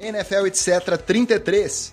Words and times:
NFL 0.00 0.46
etc 0.46 0.96
33. 1.04 1.92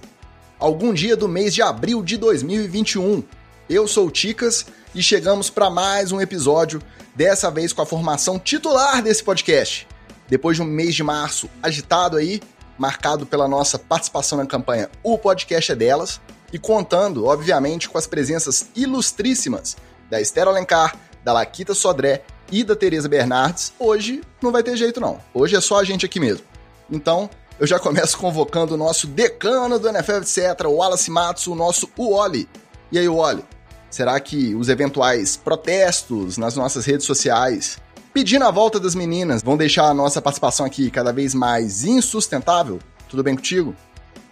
Algum 0.59 0.93
dia 0.93 1.17
do 1.17 1.27
mês 1.27 1.53
de 1.55 1.61
abril 1.61 2.03
de 2.03 2.17
2021. 2.17 3.23
Eu 3.67 3.87
sou 3.87 4.07
o 4.07 4.11
Ticas 4.11 4.65
e 4.93 5.01
chegamos 5.01 5.49
para 5.49 5.71
mais 5.71 6.11
um 6.11 6.21
episódio, 6.21 6.81
dessa 7.15 7.49
vez 7.49 7.73
com 7.73 7.81
a 7.81 7.85
formação 7.85 8.37
titular 8.37 9.01
desse 9.01 9.23
podcast. 9.23 9.87
Depois 10.27 10.55
de 10.55 10.63
um 10.63 10.65
mês 10.65 10.93
de 10.93 11.03
março 11.03 11.49
agitado 11.63 12.17
aí, 12.17 12.41
marcado 12.77 13.25
pela 13.25 13.47
nossa 13.47 13.79
participação 13.79 14.37
na 14.37 14.45
campanha 14.45 14.89
O 15.01 15.17
Podcast 15.17 15.71
é 15.71 15.75
Delas, 15.75 16.21
e 16.53 16.59
contando, 16.59 17.25
obviamente, 17.25 17.89
com 17.89 17.97
as 17.97 18.05
presenças 18.05 18.67
ilustríssimas 18.75 19.75
da 20.09 20.21
Esther 20.21 20.47
Alencar, 20.47 20.95
da 21.23 21.33
Laquita 21.33 21.73
Sodré 21.73 22.21
e 22.51 22.63
da 22.63 22.75
Tereza 22.75 23.09
Bernardes, 23.09 23.73
hoje 23.79 24.21
não 24.41 24.51
vai 24.51 24.61
ter 24.61 24.77
jeito 24.77 25.01
não. 25.01 25.19
Hoje 25.33 25.55
é 25.55 25.61
só 25.61 25.79
a 25.79 25.83
gente 25.83 26.05
aqui 26.05 26.19
mesmo. 26.19 26.45
Então, 26.89 27.29
eu 27.59 27.65
já 27.65 27.79
começo 27.79 28.17
convocando 28.17 28.73
o 28.73 28.77
nosso 28.77 29.07
decano 29.07 29.79
do 29.79 29.87
NFL, 29.87 30.17
etc., 30.17 30.65
o 30.65 30.75
Wallace 30.75 31.09
Matsu, 31.09 31.53
o 31.53 31.55
nosso 31.55 31.89
Uoli. 31.97 32.49
E 32.91 32.99
aí, 32.99 33.07
Uoli, 33.07 33.43
será 33.89 34.19
que 34.19 34.53
os 34.55 34.67
eventuais 34.67 35.37
protestos 35.37 36.37
nas 36.37 36.55
nossas 36.55 36.85
redes 36.85 37.05
sociais 37.05 37.77
pedindo 38.13 38.45
a 38.45 38.51
volta 38.51 38.79
das 38.79 38.95
meninas 38.95 39.41
vão 39.41 39.57
deixar 39.57 39.85
a 39.85 39.93
nossa 39.93 40.21
participação 40.21 40.65
aqui 40.65 40.89
cada 40.89 41.11
vez 41.11 41.33
mais 41.33 41.83
insustentável? 41.83 42.79
Tudo 43.09 43.23
bem 43.23 43.35
contigo? 43.35 43.75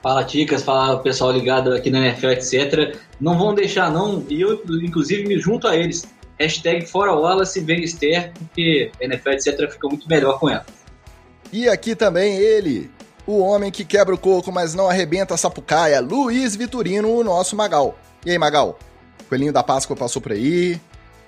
Fala 0.02 0.24
Ticas, 0.26 0.64
fala 0.64 1.00
pessoal 1.00 1.32
ligado 1.32 1.74
aqui 1.74 1.90
na 1.90 2.00
NFL, 2.00 2.28
etc. 2.28 2.98
Não 3.22 3.38
vão 3.38 3.54
deixar 3.54 3.90
não, 3.90 4.26
e 4.30 4.42
eu 4.42 4.62
inclusive 4.82 5.26
me 5.26 5.40
junto 5.40 5.66
a 5.66 5.78
eles. 5.78 6.06
Hashtag 6.38 6.86
fora 6.86 7.14
Wallace 7.14 7.62
vem 7.62 7.84
Esther, 7.84 8.34
porque 8.34 8.92
NFL, 9.00 9.30
etc. 9.30 9.72
fica 9.72 9.88
muito 9.88 10.10
melhor 10.10 10.40
com 10.40 10.50
ela. 10.50 10.66
E 11.54 11.70
aqui 11.70 11.96
também 11.96 12.38
ele, 12.38 12.92
o 13.26 13.40
homem 13.40 13.72
que 13.72 13.86
quebra 13.86 14.14
o 14.14 14.18
coco, 14.18 14.52
mas 14.52 14.74
não 14.74 14.90
arrebenta 14.90 15.34
a 15.34 15.38
sapucaia, 15.38 16.00
Luiz 16.02 16.56
Vitorino, 16.56 17.10
o 17.10 17.24
nosso 17.24 17.56
Magal. 17.56 17.98
E 18.26 18.32
aí, 18.32 18.38
Magal? 18.38 18.78
Coelhinho 19.30 19.54
da 19.54 19.64
Páscoa 19.64 19.96
passou 19.96 20.22
por 20.22 20.32
aí, 20.32 20.80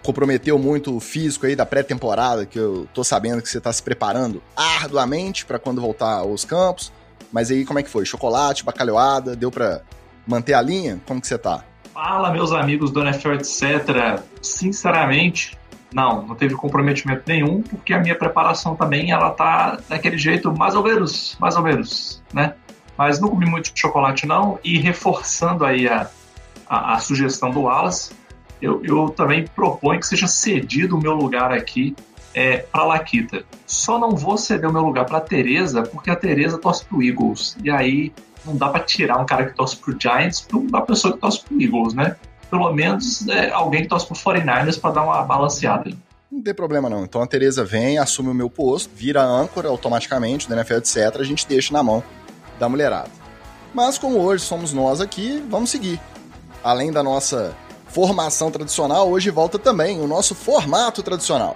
comprometeu 0.03 0.59
muito 0.59 0.95
o 0.95 0.99
físico 0.99 1.45
aí 1.45 1.55
da 1.55 1.65
pré-temporada, 1.65 2.45
que 2.45 2.59
eu 2.59 2.87
tô 2.93 3.03
sabendo 3.03 3.41
que 3.41 3.49
você 3.49 3.59
tá 3.59 3.71
se 3.73 3.81
preparando 3.81 4.41
arduamente 4.55 5.45
para 5.45 5.57
quando 5.57 5.81
voltar 5.81 6.17
aos 6.17 6.45
campos. 6.45 6.91
Mas 7.31 7.49
aí, 7.49 7.65
como 7.65 7.79
é 7.79 7.83
que 7.83 7.89
foi? 7.89 8.05
Chocolate, 8.05 8.63
bacalhoada, 8.63 9.35
deu 9.35 9.51
pra 9.51 9.81
manter 10.27 10.53
a 10.53 10.61
linha? 10.61 11.01
Como 11.05 11.19
que 11.19 11.27
você 11.27 11.37
tá? 11.37 11.63
Fala, 11.93 12.31
meus 12.31 12.51
amigos 12.51 12.91
do 12.91 13.01
NFL, 13.01 13.33
etc. 13.33 14.21
Sinceramente, 14.41 15.57
não, 15.95 16.21
não 16.23 16.35
teve 16.35 16.55
comprometimento 16.55 17.23
nenhum, 17.25 17.61
porque 17.61 17.93
a 17.93 17.99
minha 17.99 18.15
preparação 18.15 18.75
também, 18.75 19.11
ela 19.11 19.29
tá 19.29 19.79
daquele 19.87 20.17
jeito, 20.17 20.51
mais 20.53 20.75
ou 20.75 20.83
menos, 20.83 21.37
mais 21.39 21.55
ou 21.55 21.63
menos, 21.63 22.21
né? 22.33 22.53
Mas 22.97 23.21
não 23.21 23.29
comi 23.29 23.45
muito 23.45 23.71
chocolate 23.73 24.27
não, 24.27 24.59
e 24.61 24.77
reforçando 24.77 25.63
aí 25.63 25.87
a, 25.87 26.09
a, 26.67 26.95
a 26.95 26.99
sugestão 26.99 27.49
do 27.49 27.61
Wallace, 27.61 28.11
eu, 28.61 28.83
eu 28.83 29.09
também 29.09 29.47
proponho 29.47 30.01
que 30.01 30.05
seja 30.05 30.27
cedido 30.27 30.97
o 30.97 31.01
meu 31.01 31.13
lugar 31.13 31.53
aqui 31.53 31.95
é, 32.33 32.57
para 32.57 32.83
Laquita. 32.83 33.45
Só 33.65 33.97
não 33.97 34.11
vou 34.11 34.37
ceder 34.37 34.69
o 34.69 34.73
meu 34.73 34.83
lugar 34.83 35.05
para 35.05 35.21
Teresa, 35.21 35.83
porque 35.83 36.09
a 36.09 36.15
Teresa 36.15 36.57
torce 36.57 36.83
pro 36.83 37.01
Eagles. 37.01 37.55
E 37.63 37.69
aí 37.69 38.11
não 38.43 38.57
dá 38.57 38.67
para 38.67 38.83
tirar 38.83 39.17
um 39.17 39.25
cara 39.25 39.45
que 39.45 39.55
torce 39.55 39.77
pro 39.77 39.95
Giants 39.97 40.41
para 40.41 40.57
uma 40.57 40.81
pessoa 40.81 41.13
que 41.13 41.19
torce 41.19 41.41
pro 41.41 41.61
Eagles, 41.61 41.93
né? 41.93 42.17
Pelo 42.49 42.71
menos 42.73 43.27
é, 43.27 43.49
alguém 43.51 43.83
que 43.83 43.87
torce 43.87 44.05
pro 44.05 44.15
49ers 44.15 44.79
para 44.79 44.91
dar 44.91 45.03
uma 45.03 45.23
balanceada. 45.23 45.91
Não 46.31 46.41
tem 46.41 46.53
problema 46.53 46.89
não. 46.89 47.03
Então 47.03 47.21
a 47.21 47.27
Teresa 47.27 47.63
vem, 47.63 47.97
assume 47.97 48.29
o 48.29 48.33
meu 48.33 48.49
posto, 48.49 48.89
vira 48.93 49.23
âncora 49.23 49.69
automaticamente, 49.69 50.49
da 50.49 50.55
NFL, 50.55 50.75
etc. 50.75 51.15
A 51.19 51.23
gente 51.23 51.47
deixa 51.47 51.73
na 51.73 51.81
mão 51.81 52.03
da 52.59 52.67
mulherada. 52.67 53.09
Mas 53.73 53.97
como 53.97 54.19
hoje 54.19 54.43
somos 54.43 54.73
nós 54.73 55.01
aqui, 55.01 55.43
vamos 55.49 55.69
seguir. 55.69 55.99
Além 56.63 56.91
da 56.91 57.03
nossa 57.03 57.55
formação 57.87 58.51
tradicional, 58.51 59.09
hoje 59.09 59.29
volta 59.29 59.59
também 59.59 60.01
o 60.01 60.07
nosso 60.07 60.35
formato 60.35 61.03
tradicional. 61.03 61.55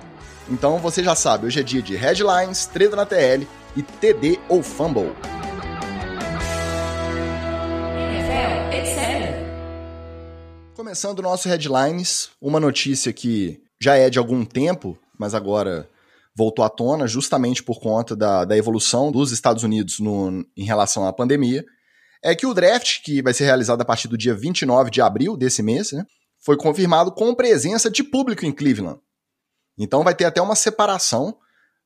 Então 0.50 0.78
você 0.78 1.04
já 1.04 1.16
sabe, 1.16 1.46
hoje 1.46 1.60
é 1.60 1.64
dia 1.64 1.82
de 1.82 1.96
headlines, 1.96 2.66
treta 2.66 2.96
na 2.96 3.06
TL 3.06 3.48
e 3.76 3.82
TD 3.84 4.40
ou 4.48 4.64
fumble. 4.64 5.12
Começando 10.80 11.20
o 11.20 11.22
nosso 11.22 11.50
headlines, 11.50 12.30
uma 12.40 12.58
notícia 12.58 13.12
que 13.12 13.62
já 13.82 13.98
é 13.98 14.10
de 14.10 14.18
algum 14.18 14.46
tempo, 14.46 14.98
mas 15.20 15.36
agora 15.36 15.90
voltou 16.34 16.64
à 16.64 16.70
tona 16.70 17.06
justamente 17.06 17.62
por 17.62 17.82
conta 17.82 18.16
da, 18.16 18.46
da 18.46 18.56
evolução 18.56 19.12
dos 19.12 19.34
Estados 19.34 19.62
Unidos 19.62 20.00
no, 20.00 20.42
em 20.56 20.64
relação 20.64 21.06
à 21.06 21.12
pandemia, 21.12 21.66
é 22.24 22.34
que 22.34 22.46
o 22.46 22.54
draft, 22.54 23.02
que 23.04 23.22
vai 23.22 23.34
ser 23.34 23.44
realizado 23.44 23.82
a 23.82 23.84
partir 23.84 24.08
do 24.08 24.18
dia 24.18 24.34
29 24.34 24.90
de 24.90 25.02
abril 25.02 25.36
desse 25.36 25.62
mês, 25.62 25.92
né, 25.92 26.06
foi 26.46 26.56
confirmado 26.56 27.12
com 27.12 27.36
presença 27.36 27.92
de 27.92 28.02
público 28.02 28.46
em 28.46 28.52
Cleveland. 28.54 29.02
Então 29.78 30.02
vai 30.02 30.16
ter 30.16 30.24
até 30.24 30.42
uma 30.42 30.56
separação. 30.56 31.38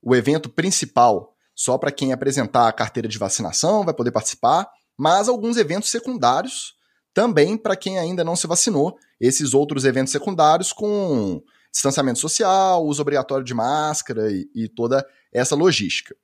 O 0.04 0.16
evento 0.16 0.50
principal 0.50 1.34
só 1.56 1.80
para 1.80 1.92
quem 1.92 2.14
apresentar 2.14 2.68
a 2.68 2.72
carteira 2.72 3.10
de 3.10 3.18
vacinação 3.18 3.84
vai 3.84 3.94
poder 3.96 4.12
participar, 4.12 4.70
mas 4.96 5.28
alguns 5.28 5.58
eventos 5.58 5.90
secundários 5.90 6.76
também 7.14 7.58
para 7.58 7.76
quem 7.76 8.00
ainda 8.00 8.24
não 8.24 8.36
se 8.36 8.48
vacinou. 8.48 8.98
Esses 9.20 9.54
outros 9.54 9.86
eventos 9.86 10.12
secundários 10.12 10.74
com 10.74 11.42
distanciamento 11.72 12.20
social, 12.20 12.86
uso 12.86 13.02
obrigatório 13.02 13.44
de 13.44 13.54
máscara 13.54 14.32
e, 14.32 14.50
e 14.54 14.68
toda 14.68 15.06
essa 15.32 15.56
logística. 15.56 16.16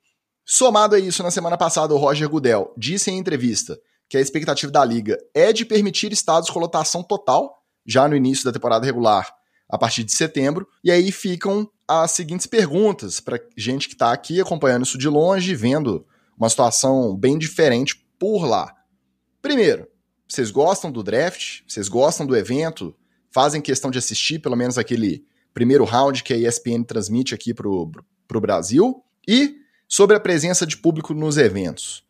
Somado 0.44 0.94
a 0.94 0.98
isso, 0.98 1.22
na 1.22 1.30
semana 1.30 1.56
passada, 1.56 1.94
o 1.94 1.98
Roger 1.98 2.28
Goodell 2.28 2.72
disse 2.76 3.10
em 3.10 3.18
entrevista 3.18 3.78
que 4.08 4.16
a 4.16 4.20
expectativa 4.20 4.70
da 4.70 4.84
liga 4.84 5.16
é 5.32 5.52
de 5.52 5.64
permitir 5.64 6.12
estados 6.12 6.50
com 6.50 6.58
lotação 6.58 7.02
total, 7.02 7.62
já 7.86 8.08
no 8.08 8.16
início 8.16 8.44
da 8.44 8.52
temporada 8.52 8.84
regular, 8.84 9.32
a 9.68 9.78
partir 9.78 10.02
de 10.02 10.12
setembro. 10.12 10.66
E 10.82 10.90
aí 10.90 11.12
ficam 11.12 11.70
as 11.86 12.12
seguintes 12.12 12.46
perguntas 12.46 13.20
para 13.20 13.40
gente 13.56 13.88
que 13.88 13.94
está 13.94 14.12
aqui 14.12 14.40
acompanhando 14.40 14.84
isso 14.84 14.98
de 14.98 15.08
longe, 15.08 15.54
vendo 15.54 16.04
uma 16.36 16.48
situação 16.48 17.16
bem 17.16 17.38
diferente 17.38 17.94
por 18.18 18.44
lá. 18.44 18.74
Primeiro, 19.40 19.86
vocês 20.30 20.52
gostam 20.52 20.92
do 20.92 21.02
draft? 21.02 21.62
Vocês 21.66 21.88
gostam 21.88 22.24
do 22.24 22.36
evento? 22.36 22.94
Fazem 23.32 23.60
questão 23.60 23.90
de 23.90 23.98
assistir 23.98 24.38
pelo 24.38 24.54
menos 24.54 24.78
aquele 24.78 25.24
primeiro 25.52 25.84
round 25.84 26.22
que 26.22 26.32
a 26.32 26.36
ESPN 26.36 26.84
transmite 26.84 27.34
aqui 27.34 27.52
para 27.52 27.68
o 27.68 28.40
Brasil? 28.40 29.02
E 29.26 29.56
sobre 29.88 30.14
a 30.14 30.20
presença 30.20 30.64
de 30.64 30.76
público 30.76 31.12
nos 31.12 31.36
eventos. 31.36 32.04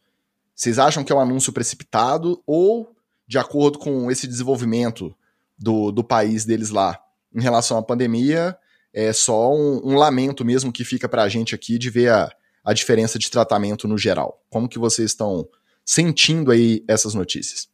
Vocês 0.54 0.78
acham 0.78 1.02
que 1.02 1.10
é 1.10 1.14
um 1.14 1.20
anúncio 1.20 1.50
precipitado 1.50 2.42
ou, 2.46 2.94
de 3.26 3.38
acordo 3.38 3.78
com 3.78 4.10
esse 4.10 4.26
desenvolvimento 4.26 5.16
do, 5.58 5.90
do 5.90 6.04
país 6.04 6.44
deles 6.44 6.68
lá, 6.68 7.00
em 7.34 7.40
relação 7.40 7.78
à 7.78 7.82
pandemia, 7.82 8.54
é 8.92 9.14
só 9.14 9.50
um, 9.54 9.80
um 9.82 9.94
lamento 9.94 10.44
mesmo 10.44 10.70
que 10.70 10.84
fica 10.84 11.08
para 11.08 11.22
a 11.22 11.28
gente 11.28 11.54
aqui 11.54 11.78
de 11.78 11.88
ver 11.88 12.10
a, 12.10 12.30
a 12.62 12.74
diferença 12.74 13.18
de 13.18 13.30
tratamento 13.30 13.88
no 13.88 13.96
geral. 13.96 14.42
Como 14.50 14.68
que 14.68 14.78
vocês 14.78 15.12
estão 15.12 15.48
sentindo 15.86 16.50
aí 16.50 16.84
essas 16.86 17.14
notícias? 17.14 17.69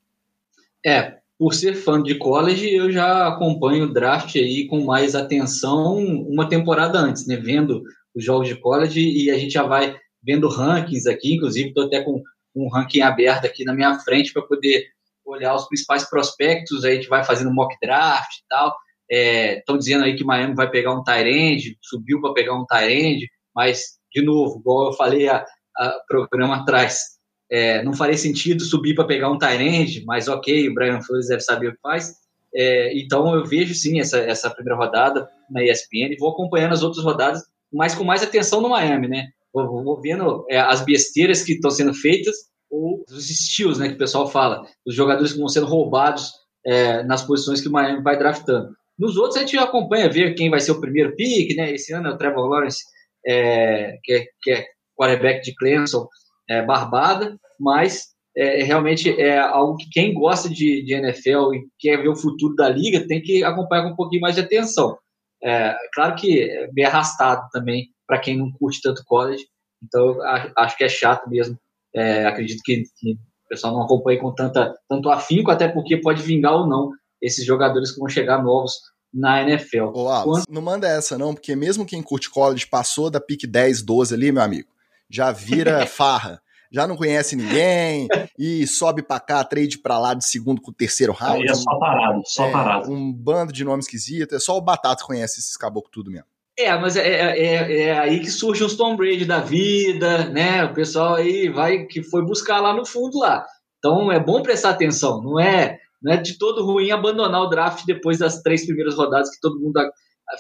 É, 0.87 1.17
por 1.39 1.53
ser 1.53 1.75
fã 1.75 2.01
de 2.03 2.15
college, 2.15 2.73
eu 2.73 2.91
já 2.91 3.27
acompanho 3.27 3.85
o 3.85 3.93
draft 3.93 4.37
aí 4.37 4.67
com 4.69 4.85
mais 4.85 5.15
atenção 5.15 5.99
uma 5.99 6.49
temporada 6.49 6.99
antes, 6.99 7.27
né? 7.27 7.37
Vendo 7.37 7.83
os 8.15 8.25
jogos 8.25 8.49
de 8.49 8.55
college 8.55 9.01
e 9.01 9.31
a 9.31 9.37
gente 9.37 9.53
já 9.53 9.65
vai 9.65 9.97
vendo 10.23 10.49
rankings 10.49 11.07
aqui, 11.07 11.35
inclusive 11.35 11.69
estou 11.69 11.87
até 11.87 12.03
com 12.03 12.23
um 12.55 12.69
ranking 12.69 13.01
aberto 13.01 13.45
aqui 13.45 13.65
na 13.65 13.75
minha 13.75 13.99
frente 13.99 14.33
para 14.33 14.43
poder 14.43 14.87
olhar 15.25 15.55
os 15.55 15.67
principais 15.69 16.09
prospectos, 16.09 16.85
aí 16.85 16.93
a 16.93 16.95
gente 16.95 17.09
vai 17.09 17.25
fazendo 17.25 17.53
mock 17.53 17.77
draft 17.83 18.39
e 18.39 18.49
tal. 18.49 18.75
Estão 19.11 19.75
é, 19.75 19.79
dizendo 19.79 20.05
aí 20.05 20.17
que 20.17 20.25
Miami 20.25 20.55
vai 20.55 20.71
pegar 20.71 20.95
um 20.95 21.03
Tyrande, 21.03 21.77
subiu 21.83 22.21
para 22.21 22.33
pegar 22.33 22.55
um 22.55 22.65
Tyrande, 22.65 23.29
mas, 23.55 23.99
de 24.13 24.23
novo, 24.23 24.61
igual 24.61 24.87
eu 24.87 24.93
falei 24.93 25.29
a, 25.29 25.45
a 25.77 26.01
programa 26.09 26.57
atrás, 26.57 27.16
é, 27.51 27.83
não 27.83 27.93
faria 27.93 28.16
sentido 28.16 28.63
subir 28.63 28.95
para 28.95 29.07
pegar 29.07 29.31
um 29.31 29.39
Tyrande, 29.39 30.04
mas 30.04 30.28
ok, 30.28 30.69
o 30.69 30.75
Brian 30.75 31.01
Flores 31.01 31.28
deve 31.28 31.41
saber 31.41 31.69
o 31.69 31.72
que 31.72 31.81
faz. 31.81 32.15
É, 32.54 32.98
então 32.98 33.34
eu 33.34 33.45
vejo 33.45 33.75
sim 33.75 34.01
essa, 34.01 34.19
essa 34.19 34.51
primeira 34.51 34.78
rodada 34.78 35.28
na 35.51 35.63
ESPN 35.63 36.13
e 36.13 36.16
vou 36.19 36.31
acompanhando 36.31 36.72
as 36.72 36.83
outras 36.83 37.04
rodadas, 37.04 37.43
mas 37.72 37.95
com 37.95 38.04
mais 38.04 38.22
atenção 38.22 38.60
no 38.60 38.71
Miami, 38.71 39.09
né? 39.09 39.28
Vou, 39.53 39.83
vou 39.84 40.01
vendo 40.01 40.45
é, 40.48 40.59
as 40.59 40.84
besteiras 40.84 41.43
que 41.43 41.53
estão 41.53 41.71
sendo 41.71 41.95
feitas 41.95 42.34
ou 42.71 43.04
os 43.09 43.31
estilos, 43.31 43.78
né, 43.78 43.89
que 43.89 43.95
o 43.95 43.98
pessoal 43.98 44.28
fala, 44.28 44.66
os 44.84 44.95
jogadores 44.95 45.33
que 45.33 45.39
vão 45.39 45.48
sendo 45.48 45.66
roubados 45.66 46.33
é, 46.65 47.03
nas 47.04 47.22
posições 47.22 47.60
que 47.60 47.69
o 47.69 47.72
Miami 47.72 48.03
vai 48.03 48.19
draftando. 48.19 48.71
Nos 48.98 49.16
outros 49.16 49.37
a 49.37 49.41
gente 49.41 49.57
acompanha, 49.57 50.10
ver 50.10 50.34
quem 50.34 50.51
vai 50.51 50.60
ser 50.60 50.72
o 50.72 50.81
primeiro 50.81 51.15
pick, 51.15 51.54
né? 51.57 51.72
Esse 51.72 51.93
ano 51.93 52.09
é 52.09 52.10
o 52.10 52.16
Trevor 52.16 52.48
Lawrence, 52.48 52.83
é, 53.27 53.98
que, 54.03 54.13
é, 54.13 54.27
que 54.43 54.51
é 54.51 54.66
quarterback 54.98 55.43
de 55.43 55.54
Clemson, 55.54 56.09
é, 56.48 56.63
barbada, 56.63 57.37
mas 57.59 58.09
é, 58.37 58.63
realmente 58.63 59.10
é 59.21 59.39
algo 59.39 59.77
que 59.77 59.89
quem 59.91 60.13
gosta 60.13 60.48
de, 60.48 60.84
de, 60.84 60.95
NFL 60.95 61.54
e 61.54 61.66
quer 61.78 61.97
ver 61.97 62.09
o 62.09 62.16
futuro 62.16 62.54
da 62.54 62.69
liga 62.69 63.07
tem 63.07 63.22
que 63.22 63.43
acompanhar 63.43 63.84
com 63.84 63.91
um 63.91 63.97
pouquinho 63.97 64.21
mais 64.21 64.34
de 64.34 64.43
atenção. 64.43 64.98
É, 65.43 65.75
claro 65.95 66.15
que 66.16 66.43
é 66.43 66.71
bem 66.72 66.84
arrastado 66.84 67.48
também 67.51 67.89
para 68.07 68.19
quem 68.19 68.37
não 68.37 68.53
curte 68.53 68.81
tanto 68.83 69.04
college, 69.04 69.45
então 69.83 70.19
acho 70.57 70.77
que 70.77 70.84
é 70.84 70.89
chato 70.89 71.28
mesmo 71.28 71.59
É, 71.95 72.27
acredito 72.27 72.63
que, 72.63 72.84
que, 72.98 73.13
o 73.13 73.48
pessoal 73.48 73.72
não 73.72 73.83
acompanhe 73.83 74.19
com 74.19 74.34
tanta, 74.34 74.75
tanto 74.89 75.09
afinco, 75.09 75.51
até 75.51 75.69
porque 75.69 75.97
pode 75.97 76.22
vingar 76.22 76.53
ou 76.54 76.66
não 76.66 76.91
esses 77.22 77.45
jogadores 77.45 77.93
que 77.93 77.98
vão 77.98 78.09
chegar 78.09 78.43
novos 78.43 78.75
na 79.13 79.43
NFL. 79.43 79.93
Ô, 79.95 80.09
Alex, 80.09 80.25
Quando... 80.25 80.45
não 80.51 80.60
manda 80.60 80.87
essa 80.87 81.16
não, 81.16 81.33
porque 81.33 81.57
mesmo 81.57 81.87
quem 81.87 82.03
curte 82.03 82.28
college 82.28 82.66
passou 82.66 83.09
da 83.09 83.21
pick 83.21 83.47
10, 83.47 83.83
12 83.83 84.15
ali, 84.15 84.33
meu 84.33 84.43
amigo, 84.43 84.69
já 85.11 85.33
vira 85.33 85.85
farra. 85.87 86.41
Já 86.71 86.87
não 86.87 86.97
conhece 86.97 87.37
ninguém 87.37 88.09
e 88.37 88.67
sobe 88.67 89.01
pra 89.01 89.21
cá, 89.21 89.43
trade 89.45 89.79
pra 89.79 89.99
lá 89.99 90.15
de 90.15 90.27
segundo 90.27 90.61
com 90.61 90.73
o 90.73 90.75
terceiro 90.75 91.13
round. 91.13 91.43
Aí 91.43 91.49
é 91.49 91.55
só 91.55 91.79
parado, 91.79 92.23
só 92.25 92.47
é, 92.47 92.53
parado. 92.53 92.93
Um 92.93 93.13
bando 93.13 93.53
de 93.53 93.65
nomes 93.65 93.87
esquisitos, 93.87 94.37
é 94.37 94.41
só 94.41 94.57
o 94.57 94.61
Batata 94.61 95.05
conhece 95.05 95.39
esses 95.39 95.57
caboclos 95.57 95.93
tudo 95.93 96.11
mesmo. 96.11 96.27
É, 96.59 96.75
mas 96.79 96.97
é, 96.97 97.07
é, 97.07 97.39
é, 97.39 97.83
é, 97.83 97.99
aí 97.99 98.19
que 98.19 98.31
surge 98.31 98.65
os 98.65 98.77
Tom 98.77 98.97
Brady 98.97 99.27
da 99.27 99.41
vida, 99.41 100.29
né? 100.31 100.65
O 100.65 100.73
pessoal 100.73 101.15
aí 101.15 101.51
vai 101.51 101.85
que 101.85 102.03
foi 102.03 102.25
buscar 102.25 102.61
lá 102.61 102.75
no 102.75 102.87
fundo 102.87 103.19
lá. 103.19 103.45
Então 103.79 104.11
é 104.11 104.19
bom 104.19 104.43
prestar 104.43 104.71
atenção, 104.71 105.23
não 105.23 105.39
é, 105.39 105.79
não 106.03 106.15
é 106.15 106.17
de 106.17 106.39
todo 106.39 106.65
ruim 106.65 106.91
abandonar 106.91 107.43
o 107.43 107.49
draft 107.49 107.85
depois 107.87 108.19
das 108.19 108.41
três 108.41 108.65
primeiras 108.65 108.97
rodadas 108.97 109.31
que 109.31 109.41
todo 109.41 109.61
mundo 109.61 109.81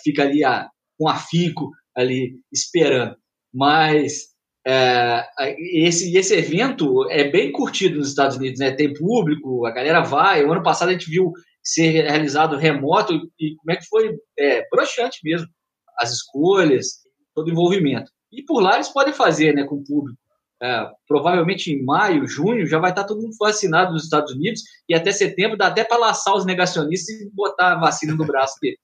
fica 0.02 0.22
ali 0.22 0.42
a, 0.42 0.68
com 0.98 1.06
afinco 1.06 1.70
ali 1.94 2.36
esperando. 2.50 3.14
Mas 3.52 4.35
é, 4.68 5.24
esse, 5.58 6.16
esse 6.16 6.34
evento 6.34 7.08
é 7.08 7.30
bem 7.30 7.52
curtido 7.52 7.98
nos 7.98 8.08
Estados 8.08 8.36
Unidos, 8.36 8.58
né? 8.58 8.72
Tem 8.72 8.92
público, 8.92 9.64
a 9.64 9.70
galera 9.70 10.00
vai. 10.00 10.44
O 10.44 10.50
ano 10.50 10.62
passado 10.62 10.88
a 10.88 10.92
gente 10.92 11.08
viu 11.08 11.32
ser 11.62 11.90
realizado 11.90 12.56
remoto 12.56 13.14
e 13.38 13.54
como 13.56 13.70
é 13.70 13.76
que 13.76 13.86
foi 13.86 14.16
é, 14.36 14.66
broxante 14.68 15.20
mesmo 15.22 15.46
as 15.98 16.12
escolhas, 16.12 16.98
todo 17.32 17.46
o 17.46 17.50
envolvimento. 17.50 18.10
E 18.32 18.42
por 18.42 18.60
lá 18.60 18.74
eles 18.74 18.88
podem 18.88 19.14
fazer 19.14 19.54
né, 19.54 19.62
com 19.64 19.76
o 19.76 19.84
público. 19.84 20.18
É, 20.60 20.90
provavelmente 21.06 21.70
em 21.70 21.84
maio, 21.84 22.26
junho, 22.26 22.66
já 22.66 22.78
vai 22.78 22.90
estar 22.90 23.04
todo 23.04 23.20
mundo 23.20 23.36
vacinado 23.38 23.92
nos 23.92 24.04
Estados 24.04 24.32
Unidos 24.32 24.62
e 24.88 24.94
até 24.94 25.12
setembro 25.12 25.56
dá 25.56 25.68
até 25.68 25.84
para 25.84 25.98
laçar 25.98 26.34
os 26.34 26.44
negacionistas 26.44 27.14
e 27.20 27.30
botar 27.32 27.74
a 27.74 27.78
vacina 27.78 28.14
no 28.14 28.26
braço 28.26 28.58
deles. 28.60 28.80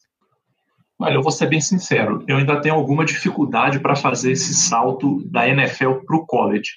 Olha, 1.02 1.14
eu 1.14 1.22
vou 1.22 1.32
ser 1.32 1.48
bem 1.48 1.60
sincero, 1.60 2.24
eu 2.28 2.36
ainda 2.36 2.60
tenho 2.60 2.74
alguma 2.74 3.04
dificuldade 3.04 3.80
para 3.80 3.96
fazer 3.96 4.32
esse 4.32 4.54
salto 4.54 5.22
da 5.28 5.48
NFL 5.48 5.94
para 6.06 6.16
o 6.16 6.26
college. 6.26 6.70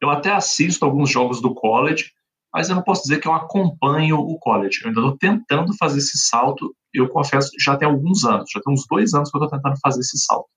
Eu 0.00 0.10
até 0.10 0.32
assisto 0.32 0.84
alguns 0.84 1.10
jogos 1.10 1.40
do 1.40 1.54
college, 1.54 2.10
mas 2.52 2.68
eu 2.68 2.76
não 2.76 2.82
posso 2.82 3.02
dizer 3.02 3.20
que 3.20 3.28
eu 3.28 3.34
acompanho 3.34 4.18
o 4.18 4.38
college. 4.38 4.80
Eu 4.82 4.88
ainda 4.88 5.00
estou 5.00 5.18
tentando 5.18 5.76
fazer 5.76 5.98
esse 5.98 6.18
salto 6.18 6.74
eu 6.94 7.08
confesso, 7.08 7.50
já 7.58 7.76
tem 7.76 7.88
alguns 7.88 8.24
anos, 8.24 8.50
já 8.50 8.60
tem 8.60 8.72
uns 8.72 8.86
dois 8.88 9.14
anos 9.14 9.30
que 9.30 9.36
eu 9.36 9.42
estou 9.42 9.58
tentando 9.58 9.78
fazer 9.80 10.00
esse 10.00 10.18
salto. 10.18 10.48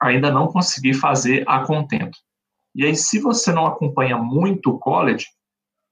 Ainda 0.00 0.30
não 0.30 0.48
consegui 0.48 0.94
fazer 0.94 1.44
a 1.46 1.64
contento. 1.64 2.18
E 2.74 2.84
aí, 2.84 2.96
se 2.96 3.18
você 3.18 3.52
não 3.52 3.66
acompanha 3.66 4.16
muito 4.16 4.70
o 4.70 4.78
college, 4.78 5.26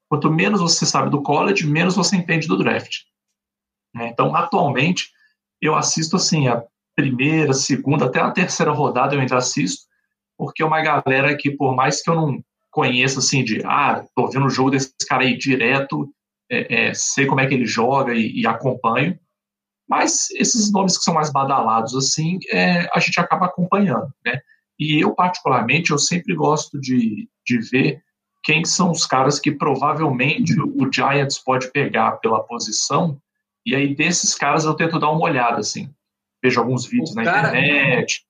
quanto 0.08 0.30
menos 0.30 0.60
você 0.60 0.86
sabe 0.86 1.10
do 1.10 1.22
college, 1.22 1.66
menos 1.66 1.96
você 1.96 2.16
entende 2.16 2.48
do 2.48 2.56
draft. 2.56 3.02
Né? 3.94 4.08
Então, 4.08 4.34
atualmente, 4.34 5.10
eu 5.60 5.74
assisto 5.74 6.16
assim 6.16 6.48
a 6.48 6.62
primeira, 6.96 7.52
segunda, 7.52 8.06
até 8.06 8.20
a 8.20 8.30
terceira 8.30 8.72
rodada 8.72 9.14
eu 9.14 9.20
ainda 9.20 9.36
assisto, 9.36 9.86
porque 10.36 10.62
é 10.62 10.66
uma 10.66 10.82
galera 10.82 11.36
que, 11.36 11.50
por 11.50 11.74
mais 11.74 12.02
que 12.02 12.10
eu 12.10 12.14
não 12.14 12.42
conheça 12.70 13.18
assim 13.18 13.44
de, 13.44 13.62
ah, 13.64 14.04
tô 14.14 14.28
vendo 14.28 14.46
o 14.46 14.50
jogo 14.50 14.70
desse 14.70 14.92
cara 15.08 15.22
aí 15.22 15.36
direto, 15.36 16.08
é, 16.50 16.88
é, 16.88 16.94
sei 16.94 17.26
como 17.26 17.40
é 17.40 17.46
que 17.46 17.54
ele 17.54 17.66
joga 17.66 18.14
e, 18.14 18.40
e 18.40 18.46
acompanho, 18.46 19.18
mas 19.88 20.30
esses 20.32 20.70
nomes 20.70 20.98
que 20.98 21.04
são 21.04 21.14
mais 21.14 21.32
badalados, 21.32 21.94
assim, 21.94 22.38
é, 22.50 22.88
a 22.94 23.00
gente 23.00 23.18
acaba 23.18 23.46
acompanhando, 23.46 24.12
né? 24.24 24.40
E 24.78 25.02
eu, 25.02 25.14
particularmente, 25.14 25.90
eu 25.90 25.98
sempre 25.98 26.34
gosto 26.34 26.78
de, 26.78 27.28
de 27.44 27.58
ver 27.58 28.02
quem 28.44 28.64
são 28.64 28.90
os 28.90 29.04
caras 29.06 29.40
que 29.40 29.50
provavelmente 29.50 30.54
o 30.60 30.92
Giants 30.92 31.38
pode 31.38 31.70
pegar 31.72 32.12
pela 32.12 32.44
posição, 32.44 33.20
e 33.64 33.74
aí 33.74 33.94
desses 33.94 34.34
caras 34.34 34.64
eu 34.64 34.74
tento 34.74 34.98
dar 34.98 35.10
uma 35.10 35.24
olhada, 35.24 35.58
assim. 35.58 35.90
Vejo 36.42 36.60
alguns 36.60 36.86
vídeos 36.86 37.12
o 37.12 37.14
na 37.14 37.24
cara, 37.24 37.48
internet. 37.48 38.24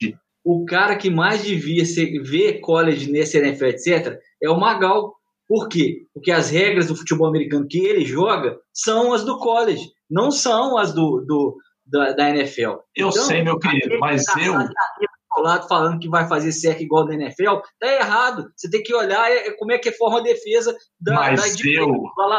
O 0.45 0.65
cara 0.65 0.97
que 0.97 1.11
mais 1.11 1.45
devia 1.45 1.85
ser, 1.85 2.21
ver 2.23 2.61
college 2.61 3.11
nesse 3.11 3.39
NFL, 3.39 3.67
etc., 3.67 4.19
é 4.43 4.49
o 4.49 4.59
Magal. 4.59 5.15
Por 5.47 5.69
quê? 5.69 6.03
Porque 6.13 6.31
as 6.31 6.51
regras 6.51 6.87
do 6.87 6.97
futebol 6.97 7.27
americano 7.27 7.67
que 7.69 7.79
ele 7.79 8.05
joga 8.05 8.59
são 8.73 9.13
as 9.13 9.25
do 9.25 9.39
college 9.39 9.91
não 10.11 10.31
são 10.31 10.79
as 10.79 10.93
do, 10.93 11.25
do 11.27 11.57
da, 11.87 12.13
da, 12.13 12.31
NFL. 12.31 12.81
Eu 12.95 13.09
então, 13.09 13.13
sei, 13.13 13.43
meu 13.43 13.59
querido, 13.59 13.99
mas 13.99 14.25
tá, 14.25 14.35
lado 15.43 15.69
falando 15.69 15.99
que 15.99 16.09
vai 16.09 16.29
fazer 16.29 16.53
cerca 16.53 16.83
igual 16.83 17.07
da 17.07 17.15
NFL, 17.15 17.57
tá 17.79 17.87
errado. 17.87 18.51
Você 18.57 18.71
tem 18.71 18.83
que 18.83 18.95
olhar 18.95 19.31
é, 19.31 19.49
é 19.49 19.53
como 19.53 19.73
é 19.73 19.79
que 19.79 19.89
é 19.89 19.93
forma 19.93 20.19
a 20.19 20.23
defesa 20.23 20.77
da 21.01 21.15
Mas 21.15 21.57
da 21.57 21.69
eu 21.71 21.93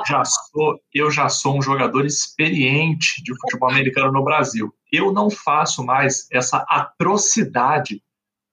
já 0.08 0.24
sou, 0.26 0.80
eu 0.94 1.12
já 1.12 1.30
sou 1.30 1.58
um 1.58 1.62
jogador 1.62 2.06
experiente 2.06 3.24
de 3.24 3.34
futebol 3.40 3.70
americano 3.70 4.12
no 4.12 4.24
Brasil. 4.24 4.74
Eu 4.92 5.12
não 5.12 5.30
faço 5.30 5.84
mais 5.84 6.28
essa 6.32 6.66
atrocidade 6.70 8.02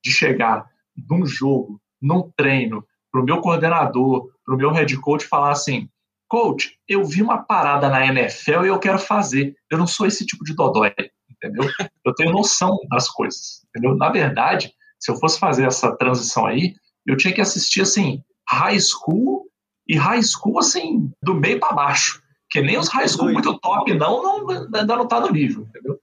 de 0.04 0.10
chegar 0.10 0.66
num 1.08 1.26
jogo, 1.26 1.80
num 2.00 2.30
treino, 2.36 2.84
pro 3.10 3.24
meu 3.24 3.40
coordenador, 3.40 4.30
pro 4.44 4.56
meu 4.56 4.70
head 4.70 4.96
coach 5.00 5.26
falar 5.26 5.50
assim: 5.50 5.88
coach, 6.28 6.78
eu 6.88 7.04
vi 7.04 7.22
uma 7.22 7.42
parada 7.42 7.88
na 7.88 8.06
NFL 8.06 8.64
e 8.64 8.68
eu 8.68 8.78
quero 8.78 8.98
fazer. 8.98 9.54
Eu 9.70 9.78
não 9.78 9.86
sou 9.86 10.06
esse 10.06 10.24
tipo 10.24 10.44
de 10.44 10.54
dodói, 10.54 10.92
entendeu? 11.30 11.68
Eu 12.04 12.14
tenho 12.14 12.32
noção 12.32 12.76
das 12.90 13.08
coisas, 13.08 13.65
entendeu? 13.76 13.96
Na 13.96 14.08
verdade, 14.08 14.72
se 14.98 15.10
eu 15.10 15.16
fosse 15.16 15.38
fazer 15.38 15.66
essa 15.66 15.94
transição 15.96 16.46
aí, 16.46 16.74
eu 17.06 17.16
tinha 17.16 17.32
que 17.32 17.40
assistir, 17.40 17.82
assim, 17.82 18.22
high 18.48 18.78
school 18.80 19.46
e 19.86 19.96
high 19.96 20.22
school, 20.22 20.58
assim, 20.58 21.12
do 21.22 21.34
meio 21.34 21.60
para 21.60 21.74
baixo. 21.74 22.22
Que 22.50 22.62
nem 22.62 22.78
os 22.78 22.88
high 22.88 23.08
school 23.08 23.32
muito 23.32 23.58
top, 23.58 23.92
não, 23.94 24.22
não 24.22 24.50
ainda 24.50 24.96
não 24.96 25.06
tá 25.06 25.20
no 25.20 25.30
nível, 25.30 25.64
entendeu? 25.64 26.00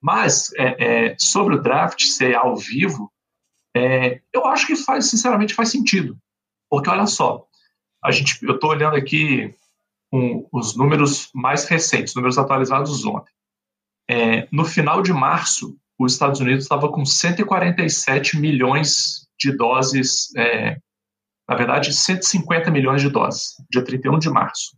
Mas, 0.00 0.52
é, 0.56 1.08
é, 1.08 1.16
sobre 1.18 1.54
o 1.56 1.62
draft 1.62 2.00
ser 2.02 2.34
ao 2.36 2.54
vivo, 2.56 3.10
é, 3.74 4.20
eu 4.32 4.46
acho 4.46 4.66
que 4.66 4.76
faz, 4.76 5.06
sinceramente, 5.06 5.54
faz 5.54 5.70
sentido. 5.70 6.16
Porque, 6.70 6.88
olha 6.88 7.06
só, 7.06 7.46
a 8.04 8.10
gente, 8.12 8.38
eu 8.42 8.54
estou 8.54 8.70
olhando 8.70 8.96
aqui 8.96 9.54
um, 10.12 10.46
os 10.52 10.76
números 10.76 11.30
mais 11.34 11.64
recentes, 11.64 12.14
números 12.14 12.38
atualizados 12.38 13.04
ontem. 13.04 13.32
É, 14.08 14.48
no 14.52 14.64
final 14.64 15.02
de 15.02 15.12
março, 15.12 15.76
os 15.98 16.12
Estados 16.12 16.40
Unidos 16.40 16.64
estava 16.64 16.90
com 16.90 17.04
147 17.04 18.38
milhões 18.38 19.26
de 19.38 19.56
doses, 19.56 20.34
é, 20.36 20.78
na 21.48 21.56
verdade, 21.56 21.92
150 21.92 22.70
milhões 22.70 23.02
de 23.02 23.08
doses, 23.08 23.54
dia 23.70 23.84
31 23.84 24.18
de 24.18 24.30
março. 24.30 24.76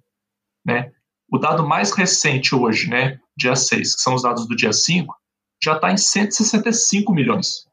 Né? 0.65 0.93
O 1.31 1.39
dado 1.39 1.67
mais 1.67 1.93
recente 1.93 2.55
hoje, 2.55 2.89
né, 2.89 3.19
dia 3.37 3.55
6, 3.55 3.97
que 3.97 4.01
são 4.01 4.15
os 4.15 4.23
dados 4.23 4.47
do 4.47 4.57
dia 4.57 4.73
5, 4.73 5.15
já 5.63 5.75
está 5.75 5.93
em 5.93 5.97
165 5.97 7.13
milhões. 7.13 7.67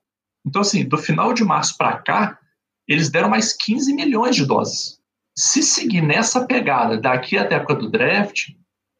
Então, 0.45 0.61
assim, 0.61 0.87
do 0.87 0.97
final 0.97 1.33
de 1.33 1.43
março 1.43 1.77
para 1.77 1.97
cá, 1.99 2.39
eles 2.87 3.09
deram 3.09 3.29
mais 3.29 3.53
15 3.53 3.93
milhões 3.93 4.35
de 4.35 4.45
doses 4.45 4.99
se 5.37 5.61
seguir 5.61 6.01
nessa 6.01 6.45
pegada 6.45 6.97
daqui 6.97 7.37
até 7.37 7.55
a 7.55 7.57
época 7.57 7.75
do 7.75 7.89
draft, 7.89 8.51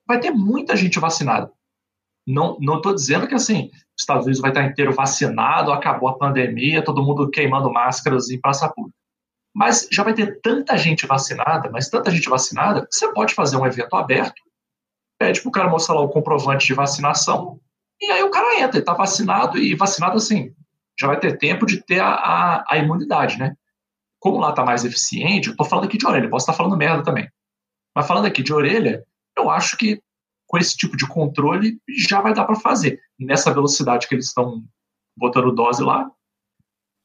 vai 0.06 0.20
ter 0.20 0.32
muita 0.32 0.76
gente 0.76 1.00
vacinada. 1.00 1.52
Não 2.26 2.58
estou 2.60 2.94
dizendo 2.94 3.28
que 3.28 3.36
assim, 3.36 3.70
os 3.96 4.02
Estados 4.02 4.26
Unidos 4.26 4.42
vai 4.42 4.52
estar 4.52 4.64
inteiro 4.64 4.94
vacinado, 4.94 5.72
acabou 5.72 6.10
a 6.10 6.18
pandemia, 6.18 6.84
todo 6.84 7.04
mundo 7.04 7.30
queimando 7.30 7.72
máscaras 7.72 8.30
em 8.30 8.40
praça 8.40 8.68
pública. 8.70 8.98
Mas 9.54 9.88
já 9.92 10.04
vai 10.04 10.14
ter 10.14 10.42
tanta 10.42 10.78
gente 10.78 11.06
vacinada, 11.06 11.70
mas 11.72 11.90
tanta 11.90 12.12
gente 12.12 12.30
vacinada, 12.30 12.82
que 12.82 12.94
você 12.94 13.12
pode 13.14 13.34
fazer 13.34 13.58
um 13.58 13.66
evento 13.66 13.96
aberto, 13.96 14.42
pede 15.18 15.42
para 15.42 15.50
o 15.50 15.52
cara 15.52 15.70
mostrar 15.70 15.96
lá 15.96 16.02
o 16.02 16.10
comprovante 16.10 16.68
de 16.68 16.74
vacinação, 16.74 17.60
e 18.02 18.12
aí 18.12 18.22
o 18.24 18.32
cara 18.32 18.60
entra, 18.60 18.72
ele 18.72 18.80
está 18.80 18.94
vacinado, 18.94 19.58
e 19.58 19.74
vacinado 19.76 20.18
assim, 20.18 20.54
já 21.00 21.08
vai 21.08 21.20
ter 21.20 21.38
tempo 21.38 21.66
de 21.66 21.82
ter 21.86 22.00
a, 22.00 22.10
a, 22.10 22.64
a 22.70 22.78
imunidade, 22.78 23.38
né? 23.38 23.56
como 24.26 24.40
lá 24.40 24.50
está 24.50 24.66
mais 24.66 24.84
eficiente, 24.84 25.50
eu 25.50 25.52
estou 25.52 25.68
falando 25.68 25.86
aqui 25.86 26.00
de 26.00 26.08
orelha, 26.08 26.28
posso 26.28 26.50
estar 26.50 26.58
falando 26.58 26.76
merda 26.76 27.04
também. 27.04 27.30
Mas 27.96 28.08
falando 28.08 28.26
aqui 28.26 28.42
de 28.42 28.52
orelha, 28.52 29.06
eu 29.38 29.52
acho 29.52 29.78
que 29.78 30.02
com 30.48 30.58
esse 30.58 30.76
tipo 30.76 30.96
de 30.96 31.08
controle 31.08 31.80
já 32.08 32.22
vai 32.22 32.34
dar 32.34 32.46
para 32.46 32.56
fazer. 32.56 33.00
Nessa 33.20 33.54
velocidade 33.54 34.08
que 34.08 34.16
eles 34.16 34.28
estão 34.28 34.64
botando 35.18 35.54
dose 35.54 35.84
lá. 35.84 36.10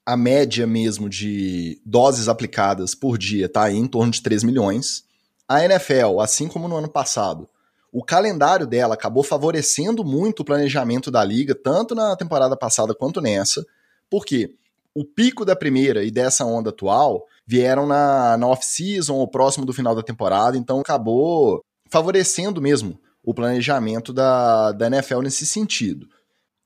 A 0.07 0.17
média 0.17 0.67
mesmo 0.67 1.09
de 1.09 1.81
doses 1.85 2.29
aplicadas 2.29 2.95
por 2.95 3.17
dia 3.17 3.47
está 3.47 3.71
em 3.71 3.87
torno 3.87 4.13
de 4.13 4.23
3 4.23 4.43
milhões. 4.43 5.05
A 5.49 5.65
NFL, 5.65 6.21
assim 6.21 6.49
como 6.49 6.69
no 6.69 6.77
ano 6.77 6.89
passado, 6.89 7.49
o 7.93 8.05
calendário 8.05 8.67
dela 8.67 8.95
acabou 8.95 9.23
favorecendo 9.23 10.05
muito 10.05 10.41
o 10.41 10.45
planejamento 10.45 11.11
da 11.11 11.25
liga, 11.25 11.55
tanto 11.55 11.95
na 11.95 12.17
temporada 12.17 12.57
passada 12.57 12.95
quanto 12.95 13.21
nessa. 13.21 13.65
Por 14.09 14.25
quê? 14.25 14.57
o 14.95 15.05
pico 15.05 15.45
da 15.45 15.55
primeira 15.55 16.05
e 16.05 16.11
dessa 16.11 16.45
onda 16.45 16.71
atual 16.71 17.27
vieram 17.47 17.87
na, 17.87 18.37
na 18.37 18.47
off-season 18.49 19.15
ou 19.15 19.29
próximo 19.29 19.65
do 19.65 19.73
final 19.73 19.95
da 19.95 20.03
temporada, 20.03 20.57
então 20.57 20.81
acabou 20.81 21.61
favorecendo 21.89 22.61
mesmo 22.61 22.99
o 23.23 23.35
planejamento 23.35 24.13
da, 24.13 24.73
da 24.73 24.87
NFL 24.87 25.21
nesse 25.21 25.47
sentido. 25.47 26.09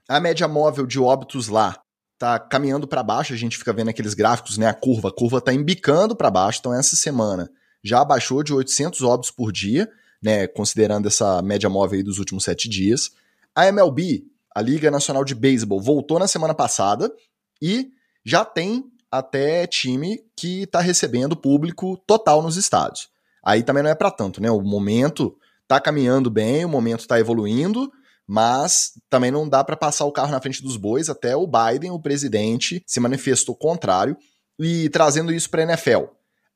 A 0.08 0.20
média 0.20 0.46
móvel 0.46 0.86
de 0.86 0.98
óbitos 1.00 1.48
lá 1.48 1.80
tá 2.18 2.38
caminhando 2.38 2.86
para 2.86 3.02
baixo, 3.02 3.32
a 3.32 3.36
gente 3.36 3.58
fica 3.58 3.72
vendo 3.72 3.88
aqueles 3.90 4.14
gráficos, 4.14 4.56
né, 4.56 4.66
a 4.68 4.74
curva, 4.74 5.08
a 5.08 5.12
curva 5.12 5.40
tá 5.40 5.52
embicando 5.52 6.14
para 6.14 6.30
baixo, 6.30 6.60
então 6.60 6.72
essa 6.72 6.96
semana 6.96 7.50
já 7.82 8.00
abaixou 8.00 8.42
de 8.42 8.52
800 8.52 9.02
óbitos 9.02 9.30
por 9.30 9.52
dia, 9.52 9.90
né, 10.22 10.46
considerando 10.46 11.08
essa 11.08 11.42
média 11.42 11.68
móvel 11.68 11.98
aí 11.98 12.02
dos 12.02 12.18
últimos 12.18 12.44
sete 12.44 12.68
dias. 12.68 13.10
A 13.54 13.66
MLB, 13.66 14.24
a 14.54 14.60
Liga 14.60 14.90
Nacional 14.90 15.24
de 15.24 15.34
Beisebol, 15.34 15.80
voltou 15.80 16.18
na 16.18 16.28
semana 16.28 16.54
passada 16.54 17.12
e 17.60 17.90
já 18.24 18.44
tem 18.44 18.84
até 19.10 19.66
time 19.66 20.24
que 20.36 20.62
está 20.62 20.80
recebendo 20.80 21.36
público 21.36 21.96
total 22.06 22.42
nos 22.42 22.56
estádios. 22.56 23.08
Aí 23.44 23.62
também 23.62 23.82
não 23.82 23.90
é 23.90 23.94
para 23.94 24.10
tanto, 24.10 24.40
né? 24.40 24.50
O 24.50 24.62
momento 24.62 25.36
tá 25.76 25.80
caminhando 25.80 26.30
bem, 26.30 26.64
o 26.64 26.68
momento 26.68 27.00
está 27.00 27.18
evoluindo, 27.18 27.90
mas 28.26 28.92
também 29.10 29.30
não 29.30 29.48
dá 29.48 29.62
para 29.62 29.76
passar 29.76 30.04
o 30.04 30.12
carro 30.12 30.30
na 30.30 30.40
frente 30.40 30.62
dos 30.62 30.76
bois, 30.76 31.08
até 31.08 31.36
o 31.36 31.46
Biden, 31.46 31.90
o 31.90 32.00
presidente, 32.00 32.82
se 32.86 33.00
manifestou 33.00 33.56
contrário 33.56 34.16
e 34.58 34.88
trazendo 34.90 35.32
isso 35.32 35.50
para 35.50 35.62
a 35.62 35.64
NFL. 35.64 36.04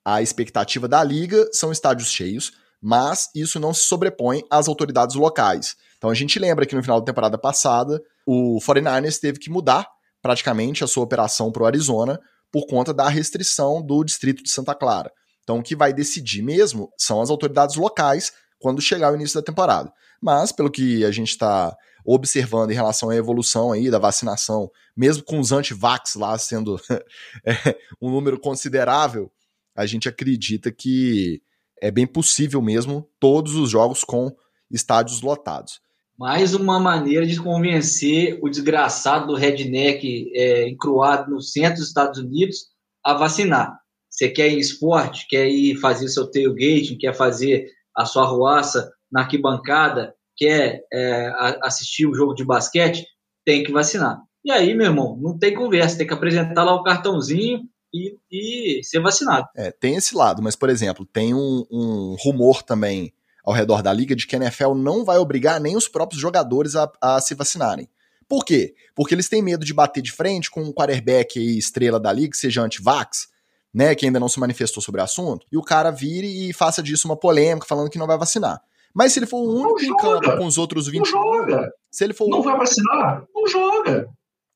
A 0.04 0.22
expectativa 0.22 0.88
da 0.88 1.02
liga 1.02 1.48
são 1.52 1.70
estádios 1.70 2.10
cheios, 2.10 2.52
mas 2.80 3.28
isso 3.34 3.58
não 3.58 3.74
se 3.74 3.84
sobrepõe 3.84 4.42
às 4.50 4.68
autoridades 4.68 5.16
locais. 5.16 5.76
Então 5.96 6.08
a 6.10 6.14
gente 6.14 6.38
lembra 6.38 6.64
que 6.64 6.74
no 6.74 6.82
final 6.82 7.00
da 7.00 7.06
temporada 7.06 7.36
passada, 7.36 8.00
o 8.26 8.58
49ers 8.60 9.18
teve 9.18 9.38
que 9.38 9.50
mudar 9.50 9.86
praticamente 10.22 10.84
a 10.84 10.86
sua 10.86 11.02
operação 11.02 11.50
para 11.50 11.64
o 11.64 11.66
Arizona 11.66 12.18
por 12.52 12.66
conta 12.66 12.94
da 12.94 13.08
restrição 13.08 13.82
do 13.82 14.02
distrito 14.04 14.42
de 14.42 14.50
Santa 14.50 14.74
Clara. 14.74 15.10
Então 15.42 15.58
o 15.58 15.62
que 15.62 15.76
vai 15.76 15.92
decidir 15.92 16.42
mesmo 16.42 16.90
são 16.96 17.20
as 17.20 17.30
autoridades 17.30 17.76
locais 17.76 18.32
quando 18.58 18.82
chegar 18.82 19.12
o 19.12 19.16
início 19.16 19.40
da 19.40 19.44
temporada. 19.44 19.92
Mas, 20.20 20.52
pelo 20.52 20.70
que 20.70 21.04
a 21.04 21.10
gente 21.10 21.28
está 21.28 21.76
observando 22.04 22.70
em 22.70 22.74
relação 22.74 23.10
à 23.10 23.16
evolução 23.16 23.72
aí 23.72 23.90
da 23.90 23.98
vacinação, 23.98 24.70
mesmo 24.96 25.22
com 25.22 25.38
os 25.38 25.52
anti-vax 25.52 26.14
lá 26.14 26.36
sendo 26.38 26.80
é, 27.44 27.76
um 28.00 28.10
número 28.10 28.38
considerável, 28.40 29.30
a 29.76 29.86
gente 29.86 30.08
acredita 30.08 30.72
que 30.72 31.42
é 31.80 31.90
bem 31.90 32.06
possível 32.06 32.60
mesmo 32.60 33.08
todos 33.20 33.54
os 33.54 33.70
jogos 33.70 34.02
com 34.02 34.34
estádios 34.70 35.20
lotados. 35.20 35.80
Mais 36.18 36.52
uma 36.52 36.80
maneira 36.80 37.24
de 37.24 37.40
convencer 37.40 38.38
o 38.42 38.48
desgraçado 38.48 39.28
do 39.28 39.36
redneck 39.36 40.32
é, 40.34 40.68
encruado 40.68 41.30
no 41.30 41.40
centro 41.40 41.78
dos 41.78 41.88
Estados 41.88 42.18
Unidos 42.18 42.66
a 43.04 43.14
vacinar. 43.14 43.78
Você 44.10 44.28
quer 44.28 44.48
ir 44.48 44.56
em 44.56 44.58
esporte, 44.58 45.26
quer 45.28 45.48
ir 45.48 45.76
fazer 45.76 46.08
seu 46.08 46.28
tailgate, 46.28 46.96
quer 46.96 47.14
fazer 47.14 47.70
a 47.98 48.04
sua 48.04 48.24
ruaça 48.24 48.92
na 49.10 49.22
arquibancada, 49.22 50.14
quer 50.36 50.82
é, 50.92 51.32
assistir 51.62 52.06
o 52.06 52.14
jogo 52.14 52.32
de 52.32 52.44
basquete, 52.44 53.04
tem 53.44 53.64
que 53.64 53.72
vacinar. 53.72 54.20
E 54.44 54.52
aí, 54.52 54.72
meu 54.72 54.86
irmão, 54.86 55.18
não 55.20 55.36
tem 55.36 55.52
conversa, 55.52 55.98
tem 55.98 56.06
que 56.06 56.14
apresentar 56.14 56.62
lá 56.62 56.74
o 56.74 56.84
cartãozinho 56.84 57.62
e, 57.92 58.14
e 58.30 58.84
ser 58.84 59.00
vacinado. 59.00 59.48
É, 59.56 59.72
tem 59.72 59.96
esse 59.96 60.14
lado, 60.14 60.40
mas, 60.40 60.54
por 60.54 60.70
exemplo, 60.70 61.04
tem 61.04 61.34
um, 61.34 61.66
um 61.70 62.16
rumor 62.20 62.62
também 62.62 63.12
ao 63.44 63.52
redor 63.52 63.82
da 63.82 63.92
liga 63.92 64.14
de 64.14 64.26
que 64.26 64.36
a 64.36 64.38
NFL 64.38 64.74
não 64.74 65.04
vai 65.04 65.18
obrigar 65.18 65.60
nem 65.60 65.76
os 65.76 65.88
próprios 65.88 66.20
jogadores 66.20 66.76
a, 66.76 66.90
a 67.00 67.20
se 67.20 67.34
vacinarem. 67.34 67.88
Por 68.28 68.44
quê? 68.44 68.74
Porque 68.94 69.14
eles 69.14 69.28
têm 69.28 69.42
medo 69.42 69.64
de 69.64 69.74
bater 69.74 70.02
de 70.02 70.12
frente 70.12 70.50
com 70.50 70.62
um 70.62 70.72
quarterback 70.72 71.38
aí, 71.38 71.58
estrela 71.58 71.98
da 71.98 72.12
liga, 72.12 72.36
seja 72.36 72.62
anti-vax, 72.62 73.28
né, 73.74 73.94
que 73.94 74.06
ainda 74.06 74.20
não 74.20 74.28
se 74.28 74.40
manifestou 74.40 74.82
sobre 74.82 75.00
o 75.00 75.04
assunto, 75.04 75.46
e 75.52 75.56
o 75.56 75.62
cara 75.62 75.90
vire 75.90 76.48
e 76.48 76.52
faça 76.52 76.82
disso 76.82 77.08
uma 77.08 77.16
polêmica 77.16 77.66
falando 77.66 77.90
que 77.90 77.98
não 77.98 78.06
vai 78.06 78.18
vacinar. 78.18 78.60
Mas 78.94 79.12
se 79.12 79.18
ele 79.18 79.26
for 79.26 79.38
o 79.38 79.54
único 79.54 79.82
em 79.82 79.96
campo 79.96 80.36
com 80.36 80.46
os 80.46 80.58
outros 80.58 80.88
20 80.88 80.98
não 80.98 81.04
joga. 81.04 81.70
se 81.90 82.04
ele 82.04 82.14
for 82.14 82.28
não 82.28 82.42
vai 82.42 82.56
vacinar, 82.56 83.24
não 83.34 83.46
joga. 83.46 84.08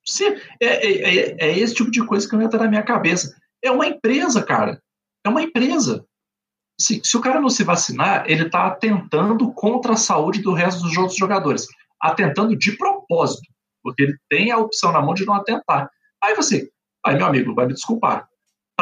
Se, 0.05 0.25
é, 0.27 0.67
é, 0.67 1.17
é, 1.17 1.37
é, 1.39 1.59
esse 1.59 1.75
tipo 1.75 1.91
de 1.91 2.05
coisa 2.05 2.29
que 2.29 2.35
entra 2.37 2.59
na 2.59 2.69
minha 2.69 2.83
cabeça. 2.83 3.35
É 3.63 3.71
uma 3.71 3.87
empresa, 3.87 4.43
cara. 4.43 4.83
É 5.25 5.29
uma 5.29 5.43
empresa. 5.43 6.05
Se, 6.81 7.01
se 7.05 7.17
o 7.17 7.21
cara 7.21 7.41
não 7.41 7.49
se 7.49 7.63
vacinar, 7.63 8.25
ele 8.27 8.47
está 8.47 8.67
atentando 8.67 9.53
contra 9.53 9.93
a 9.93 9.97
saúde 9.97 10.43
do 10.43 10.53
resto 10.53 10.83
dos 10.83 10.97
outros 10.97 11.17
jogadores. 11.17 11.67
Atentando 12.01 12.57
de 12.57 12.77
propósito. 12.77 13.47
Porque 13.83 14.03
ele 14.03 14.17
tem 14.29 14.51
a 14.51 14.59
opção 14.59 14.91
na 14.91 15.01
mão 15.01 15.15
de 15.15 15.25
não 15.25 15.35
atentar. 15.35 15.89
Aí 16.23 16.35
você, 16.35 16.69
aí 17.05 17.17
meu 17.17 17.27
amigo, 17.27 17.55
vai 17.55 17.67
me 17.67 17.75
desculpar. 17.75 18.27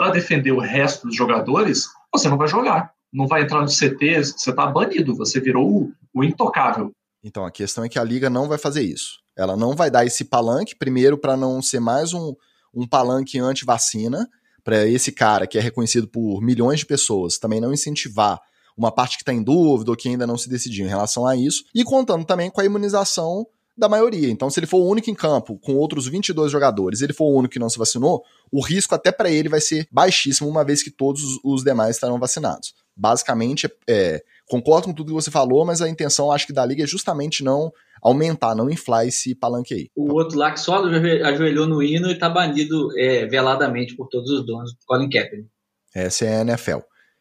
Para 0.01 0.13
defender 0.13 0.53
o 0.53 0.61
resto 0.61 1.07
dos 1.07 1.15
jogadores, 1.15 1.87
você 2.11 2.27
não 2.27 2.39
vai 2.39 2.49
jogar 2.49 2.95
não 3.13 3.27
vai 3.27 3.43
entrar 3.43 3.61
no 3.61 3.67
CT, 3.67 4.25
você 4.25 4.51
está 4.51 4.67
banido, 4.67 5.17
você 5.17 5.41
virou 5.41 5.69
o, 5.69 5.93
o 6.15 6.25
intocável. 6.25 6.93
Então 7.23 7.45
a 7.45 7.51
questão 7.51 7.85
é 7.85 7.89
que 7.89 7.99
a 7.99 8.05
liga 8.05 8.31
não 8.31 8.49
vai 8.49 8.57
fazer 8.57 8.83
isso. 8.83 9.19
Ela 9.37 9.57
não 9.57 9.75
vai 9.75 9.91
dar 9.91 10.07
esse 10.07 10.25
palanque, 10.25 10.77
primeiro, 10.77 11.19
para 11.19 11.37
não 11.37 11.61
ser 11.61 11.81
mais 11.81 12.15
um, 12.15 12.35
um 12.73 12.87
palanque 12.87 13.39
anti-vacina, 13.39 14.29
para 14.63 14.87
esse 14.87 15.11
cara 15.11 15.47
que 15.47 15.59
é 15.59 15.61
reconhecido 15.61 16.07
por 16.07 16.41
milhões 16.41 16.81
de 16.81 16.87
pessoas 16.87 17.39
também 17.39 17.61
não 17.61 17.73
incentivar 17.73 18.41
uma 18.77 18.93
parte 18.93 19.17
que 19.17 19.23
está 19.23 19.33
em 19.33 19.43
dúvida 19.43 19.91
ou 19.91 19.97
que 19.97 20.09
ainda 20.09 20.27
não 20.27 20.39
se 20.39 20.49
decidiu 20.49 20.87
em 20.87 20.89
relação 20.89 21.27
a 21.27 21.37
isso, 21.37 21.65
e 21.75 21.85
contando 21.85 22.25
também 22.25 22.51
com 22.51 22.61
a 22.61 22.65
imunização 22.65 23.47
da 23.81 23.89
maioria. 23.89 24.31
Então, 24.31 24.49
se 24.49 24.61
ele 24.61 24.67
for 24.67 24.79
o 24.79 24.89
único 24.89 25.11
em 25.11 25.15
campo 25.15 25.59
com 25.59 25.75
outros 25.75 26.07
22 26.07 26.53
jogadores, 26.53 27.01
ele 27.01 27.13
for 27.13 27.25
o 27.25 27.37
único 27.37 27.53
que 27.53 27.59
não 27.59 27.69
se 27.69 27.79
vacinou, 27.79 28.23
o 28.53 28.61
risco 28.61 28.95
até 28.95 29.11
para 29.11 29.31
ele 29.31 29.49
vai 29.49 29.61
ser 29.61 29.89
baixíssimo, 29.91 30.49
uma 30.49 30.65
vez 30.65 30.83
que 30.83 30.91
todos 30.91 31.23
os 31.43 31.65
demais 31.65 31.97
estarão 31.97 32.19
vacinados. 32.19 32.75
Basicamente, 32.97 33.69
é, 33.89 34.23
concordo 34.47 34.89
com 34.89 34.93
tudo 34.93 35.09
que 35.09 35.15
você 35.15 35.31
falou, 35.31 35.65
mas 35.65 35.81
a 35.81 35.89
intenção, 35.89 36.31
acho 36.31 36.47
que 36.47 36.53
da 36.53 36.65
liga 36.65 36.85
é 36.85 36.87
justamente 36.87 37.43
não 37.43 37.73
aumentar, 38.03 38.55
não 38.55 38.71
inflar 38.71 39.07
esse 39.07 39.35
palanque 39.35 39.75
aí. 39.75 39.91
O 39.97 40.13
outro 40.13 40.39
lá 40.39 40.53
que 40.53 40.61
só 40.61 40.85
ajoelhou 40.85 41.67
no 41.67 41.83
hino 41.83 42.11
e 42.11 42.19
tá 42.19 42.29
banido 42.29 42.89
é, 42.99 43.27
veladamente 43.27 43.97
por 43.97 44.09
todos 44.09 44.31
os 44.31 44.45
donos 44.45 44.73
do 44.73 44.79
Colin 44.87 45.09
Kaepernick. 45.09 45.49
Essa 45.95 46.25
é 46.25 46.37
a 46.37 46.41
NFL. 46.43 46.79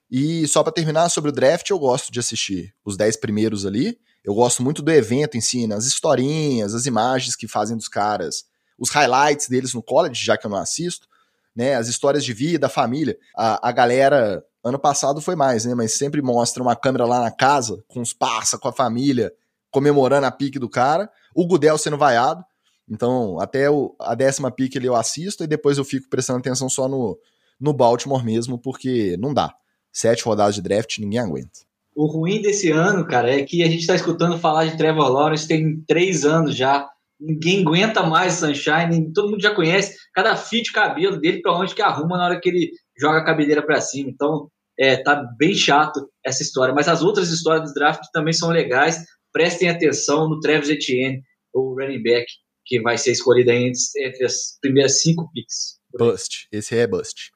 E 0.09 0.47
só 0.47 0.63
para 0.63 0.73
terminar 0.73 1.09
sobre 1.09 1.29
o 1.29 1.33
draft, 1.33 1.69
eu 1.69 1.79
gosto 1.79 2.11
de 2.11 2.19
assistir 2.19 2.73
os 2.83 2.97
10 2.97 3.17
primeiros 3.17 3.65
ali. 3.65 3.99
Eu 4.23 4.33
gosto 4.33 4.63
muito 4.63 4.81
do 4.81 4.91
evento 4.91 5.37
em 5.37 5.41
si, 5.41 5.67
né? 5.67 5.75
as 5.75 5.85
historinhas, 5.85 6.73
as 6.73 6.85
imagens 6.85 7.35
que 7.35 7.47
fazem 7.47 7.77
dos 7.77 7.87
caras, 7.87 8.45
os 8.77 8.89
highlights 8.89 9.47
deles 9.47 9.73
no 9.73 9.83
college, 9.83 10.23
já 10.23 10.37
que 10.37 10.45
eu 10.45 10.51
não 10.51 10.57
assisto, 10.57 11.07
né? 11.55 11.75
As 11.75 11.87
histórias 11.87 12.23
de 12.23 12.33
vida, 12.33 12.67
a 12.67 12.69
família. 12.69 13.17
A, 13.35 13.69
a 13.69 13.71
galera 13.71 14.43
Ano 14.63 14.77
passado 14.77 15.21
foi 15.21 15.35
mais, 15.35 15.63
né? 15.63 15.73
Mas 15.73 15.93
sempre 15.93 16.21
mostra 16.21 16.61
uma 16.61 16.75
câmera 16.75 17.05
lá 17.05 17.21
na 17.21 17.31
casa, 17.31 17.83
com 17.87 18.01
os 18.01 18.11
parça, 18.11 18.57
com 18.57 18.67
a 18.67 18.73
família, 18.73 19.33
comemorando 19.71 20.25
a 20.25 20.31
pique 20.31 20.59
do 20.59 20.69
cara. 20.69 21.09
O 21.33 21.47
Gudel 21.47 21.77
sendo 21.77 21.97
vaiado. 21.97 22.43
Então, 22.89 23.39
até 23.39 23.69
o, 23.69 23.95
a 23.99 24.15
décima 24.15 24.51
pique 24.51 24.77
ali 24.77 24.87
eu 24.87 24.95
assisto 24.95 25.43
e 25.43 25.47
depois 25.47 25.77
eu 25.77 25.85
fico 25.85 26.09
prestando 26.09 26.39
atenção 26.39 26.67
só 26.67 26.89
no, 26.89 27.17
no 27.59 27.71
Baltimore 27.71 28.23
mesmo, 28.23 28.57
porque 28.57 29.15
não 29.17 29.33
dá. 29.33 29.55
Sete 29.91 30.23
rodadas 30.23 30.55
de 30.55 30.61
draft, 30.61 30.97
ninguém 30.99 31.19
aguenta. 31.19 31.59
O 31.95 32.05
ruim 32.05 32.41
desse 32.41 32.71
ano, 32.71 33.05
cara, 33.05 33.29
é 33.29 33.43
que 33.43 33.63
a 33.63 33.67
gente 33.67 33.81
está 33.81 33.95
escutando 33.95 34.37
falar 34.39 34.65
de 34.65 34.77
Trevor 34.77 35.09
Lawrence 35.09 35.47
tem 35.47 35.83
três 35.87 36.23
anos 36.23 36.55
já. 36.55 36.87
Ninguém 37.19 37.61
aguenta 37.61 38.03
mais 38.03 38.35
Sunshine, 38.35 39.11
todo 39.11 39.31
mundo 39.31 39.41
já 39.41 39.53
conhece 39.53 39.97
cada 40.13 40.35
fio 40.35 40.63
de 40.63 40.71
cabelo 40.71 41.19
dele 41.19 41.41
para 41.41 41.57
onde 41.57 41.75
que 41.75 41.81
arruma 41.81 42.17
na 42.17 42.25
hora 42.25 42.39
que 42.39 42.47
ele 42.47 42.71
joga 42.97 43.19
a 43.19 43.25
cabeleira 43.25 43.61
para 43.61 43.81
cima. 43.81 44.09
Então, 44.09 44.49
é, 44.79 44.95
tá 44.95 45.21
bem 45.37 45.53
chato 45.53 46.09
essa 46.25 46.41
história. 46.41 46.73
Mas 46.73 46.87
as 46.87 47.01
outras 47.01 47.29
histórias 47.29 47.69
do 47.69 47.73
draft 47.73 48.01
também 48.13 48.31
são 48.31 48.49
legais. 48.49 49.03
Prestem 49.33 49.69
atenção 49.69 50.29
no 50.29 50.39
Travis 50.39 50.69
Etienne, 50.69 51.21
o 51.53 51.73
running 51.73 52.01
back, 52.01 52.25
que 52.65 52.81
vai 52.81 52.97
ser 52.97 53.11
escolhido 53.11 53.51
entre, 53.51 53.77
entre 53.97 54.25
as 54.25 54.57
primeiras 54.61 55.01
cinco 55.01 55.29
picks. 55.33 55.79
Bust. 55.97 56.47
Esse 56.51 56.77
é 56.77 56.87
bust. 56.87 57.31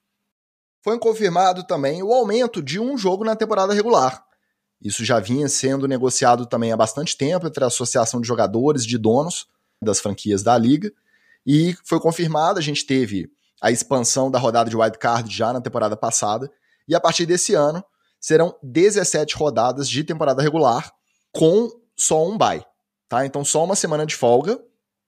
Foi 0.84 1.00
confirmado 1.00 1.64
também 1.64 2.04
o 2.04 2.12
aumento 2.12 2.62
de 2.62 2.80
um 2.80 2.98
jogo 2.98 3.24
na 3.24 3.38
temporada 3.38 3.74
regular. 3.74 4.24
Isso 4.82 5.06
já 5.06 5.18
vinha 5.18 5.48
sendo 5.48 5.88
negociado 5.88 6.46
também 6.46 6.74
há 6.74 6.78
bastante 6.78 7.16
tempo 7.16 7.48
entre 7.48 7.64
a 7.64 7.68
Associação 7.68 8.20
de 8.20 8.28
Jogadores 8.28 8.86
de 8.86 8.98
Donos 8.98 9.48
das 9.82 10.02
franquias 10.02 10.44
da 10.44 10.58
liga. 10.58 10.92
E 11.48 11.74
foi 11.86 12.02
confirmado, 12.02 12.60
a 12.60 12.62
gente 12.62 12.86
teve 12.86 13.32
a 13.62 13.72
expansão 13.72 14.30
da 14.30 14.38
rodada 14.38 14.70
de 14.70 14.76
wild 14.76 14.98
card 14.98 15.34
já 15.34 15.54
na 15.54 15.62
temporada 15.62 15.96
passada. 15.96 16.52
E 16.86 16.94
a 16.94 17.00
partir 17.00 17.26
desse 17.26 17.56
ano, 17.56 17.82
serão 18.20 18.54
17 18.62 19.38
rodadas 19.38 19.88
de 19.88 20.04
temporada 20.04 20.42
regular 20.42 20.92
com 21.32 21.70
só 21.96 22.28
um 22.28 22.38
bye. 22.38 22.66
Tá? 23.08 23.26
Então, 23.26 23.46
só 23.46 23.64
uma 23.64 23.76
semana 23.78 24.06
de 24.06 24.16
folga 24.16 24.60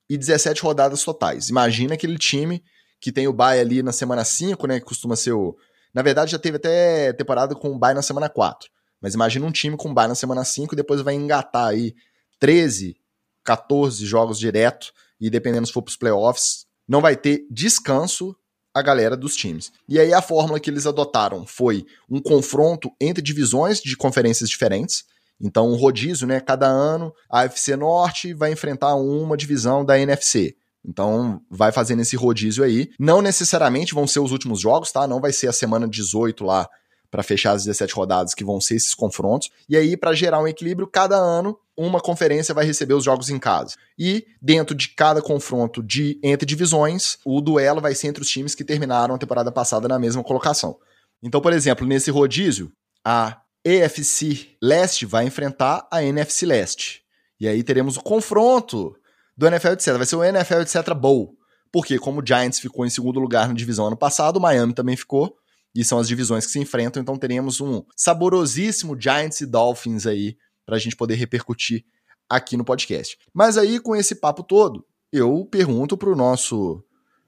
e 0.08 0.16
17 0.16 0.62
rodadas 0.62 1.04
totais. 1.04 1.50
Imagina 1.50 1.94
aquele 1.94 2.16
time 2.16 2.64
que 3.00 3.12
tem 3.12 3.28
o 3.28 3.32
bye 3.32 3.58
ali 3.58 3.82
na 3.82 3.92
semana 3.92 4.24
5, 4.24 4.66
né? 4.66 4.80
Que 4.80 4.86
costuma 4.86 5.16
ser 5.16 5.32
o. 5.32 5.56
Na 5.92 6.02
verdade, 6.02 6.32
já 6.32 6.38
teve 6.38 6.56
até 6.56 7.12
temporada 7.12 7.54
com 7.54 7.70
o 7.70 7.78
bye 7.78 7.94
na 7.94 8.02
semana 8.02 8.28
4. 8.28 8.68
Mas 9.00 9.14
imagina 9.14 9.46
um 9.46 9.52
time 9.52 9.76
com 9.76 9.92
bye 9.92 10.08
na 10.08 10.14
semana 10.14 10.44
5 10.44 10.74
e 10.74 10.76
depois 10.76 11.00
vai 11.00 11.14
engatar 11.14 11.68
aí 11.68 11.94
13, 12.38 12.96
14 13.44 14.04
jogos 14.04 14.38
direto. 14.38 14.92
E 15.20 15.30
dependendo 15.30 15.66
se 15.66 15.72
for 15.72 15.82
para 15.82 15.90
os 15.90 15.96
playoffs, 15.96 16.66
não 16.86 17.00
vai 17.00 17.16
ter 17.16 17.46
descanso 17.50 18.36
a 18.74 18.82
galera 18.82 19.16
dos 19.16 19.34
times. 19.34 19.72
E 19.88 19.98
aí 19.98 20.12
a 20.12 20.20
fórmula 20.20 20.60
que 20.60 20.68
eles 20.68 20.86
adotaram 20.86 21.46
foi 21.46 21.86
um 22.10 22.20
confronto 22.20 22.90
entre 23.00 23.22
divisões 23.22 23.80
de 23.80 23.96
conferências 23.96 24.50
diferentes. 24.50 25.04
Então, 25.40 25.70
um 25.70 25.76
rodízio, 25.76 26.26
né? 26.26 26.40
Cada 26.40 26.66
ano 26.66 27.12
a 27.30 27.44
FC 27.44 27.74
Norte 27.74 28.34
vai 28.34 28.52
enfrentar 28.52 28.94
uma 28.94 29.36
divisão 29.36 29.84
da 29.84 29.98
NFC. 29.98 30.56
Então, 30.86 31.40
vai 31.50 31.72
fazendo 31.72 32.02
esse 32.02 32.14
rodízio 32.14 32.62
aí. 32.62 32.90
Não 32.98 33.20
necessariamente 33.20 33.92
vão 33.92 34.06
ser 34.06 34.20
os 34.20 34.30
últimos 34.30 34.60
jogos, 34.60 34.92
tá? 34.92 35.06
Não 35.06 35.20
vai 35.20 35.32
ser 35.32 35.48
a 35.48 35.52
semana 35.52 35.88
18 35.88 36.44
lá 36.44 36.68
para 37.10 37.22
fechar 37.22 37.52
as 37.52 37.64
17 37.64 37.94
rodadas 37.94 38.34
que 38.34 38.44
vão 38.44 38.60
ser 38.60 38.76
esses 38.76 38.94
confrontos. 38.94 39.50
E 39.68 39.76
aí, 39.76 39.96
para 39.96 40.12
gerar 40.12 40.40
um 40.40 40.46
equilíbrio, 40.46 40.86
cada 40.86 41.16
ano 41.16 41.58
uma 41.76 42.00
conferência 42.00 42.54
vai 42.54 42.64
receber 42.64 42.94
os 42.94 43.04
jogos 43.04 43.28
em 43.30 43.38
casa. 43.38 43.74
E 43.98 44.26
dentro 44.40 44.74
de 44.74 44.88
cada 44.90 45.20
confronto 45.20 45.82
de 45.82 46.18
entre 46.22 46.46
divisões, 46.46 47.18
o 47.24 47.40
duelo 47.40 47.80
vai 47.80 47.94
ser 47.94 48.08
entre 48.08 48.22
os 48.22 48.28
times 48.28 48.54
que 48.54 48.64
terminaram 48.64 49.14
a 49.14 49.18
temporada 49.18 49.50
passada 49.50 49.88
na 49.88 49.98
mesma 49.98 50.22
colocação. 50.22 50.78
Então, 51.22 51.40
por 51.40 51.52
exemplo, 51.52 51.86
nesse 51.86 52.10
rodízio, 52.10 52.72
a 53.04 53.40
EFC 53.64 54.56
Leste 54.62 55.04
vai 55.04 55.26
enfrentar 55.26 55.86
a 55.90 56.02
NFC 56.02 56.46
Leste. 56.46 57.02
E 57.38 57.46
aí 57.48 57.62
teremos 57.62 57.96
o 57.96 58.02
confronto 58.02 58.96
do 59.36 59.46
NFL 59.46 59.68
etc. 59.68 59.96
Vai 59.96 60.06
ser 60.06 60.16
o 60.16 60.24
NFL 60.24 60.60
etc 60.60 60.94
Bowl. 60.94 61.36
Porque 61.72 61.98
como 61.98 62.20
o 62.20 62.26
Giants 62.26 62.58
ficou 62.58 62.86
em 62.86 62.90
segundo 62.90 63.20
lugar 63.20 63.48
na 63.48 63.54
divisão 63.54 63.86
ano 63.86 63.96
passado, 63.96 64.36
o 64.36 64.40
Miami 64.40 64.72
também 64.72 64.96
ficou. 64.96 65.36
E 65.74 65.84
são 65.84 65.98
as 65.98 66.08
divisões 66.08 66.46
que 66.46 66.52
se 66.52 66.58
enfrentam, 66.58 67.02
então 67.02 67.18
teremos 67.18 67.60
um 67.60 67.82
saborosíssimo 67.94 68.98
Giants 68.98 69.42
e 69.42 69.46
Dolphins 69.46 70.06
aí 70.06 70.36
para 70.64 70.76
a 70.76 70.78
gente 70.78 70.96
poder 70.96 71.16
repercutir 71.16 71.84
aqui 72.28 72.56
no 72.56 72.64
podcast. 72.64 73.18
Mas 73.32 73.58
aí, 73.58 73.78
com 73.78 73.94
esse 73.94 74.14
papo 74.14 74.42
todo, 74.42 74.86
eu 75.12 75.46
pergunto 75.50 75.96
para 75.96 76.08
o 76.08 76.16
nosso 76.16 76.82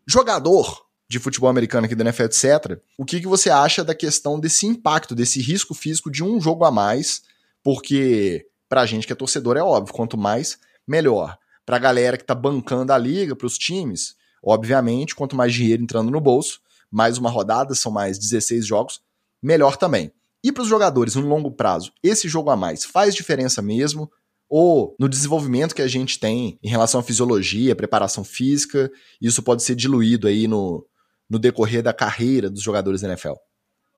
jogador 0.07 0.83
de 1.09 1.19
futebol 1.19 1.49
americano 1.49 1.87
aqui 1.87 1.95
da 1.95 2.05
NFL, 2.05 2.25
etc., 2.25 2.81
o 2.99 3.05
que, 3.05 3.21
que 3.21 3.27
você 3.27 3.49
acha 3.49 3.85
da 3.85 3.95
questão 3.95 4.39
desse 4.39 4.67
impacto, 4.67 5.15
desse 5.15 5.41
risco 5.41 5.75
físico 5.75 6.11
de 6.11 6.23
um 6.23 6.41
jogo 6.41 6.65
a 6.65 6.71
mais, 6.71 7.23
porque 7.63 8.47
para 8.69 8.83
a 8.83 8.87
gente 8.87 9.07
que 9.07 9.13
é 9.13 9.17
torcedor 9.17 9.57
é 9.57 9.63
óbvio, 9.63 9.95
quanto 9.95 10.19
mais, 10.19 10.59
melhor. 10.87 11.39
Para 11.69 11.77
a 11.77 11.81
galera 11.81 12.17
que 12.17 12.23
está 12.23 12.35
bancando 12.35 12.95
a 12.95 12.97
liga, 12.97 13.37
para 13.37 13.47
os 13.47 13.59
times, 13.59 14.17
obviamente, 14.43 15.15
quanto 15.15 15.37
mais 15.37 15.53
dinheiro 15.53 15.83
entrando 15.83 16.11
no 16.11 16.19
bolso, 16.19 16.63
mais 16.91 17.19
uma 17.19 17.29
rodada, 17.29 17.75
são 17.75 17.93
mais 17.93 18.19
16 18.19 18.67
jogos, 18.67 19.03
melhor 19.43 19.77
também. 19.77 20.11
E 20.43 20.51
para 20.51 20.63
os 20.63 20.69
jogadores 20.69 21.15
no 21.15 21.29
longo 21.29 21.51
prazo, 21.51 21.93
esse 22.03 22.27
jogo 22.27 22.49
a 22.49 22.57
mais 22.57 22.87
faz 22.87 23.15
diferença 23.15 23.61
mesmo? 23.61 24.11
Ou 24.49 24.97
no 24.99 25.11
desenvolvimento 25.11 25.75
que 25.75 25.83
a 25.83 25.87
gente 25.87 26.19
tem 26.19 26.59
em 26.63 26.71
relação 26.71 27.01
à 27.01 27.03
fisiologia, 27.03 27.77
preparação 27.77 28.25
física, 28.25 28.91
isso 29.21 29.43
pode 29.43 29.63
ser 29.63 29.75
diluído 29.75 30.27
aí 30.27 30.49
no, 30.49 30.87
no 31.29 31.39
decorrer 31.39 31.83
da 31.83 31.93
carreira 31.93 32.49
dos 32.49 32.63
jogadores 32.63 33.03
da 33.03 33.09
NFL? 33.09 33.35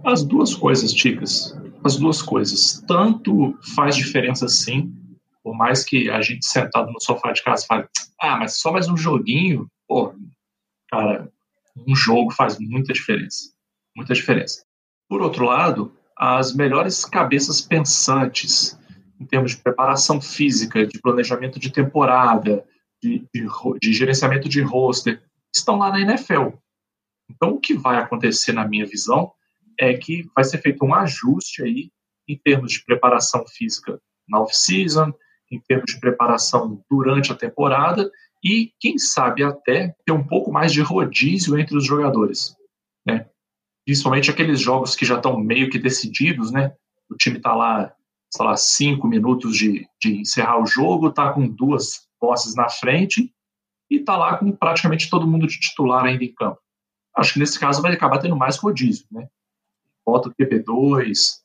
As 0.02 0.24
duas 0.24 0.56
coisas, 0.56 0.92
Ticas. 0.92 1.56
As 1.84 1.96
duas 1.96 2.20
coisas. 2.20 2.82
Tanto 2.88 3.56
faz 3.76 3.94
diferença 3.94 4.48
sim, 4.48 4.92
por 5.42 5.54
mais 5.54 5.84
que 5.84 6.10
a 6.10 6.20
gente 6.20 6.46
sentado 6.46 6.90
no 6.92 7.00
sofá 7.00 7.32
de 7.32 7.42
casa 7.42 7.66
fale, 7.66 7.88
ah, 8.20 8.36
mas 8.36 8.58
só 8.58 8.72
mais 8.72 8.88
um 8.88 8.96
joguinho, 8.96 9.66
pô, 9.88 10.14
cara, 10.88 11.30
um 11.86 11.94
jogo 11.94 12.30
faz 12.30 12.58
muita 12.58 12.92
diferença. 12.92 13.52
Muita 13.96 14.14
diferença. 14.14 14.64
Por 15.08 15.22
outro 15.22 15.44
lado, 15.44 15.92
as 16.16 16.54
melhores 16.54 17.04
cabeças 17.04 17.60
pensantes 17.60 18.78
em 19.18 19.26
termos 19.26 19.52
de 19.52 19.58
preparação 19.58 20.20
física, 20.20 20.86
de 20.86 20.98
planejamento 20.98 21.58
de 21.58 21.70
temporada, 21.70 22.64
de, 23.02 23.26
de, 23.34 23.46
de 23.80 23.92
gerenciamento 23.92 24.48
de 24.48 24.62
roster, 24.62 25.22
estão 25.54 25.78
lá 25.78 25.90
na 25.90 26.00
NFL. 26.00 26.56
Então, 27.28 27.50
o 27.50 27.60
que 27.60 27.74
vai 27.74 27.98
acontecer, 27.98 28.52
na 28.52 28.66
minha 28.66 28.86
visão, 28.86 29.32
é 29.78 29.94
que 29.94 30.28
vai 30.34 30.44
ser 30.44 30.58
feito 30.58 30.84
um 30.84 30.94
ajuste 30.94 31.62
aí 31.62 31.90
em 32.28 32.36
termos 32.36 32.72
de 32.72 32.84
preparação 32.84 33.44
física 33.46 34.00
na 34.28 34.40
off-season, 34.40 35.12
em 35.50 35.60
termos 35.60 35.92
de 35.92 36.00
preparação 36.00 36.82
durante 36.88 37.32
a 37.32 37.36
temporada 37.36 38.10
e, 38.42 38.72
quem 38.78 38.98
sabe, 38.98 39.42
até 39.42 39.94
ter 40.04 40.12
um 40.12 40.26
pouco 40.26 40.52
mais 40.52 40.72
de 40.72 40.80
rodízio 40.80 41.58
entre 41.58 41.76
os 41.76 41.84
jogadores. 41.84 42.56
Né? 43.06 43.26
principalmente 43.90 44.30
aqueles 44.30 44.60
jogos 44.60 44.94
que 44.94 45.04
já 45.04 45.16
estão 45.16 45.36
meio 45.36 45.68
que 45.68 45.78
decididos, 45.78 46.52
né? 46.52 46.72
O 47.10 47.16
time 47.16 47.38
está 47.38 47.54
lá, 47.54 47.92
sei 48.32 48.46
lá, 48.46 48.56
cinco 48.56 49.08
minutos 49.08 49.56
de, 49.56 49.84
de 50.00 50.20
encerrar 50.20 50.62
o 50.62 50.66
jogo, 50.66 51.08
está 51.08 51.32
com 51.32 51.48
duas 51.48 52.08
posses 52.20 52.54
na 52.54 52.68
frente 52.68 53.34
e 53.90 53.96
está 53.96 54.16
lá 54.16 54.36
com 54.36 54.52
praticamente 54.52 55.10
todo 55.10 55.26
mundo 55.26 55.46
de 55.46 55.58
titular 55.58 56.04
ainda 56.04 56.22
em 56.22 56.32
campo. 56.32 56.60
Acho 57.16 57.32
que 57.32 57.40
nesse 57.40 57.58
caso 57.58 57.82
vai 57.82 57.92
acabar 57.92 58.18
tendo 58.18 58.36
mais 58.36 58.56
rodízio, 58.56 59.06
né? 59.10 59.26
Bota 60.06 60.28
o 60.28 60.34
TP2, 60.34 61.40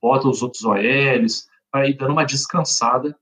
bota 0.00 0.28
os 0.28 0.42
outros 0.42 0.64
OLs, 0.64 1.46
vai 1.70 1.92
dando 1.92 2.12
uma 2.12 2.24
descansada 2.24 3.14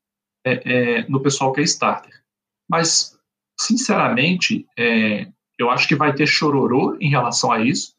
é, 0.45 1.01
é, 1.01 1.09
no 1.09 1.21
pessoal 1.21 1.53
que 1.53 1.61
é 1.61 1.65
starter. 1.65 2.23
Mas, 2.69 3.19
sinceramente, 3.59 4.67
é, 4.79 5.29
eu 5.59 5.71
acho 5.71 5.87
que 5.87 5.95
vai 5.95 6.15
ter 6.15 6.27
chororô 6.27 6.97
em 7.01 7.11
relação 7.11 7.53
a 7.53 7.61
isso, 7.61 7.95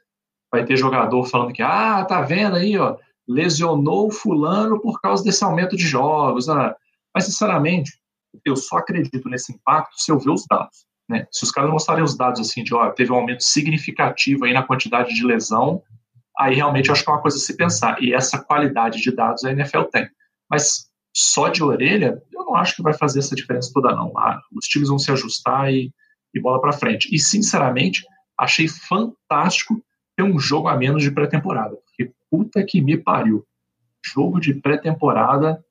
vai 0.52 0.66
ter 0.66 0.78
jogador 0.78 1.26
falando 1.26 1.54
que, 1.54 1.62
ah, 1.62 2.04
tá 2.06 2.22
vendo 2.22 2.56
aí, 2.56 2.78
ó, 2.78 2.98
lesionou 3.28 4.12
fulano 4.12 4.80
por 4.80 5.00
causa 5.02 5.24
desse 5.24 5.44
aumento 5.44 5.76
de 5.76 5.86
jogos. 5.88 6.48
Né? 6.48 6.76
Mas, 7.14 7.26
sinceramente, 7.26 7.92
eu 8.44 8.56
só 8.56 8.78
acredito 8.78 9.30
nesse 9.30 9.54
impacto 9.54 10.02
se 10.02 10.12
eu 10.12 10.20
ver 10.20 10.32
os 10.32 10.46
dados. 10.50 10.86
Né? 11.10 11.28
Se 11.32 11.44
os 11.44 11.52
caras 11.52 11.70
mostrarem 11.70 12.04
os 12.04 12.18
dados 12.18 12.40
assim 12.40 12.64
de, 12.64 12.74
ó, 12.74 12.90
teve 12.92 13.12
um 13.12 13.16
aumento 13.16 13.44
significativo 13.44 14.46
aí 14.46 14.54
na 14.54 14.64
quantidade 14.64 15.14
de 15.14 15.26
lesão, 15.26 15.82
aí 16.38 16.56
realmente 16.56 16.90
eu 16.90 16.94
acho 16.94 17.04
que 17.04 17.10
é 17.10 17.14
uma 17.14 17.22
coisa 17.22 17.38
a 17.38 17.40
se 17.40 17.56
pensar. 17.56 18.02
E 18.02 18.14
essa 18.14 18.40
qualidade 18.40 19.02
de 19.02 19.12
dados 19.12 19.44
a 19.44 19.52
NFL 19.52 19.84
tem. 19.84 20.10
Mas 20.50 20.90
só 21.16 21.50
de 21.50 21.64
orelha, 21.64 22.22
acho 22.56 22.76
que 22.76 22.82
vai 22.82 22.94
fazer 22.94 23.20
essa 23.20 23.36
diferença 23.36 23.72
toda, 23.74 23.96
não. 23.96 24.12
Ah, 24.18 24.42
os 24.52 24.66
times 24.68 24.90
vão 24.90 25.00
se 25.00 25.12
ajustar 25.12 25.72
e, 25.74 25.92
e 26.34 26.42
bola 26.42 26.62
para 26.62 26.74
frente. 26.74 27.14
E, 27.14 27.20
sinceramente, 27.20 28.06
achei 28.40 28.68
fantástico 28.68 29.84
ter 30.16 30.24
um 30.24 30.40
jogo 30.40 30.68
a 30.68 30.78
menos 30.78 31.02
de 31.02 31.12
pré-temporada. 31.12 31.76
Porque 31.86 32.14
puta 32.30 32.64
que 32.64 32.82
me 32.82 32.98
pariu. 32.98 33.46
Jogo 34.06 34.40
de 34.40 34.54
pré-temporada, 34.54 35.64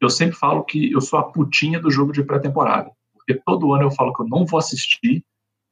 eu 0.00 0.08
sempre 0.08 0.36
falo 0.36 0.64
que 0.64 0.92
eu 0.92 1.00
sou 1.00 1.18
a 1.18 1.30
putinha 1.30 1.80
do 1.80 1.90
jogo 1.90 2.12
de 2.12 2.22
pré-temporada. 2.22 2.90
Porque 3.12 3.34
todo 3.34 3.72
ano 3.74 3.84
eu 3.84 3.90
falo 3.90 4.12
que 4.14 4.22
eu 4.22 4.28
não 4.28 4.46
vou 4.46 4.58
assistir, 4.58 5.24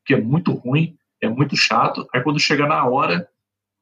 que 0.04 0.14
é 0.14 0.20
muito 0.20 0.52
ruim, 0.52 0.96
é 1.20 1.28
muito 1.28 1.56
chato. 1.56 2.06
Aí 2.14 2.22
quando 2.22 2.38
chega 2.38 2.66
na 2.66 2.84
hora, 2.84 3.28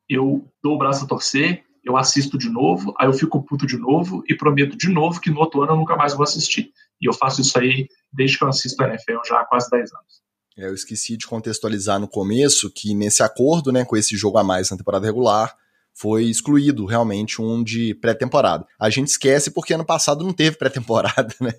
eu 0.09 0.49
dou 0.62 0.75
o 0.75 0.79
braço 0.79 1.05
a 1.05 1.09
torcer, 1.09 1.64
eu 1.87 1.96
assisto 1.96 2.37
de 2.37 2.49
novo, 2.51 2.92
aí 2.99 3.07
eu 3.07 3.12
fico 3.12 3.42
puto 3.42 3.66
de 3.66 3.79
novo 3.79 4.22
e 4.29 4.35
prometo 4.35 4.77
de 4.77 4.88
novo 4.88 5.20
que 5.20 5.31
no 5.31 5.38
outro 5.38 5.62
ano 5.62 5.72
eu 5.72 5.77
nunca 5.77 5.94
mais 5.96 6.14
vou 6.14 6.25
assistir. 6.25 6.72
E 7.01 7.09
eu 7.09 7.12
faço 7.12 7.40
isso 7.40 7.57
aí 7.59 7.87
desde 8.12 8.37
que 8.37 8.44
eu 8.44 8.49
assisto 8.49 8.83
a 8.83 8.88
NFL 8.88 9.18
já 9.27 9.40
há 9.40 9.44
quase 9.44 9.70
10 9.70 9.92
anos. 9.92 10.27
É, 10.59 10.66
eu 10.66 10.75
esqueci 10.75 11.16
de 11.16 11.27
contextualizar 11.27 12.01
no 12.01 12.09
começo 12.09 12.70
que 12.70 12.94
nesse 12.94 13.22
acordo, 13.22 13.70
né, 13.70 13.85
com 13.85 13.96
esse 13.96 14.16
jogo 14.16 14.38
a 14.38 14.44
mais 14.44 14.70
na 14.70 14.77
temporada 14.77 15.07
regular, 15.07 15.55
foi 15.94 16.25
excluído 16.25 16.87
realmente 16.87 17.40
um 17.40 17.62
de 17.62 17.94
pré-temporada. 17.94 18.66
A 18.79 18.90
gente 18.90 19.09
esquece 19.09 19.51
porque 19.51 19.72
ano 19.72 19.85
passado 19.85 20.25
não 20.25 20.33
teve 20.33 20.57
pré-temporada, 20.57 21.35
né? 21.40 21.53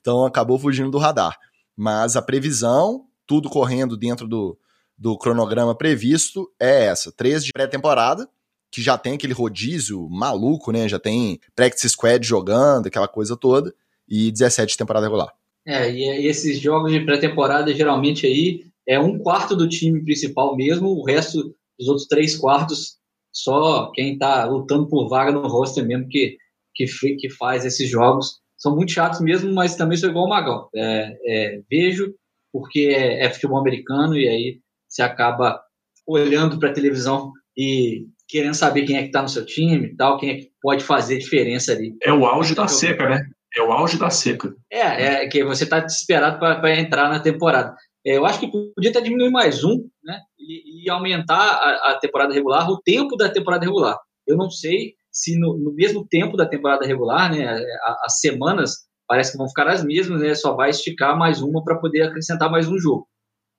Então 0.00 0.24
acabou 0.24 0.58
fugindo 0.58 0.90
do 0.90 0.98
radar. 0.98 1.36
Mas 1.76 2.14
a 2.14 2.22
previsão, 2.22 3.06
tudo 3.26 3.50
correndo 3.50 3.96
dentro 3.96 4.28
do, 4.28 4.56
do 4.96 5.18
cronograma 5.18 5.74
previsto, 5.74 6.50
é 6.60 6.84
essa: 6.84 7.10
três 7.10 7.44
de 7.44 7.52
pré-temporada, 7.52 8.28
que 8.72 8.80
já 8.80 8.96
tem 8.96 9.12
aquele 9.12 9.34
rodízio 9.34 10.08
maluco, 10.08 10.72
né? 10.72 10.88
Já 10.88 10.98
tem 10.98 11.38
practice 11.54 11.90
squad 11.90 12.26
jogando, 12.26 12.86
aquela 12.86 13.06
coisa 13.06 13.36
toda, 13.36 13.72
e 14.08 14.32
17 14.32 14.72
de 14.72 14.78
temporada 14.78 15.06
regular. 15.06 15.32
É, 15.66 15.92
e 15.92 16.26
esses 16.26 16.58
jogos 16.58 16.90
de 16.90 17.04
pré-temporada 17.04 17.72
geralmente 17.72 18.26
aí 18.26 18.64
é 18.88 18.98
um 18.98 19.18
quarto 19.18 19.54
do 19.54 19.68
time 19.68 20.02
principal 20.02 20.56
mesmo, 20.56 20.88
o 20.88 21.04
resto 21.04 21.54
dos 21.78 21.88
outros 21.88 22.08
três 22.08 22.36
quartos 22.36 22.96
só 23.32 23.90
quem 23.92 24.14
está 24.14 24.44
lutando 24.44 24.88
por 24.88 25.08
vaga 25.08 25.32
no 25.32 25.46
roster 25.46 25.84
mesmo 25.86 26.08
que, 26.08 26.36
que, 26.74 26.86
que 27.16 27.30
faz 27.30 27.64
esses 27.64 27.88
jogos. 27.88 28.40
São 28.58 28.74
muito 28.74 28.92
chatos 28.92 29.20
mesmo, 29.20 29.52
mas 29.52 29.74
também 29.74 29.96
sou 29.96 30.10
igual 30.10 30.26
o 30.26 30.28
Magão. 30.28 30.68
É, 30.74 31.16
é, 31.26 31.60
vejo 31.70 32.14
porque 32.52 32.92
é, 32.94 33.24
é, 33.24 33.30
futebol 33.30 33.58
americano 33.58 34.16
e 34.16 34.28
aí 34.28 34.60
você 34.88 35.02
acaba 35.02 35.60
olhando 36.06 36.58
para 36.58 36.70
a 36.70 36.74
televisão 36.74 37.32
e 37.56 38.06
querendo 38.32 38.54
saber 38.54 38.86
quem 38.86 38.96
é 38.96 39.00
que 39.02 39.08
está 39.08 39.20
no 39.20 39.28
seu 39.28 39.44
time 39.44 39.88
e 39.88 39.94
tal, 39.94 40.16
quem 40.16 40.30
é 40.30 40.34
que 40.38 40.50
pode 40.62 40.82
fazer 40.82 41.18
diferença 41.18 41.72
ali. 41.72 41.94
É 42.02 42.10
o 42.10 42.24
auge 42.24 42.54
da 42.54 42.66
seca, 42.66 43.06
né? 43.06 43.22
É 43.54 43.60
o 43.60 43.70
auge 43.70 43.98
da 43.98 44.08
seca. 44.08 44.54
É, 44.72 45.24
é 45.24 45.28
que 45.28 45.44
você 45.44 45.64
está 45.64 45.80
desesperado 45.80 46.38
para 46.38 46.80
entrar 46.80 47.10
na 47.10 47.20
temporada. 47.20 47.76
É, 48.06 48.16
eu 48.16 48.24
acho 48.24 48.40
que 48.40 48.50
podia 48.50 48.90
até 48.90 49.02
diminuir 49.02 49.30
mais 49.30 49.62
um, 49.62 49.86
né? 50.02 50.18
E, 50.38 50.86
e 50.86 50.90
aumentar 50.90 51.36
a, 51.36 51.90
a, 51.90 51.98
temporada 52.00 52.32
regular, 52.32 52.70
o 52.70 52.80
tempo 52.80 53.16
da 53.16 53.28
temporada 53.28 53.66
regular. 53.66 53.98
Eu 54.26 54.38
não 54.38 54.50
sei 54.50 54.94
se 55.10 55.38
no, 55.38 55.58
no 55.58 55.74
mesmo 55.74 56.06
tempo 56.08 56.34
da 56.34 56.46
temporada 56.46 56.86
regular, 56.86 57.30
né? 57.30 57.46
A, 57.46 58.06
as 58.06 58.18
semanas 58.18 58.86
parece 59.06 59.32
que 59.32 59.36
vão 59.38 59.46
ficar 59.46 59.68
as 59.68 59.84
mesmas, 59.84 60.22
né? 60.22 60.34
Só 60.34 60.56
vai 60.56 60.70
esticar 60.70 61.18
mais 61.18 61.42
uma 61.42 61.62
para 61.62 61.78
poder 61.78 62.00
acrescentar 62.00 62.50
mais 62.50 62.66
um 62.66 62.78
jogo. 62.78 63.06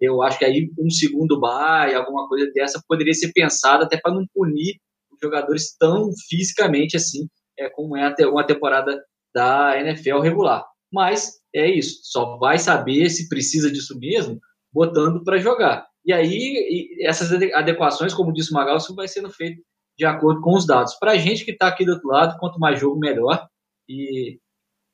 Eu 0.04 0.22
acho 0.22 0.38
que 0.38 0.46
aí 0.46 0.70
um 0.78 0.90
segundo 0.90 1.40
bye, 1.40 1.96
alguma 1.96 2.28
coisa 2.28 2.52
dessa, 2.54 2.82
poderia 2.88 3.14
ser 3.14 3.32
pensada 3.32 3.86
até 3.86 3.98
para 3.98 4.14
não 4.14 4.26
punir 4.34 4.76
os 5.12 5.20
jogadores 5.22 5.76
tão 5.78 6.10
fisicamente 6.30 6.98
assim, 6.98 7.28
é, 7.58 7.70
como 7.70 7.96
é 7.96 8.14
uma 8.28 8.46
temporada 8.46 9.02
da 9.34 9.80
NFL 9.80 10.20
regular. 10.20 10.66
Mas 10.92 11.40
é 11.56 11.70
isso, 11.70 12.02
só 12.04 12.38
vai 12.38 12.60
saber 12.60 13.10
se 13.10 13.30
precisa 13.30 13.72
disso 13.72 13.98
mesmo 13.98 14.40
botando 14.74 15.24
para 15.24 15.38
jogar. 15.38 15.88
E 16.06 16.12
aí, 16.12 16.90
essas 17.02 17.32
adequações, 17.54 18.14
como 18.14 18.34
disse 18.34 18.52
o 18.52 18.54
Magal, 18.54 18.78
isso 18.78 18.94
vai 18.94 19.08
sendo 19.08 19.30
feito 19.30 19.62
de 19.98 20.06
acordo 20.06 20.42
com 20.42 20.54
os 20.54 20.66
dados. 20.66 20.96
Para 20.96 21.12
a 21.12 21.18
gente 21.18 21.46
que 21.46 21.52
está 21.52 21.68
aqui 21.68 21.86
do 21.86 21.94
outro 21.94 22.10
lado, 22.10 22.38
quanto 22.40 22.60
mais 22.60 22.80
jogo, 22.80 23.00
melhor. 23.00 23.48
E 23.88 24.38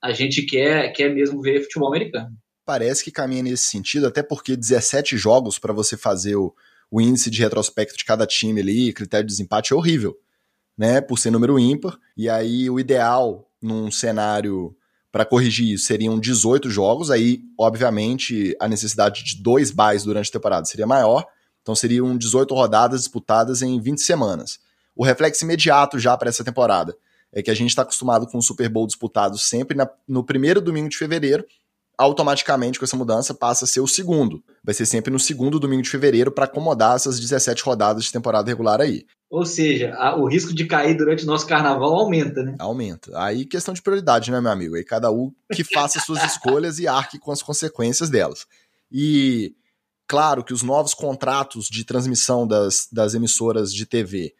a 0.03 0.11
gente 0.11 0.45
quer, 0.45 0.91
quer 0.91 1.09
mesmo 1.09 1.41
ver 1.41 1.63
futebol 1.63 1.87
americano. 1.87 2.29
Parece 2.69 3.03
que 3.03 3.09
caminha 3.09 3.41
nesse 3.41 3.63
sentido, 3.63 4.05
até 4.05 4.21
porque 4.21 4.55
17 4.55 5.17
jogos 5.17 5.57
para 5.57 5.73
você 5.73 5.97
fazer 5.97 6.35
o, 6.35 6.53
o 6.91 7.01
índice 7.01 7.31
de 7.31 7.41
retrospecto 7.41 7.97
de 7.97 8.05
cada 8.05 8.27
time 8.27 8.61
ali, 8.61 8.93
critério 8.93 9.25
de 9.25 9.31
desempate 9.31 9.73
é 9.73 9.75
horrível, 9.75 10.15
né? 10.77 11.01
Por 11.01 11.17
ser 11.17 11.31
número 11.31 11.57
ímpar. 11.57 11.97
E 12.15 12.29
aí 12.29 12.69
o 12.69 12.79
ideal 12.79 13.49
num 13.59 13.89
cenário 13.89 14.77
para 15.11 15.25
corrigir 15.25 15.73
isso 15.73 15.87
seriam 15.87 16.19
18 16.19 16.69
jogos, 16.69 17.09
aí, 17.09 17.41
obviamente, 17.57 18.55
a 18.61 18.67
necessidade 18.67 19.23
de 19.23 19.41
dois 19.41 19.71
buys 19.71 20.03
durante 20.03 20.29
a 20.29 20.33
temporada 20.33 20.65
seria 20.67 20.85
maior, 20.85 21.25
então 21.63 21.73
seriam 21.73 22.15
18 22.15 22.53
rodadas 22.53 22.99
disputadas 22.99 23.63
em 23.63 23.81
20 23.81 23.99
semanas. 23.99 24.59
O 24.95 25.03
reflexo 25.03 25.43
imediato 25.43 25.97
já 25.97 26.15
para 26.15 26.29
essa 26.29 26.43
temporada 26.43 26.95
é 27.33 27.41
que 27.41 27.49
a 27.49 27.55
gente 27.55 27.69
está 27.69 27.81
acostumado 27.81 28.27
com 28.27 28.37
o 28.37 28.43
Super 28.43 28.69
Bowl 28.69 28.85
disputado 28.85 29.39
sempre 29.39 29.75
na, 29.75 29.89
no 30.07 30.23
primeiro 30.23 30.61
domingo 30.61 30.87
de 30.87 30.97
fevereiro, 30.97 31.43
automaticamente 31.99 32.79
com 32.79 32.85
essa 32.85 32.95
mudança 32.95 33.33
passa 33.33 33.65
a 33.65 33.67
ser 33.67 33.81
o 33.81 33.87
segundo. 33.87 34.41
Vai 34.63 34.73
ser 34.73 34.85
sempre 34.85 35.11
no 35.11 35.19
segundo 35.19 35.59
domingo 35.59 35.83
de 35.83 35.89
fevereiro 35.89 36.31
para 36.31 36.45
acomodar 36.45 36.95
essas 36.95 37.19
17 37.19 37.61
rodadas 37.61 38.05
de 38.05 38.11
temporada 38.13 38.49
regular 38.49 38.79
aí. 38.79 39.05
Ou 39.29 39.45
seja, 39.45 39.93
a, 39.95 40.15
o 40.15 40.25
risco 40.25 40.55
de 40.55 40.65
cair 40.65 40.95
durante 40.95 41.25
o 41.25 41.27
nosso 41.27 41.45
carnaval 41.45 41.93
aumenta, 41.93 42.41
né? 42.41 42.55
Aumenta. 42.57 43.11
Aí 43.21 43.45
questão 43.45 43.73
de 43.73 43.81
prioridade, 43.81 44.31
né, 44.31 44.39
meu 44.39 44.49
amigo? 44.49 44.75
Aí 44.75 44.83
cada 44.85 45.11
um 45.11 45.33
que 45.53 45.61
faça 45.61 45.99
suas 45.99 46.23
escolhas 46.23 46.79
e 46.79 46.87
arque 46.87 47.19
com 47.19 47.33
as 47.33 47.43
consequências 47.43 48.09
delas. 48.09 48.47
E 48.89 49.53
claro 50.07 50.41
que 50.41 50.53
os 50.53 50.63
novos 50.63 50.93
contratos 50.93 51.65
de 51.65 51.83
transmissão 51.83 52.47
das, 52.47 52.87
das 52.89 53.13
emissoras 53.13 53.73
de 53.73 53.85
TV 53.85 54.33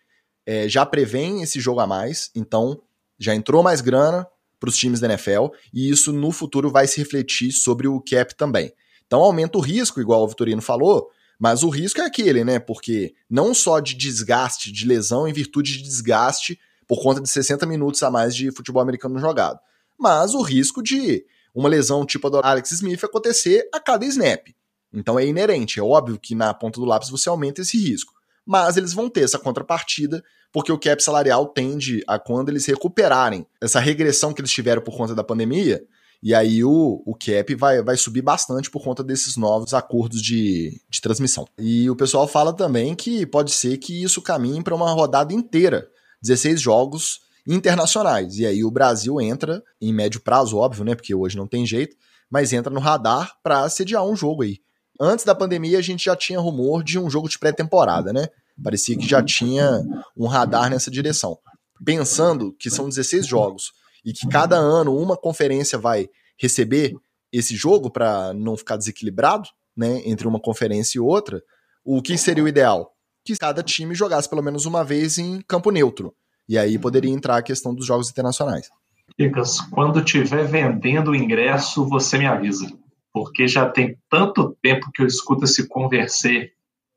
é, 0.45 0.69
já 0.69 0.86
prevêem 0.86 1.43
esse 1.43 1.60
jogo 1.60 1.82
a 1.82 1.86
mais, 1.86 2.32
então 2.34 2.82
já 3.19 3.36
entrou 3.36 3.62
mais 3.62 3.82
grana 3.82 4.26
para 4.60 4.69
os 4.69 4.78
times 4.78 5.00
da 5.00 5.08
NFL 5.08 5.48
e 5.74 5.89
isso 5.89 6.12
no 6.12 6.32
futuro 6.32 6.69
vai 6.69 6.88
se 6.88 6.98
refletir 6.98 7.52
sobre 7.52 7.88
o 7.88 8.02
cap 8.02 8.36
também. 8.36 8.72
Então 9.08 9.22
aumenta 9.22 9.58
o 9.58 9.62
risco, 9.62 10.02
igual 10.02 10.24
o 10.24 10.28
Vitorino 10.28 10.62
falou, 10.62 11.10
mas 11.39 11.63
o 11.63 11.69
risco 11.69 12.02
é 12.02 12.06
aquele, 12.06 12.43
né? 12.43 12.60
Porque 12.60 13.15
não 13.30 13.54
só 13.54 13.80
de 13.80 13.95
desgaste, 13.95 14.72
de 14.72 14.86
lesão 14.86 15.28
em 15.28 15.34
virtude 15.34 15.78
de 15.78 15.84
desgaste 15.84 16.60
por 16.86 17.02
conta 17.02 17.22
de 17.22 17.30
60 17.30 17.65
minutos 17.65 18.04
a 18.04 18.12
mais 18.12 18.36
de 18.36 18.52
futebol 18.52 18.82
americano 18.82 19.19
jogado, 19.19 19.60
mas 19.98 20.34
o 20.34 20.41
risco 20.41 20.84
de 20.84 21.26
uma 21.54 21.69
lesão 21.69 22.06
tipo 22.06 22.28
a 22.28 22.30
do 22.30 22.38
Alex 22.39 22.72
Smith 22.72 23.04
acontecer 23.04 23.67
a 23.74 23.80
cada 23.80 24.06
snap. 24.06 24.48
Então 24.91 25.17
é 25.17 25.26
inerente, 25.26 25.80
é 25.80 25.84
óbvio 25.84 26.19
que 26.19 26.36
na 26.36 26.54
ponta 26.54 26.80
do 26.80 26.86
lápis 26.86 27.10
você 27.10 27.30
aumenta 27.30 27.62
esse 27.62 27.78
risco. 27.78 28.18
Mas 28.50 28.78
eles 28.78 28.94
vão 28.94 29.08
ter 29.08 29.22
essa 29.22 29.38
contrapartida, 29.38 30.24
porque 30.52 30.72
o 30.72 30.80
cap 30.80 31.04
salarial 31.04 31.46
tende 31.46 32.04
a 32.08 32.18
quando 32.18 32.50
eles 32.50 32.66
recuperarem 32.66 33.46
essa 33.62 33.80
regressão 33.80 34.34
que 34.34 34.42
eles 34.42 34.50
tiveram 34.50 34.82
por 34.82 34.98
conta 34.98 35.14
da 35.14 35.24
pandemia, 35.24 35.86
e 36.24 36.34
aí 36.34 36.64
o, 36.64 37.04
o 37.06 37.14
cap 37.14 37.54
vai, 37.54 37.84
vai 37.84 37.96
subir 37.96 38.24
bastante 38.24 38.72
por 38.72 38.84
conta 38.84 39.04
desses 39.04 39.38
novos 39.38 39.76
acordos 39.76 40.20
de, 40.20 40.82
de 40.90 41.00
transmissão. 41.00 41.48
E 41.60 41.88
o 41.92 41.96
pessoal 41.96 42.28
fala 42.28 42.52
também 42.52 42.96
que 42.96 43.24
pode 43.24 43.52
ser 43.52 43.78
que 43.78 44.02
isso 44.02 44.20
caminhe 44.20 44.64
para 44.64 44.74
uma 44.74 44.92
rodada 44.94 45.32
inteira, 45.32 45.88
16 46.24 46.60
jogos 46.60 47.20
internacionais. 47.46 48.40
E 48.40 48.48
aí 48.48 48.64
o 48.64 48.72
Brasil 48.72 49.22
entra, 49.22 49.64
em 49.80 49.94
médio 49.94 50.22
prazo, 50.22 50.58
óbvio, 50.58 50.84
né? 50.84 50.96
Porque 50.96 51.14
hoje 51.14 51.38
não 51.38 51.46
tem 51.46 51.68
jeito, 51.68 51.96
mas 52.28 52.52
entra 52.52 52.74
no 52.74 52.80
radar 52.80 53.38
para 53.44 53.70
sediar 53.70 54.04
um 54.04 54.16
jogo 54.16 54.42
aí. 54.42 54.58
Antes 55.00 55.24
da 55.24 55.34
pandemia, 55.34 55.80
a 55.80 55.82
gente 55.82 56.06
já 56.06 56.16
tinha 56.16 56.40
rumor 56.40 56.84
de 56.84 57.00
um 57.00 57.10
jogo 57.10 57.30
de 57.30 57.40
pré-temporada, 57.40 58.12
né? 58.12 58.28
Parecia 58.62 58.98
que 58.98 59.08
já 59.08 59.24
tinha 59.24 59.82
um 60.18 60.28
radar 60.28 60.70
nessa 60.70 60.92
direção. 60.92 61.38
Pensando 61.86 62.54
que 62.60 62.70
são 62.70 62.90
16 62.90 63.26
jogos 63.26 63.72
e 64.04 64.12
que 64.12 64.28
cada 64.28 64.58
ano 64.58 64.98
uma 64.98 65.16
conferência 65.16 65.78
vai 65.78 66.10
receber 66.38 66.94
esse 67.32 67.56
jogo 67.56 67.90
para 67.90 68.34
não 68.34 68.58
ficar 68.58 68.76
desequilibrado, 68.76 69.48
né, 69.76 70.02
entre 70.06 70.28
uma 70.28 70.40
conferência 70.40 70.98
e 70.98 71.02
outra, 71.02 71.42
o 71.86 72.02
que 72.02 72.18
seria 72.18 72.44
o 72.44 72.48
ideal? 72.48 72.92
Que 73.24 73.38
cada 73.38 73.64
time 73.64 73.96
jogasse 73.96 74.28
pelo 74.28 74.44
menos 74.44 74.66
uma 74.66 74.84
vez 74.84 75.18
em 75.18 75.42
campo 75.48 75.72
neutro. 75.72 76.14
E 76.48 76.58
aí 76.58 76.78
poderia 76.78 77.12
entrar 77.12 77.38
a 77.38 77.44
questão 77.44 77.74
dos 77.74 77.86
jogos 77.86 78.10
internacionais. 78.10 78.70
Lucas, 79.18 79.62
quando 79.62 80.04
tiver 80.04 80.46
vendendo 80.46 81.12
o 81.12 81.16
ingresso, 81.16 81.88
você 81.88 82.18
me 82.18 82.26
avisa. 82.26 82.68
Porque 83.13 83.48
já 83.48 83.69
tem 83.69 83.98
tanto 84.10 84.56
tempo 84.62 84.91
que 84.93 85.02
eu 85.02 85.08
escuto 85.08 85.45
esse 85.45 85.67
converser 85.67 86.54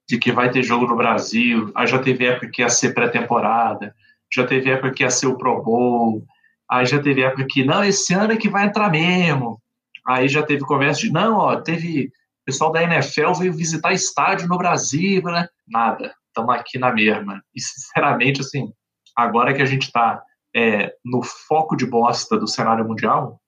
de 0.08 0.18
que 0.18 0.32
vai 0.32 0.50
ter 0.50 0.62
jogo 0.62 0.86
no 0.86 0.96
Brasil, 0.96 1.70
aí 1.74 1.86
já 1.86 1.98
teve 1.98 2.26
época 2.26 2.50
que 2.52 2.62
ia 2.62 2.68
ser 2.68 2.92
pré-temporada, 2.92 3.94
já 4.34 4.46
teve 4.46 4.70
época 4.70 4.92
que 4.92 5.02
ia 5.02 5.10
ser 5.10 5.26
o 5.26 5.38
Pro 5.38 5.62
Bowl, 5.62 6.26
Aí 6.72 6.86
já 6.86 7.02
teve 7.02 7.20
época 7.20 7.46
que, 7.46 7.62
não, 7.66 7.84
esse 7.84 8.14
ano 8.14 8.32
é 8.32 8.36
que 8.38 8.48
vai 8.48 8.64
entrar 8.64 8.90
mesmo. 8.90 9.60
Aí 10.06 10.26
já 10.26 10.42
teve 10.42 10.64
conversa 10.64 11.02
de, 11.02 11.12
não, 11.12 11.36
ó, 11.36 11.60
teve. 11.60 12.06
O 12.06 12.44
pessoal 12.46 12.72
da 12.72 12.82
NFL 12.82 13.34
veio 13.38 13.52
visitar 13.52 13.92
estádio 13.92 14.48
no 14.48 14.56
Brasil, 14.56 15.22
né? 15.24 15.46
Nada. 15.68 16.14
Estamos 16.28 16.54
aqui 16.54 16.78
na 16.78 16.90
mesma. 16.90 17.42
E, 17.54 17.60
sinceramente, 17.60 18.40
assim, 18.40 18.72
agora 19.14 19.52
que 19.52 19.60
a 19.60 19.66
gente 19.66 19.82
está 19.82 20.22
é, 20.56 20.94
no 21.04 21.22
foco 21.22 21.76
de 21.76 21.84
bosta 21.84 22.38
do 22.38 22.48
cenário 22.48 22.88
mundial, 22.88 23.38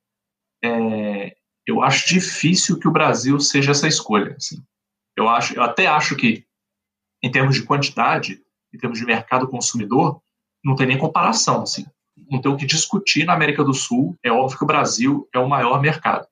é, 0.62 1.34
eu 1.66 1.82
acho 1.82 2.08
difícil 2.08 2.78
que 2.78 2.88
o 2.88 2.92
Brasil 2.92 3.38
seja 3.40 3.72
essa 3.72 3.88
escolha. 3.88 4.34
Assim. 4.36 4.62
Eu, 5.16 5.28
acho, 5.28 5.54
eu 5.54 5.62
até 5.62 5.86
acho 5.86 6.16
que, 6.16 6.44
em 7.22 7.30
termos 7.30 7.54
de 7.54 7.62
quantidade, 7.62 8.40
em 8.72 8.78
termos 8.78 8.98
de 8.98 9.06
mercado 9.06 9.48
consumidor, 9.48 10.20
não 10.64 10.74
tem 10.74 10.86
nem 10.86 10.98
comparação. 10.98 11.62
Assim 11.62 11.86
não 12.30 12.40
tem 12.40 12.50
o 12.50 12.56
que 12.56 12.66
discutir 12.66 13.24
na 13.24 13.34
América 13.34 13.64
do 13.64 13.74
Sul. 13.74 14.16
É 14.22 14.30
óbvio 14.30 14.58
que 14.58 14.64
o 14.64 14.66
Brasil 14.66 15.28
é 15.34 15.38
o 15.38 15.48
maior 15.48 15.80
mercado. 15.80 16.26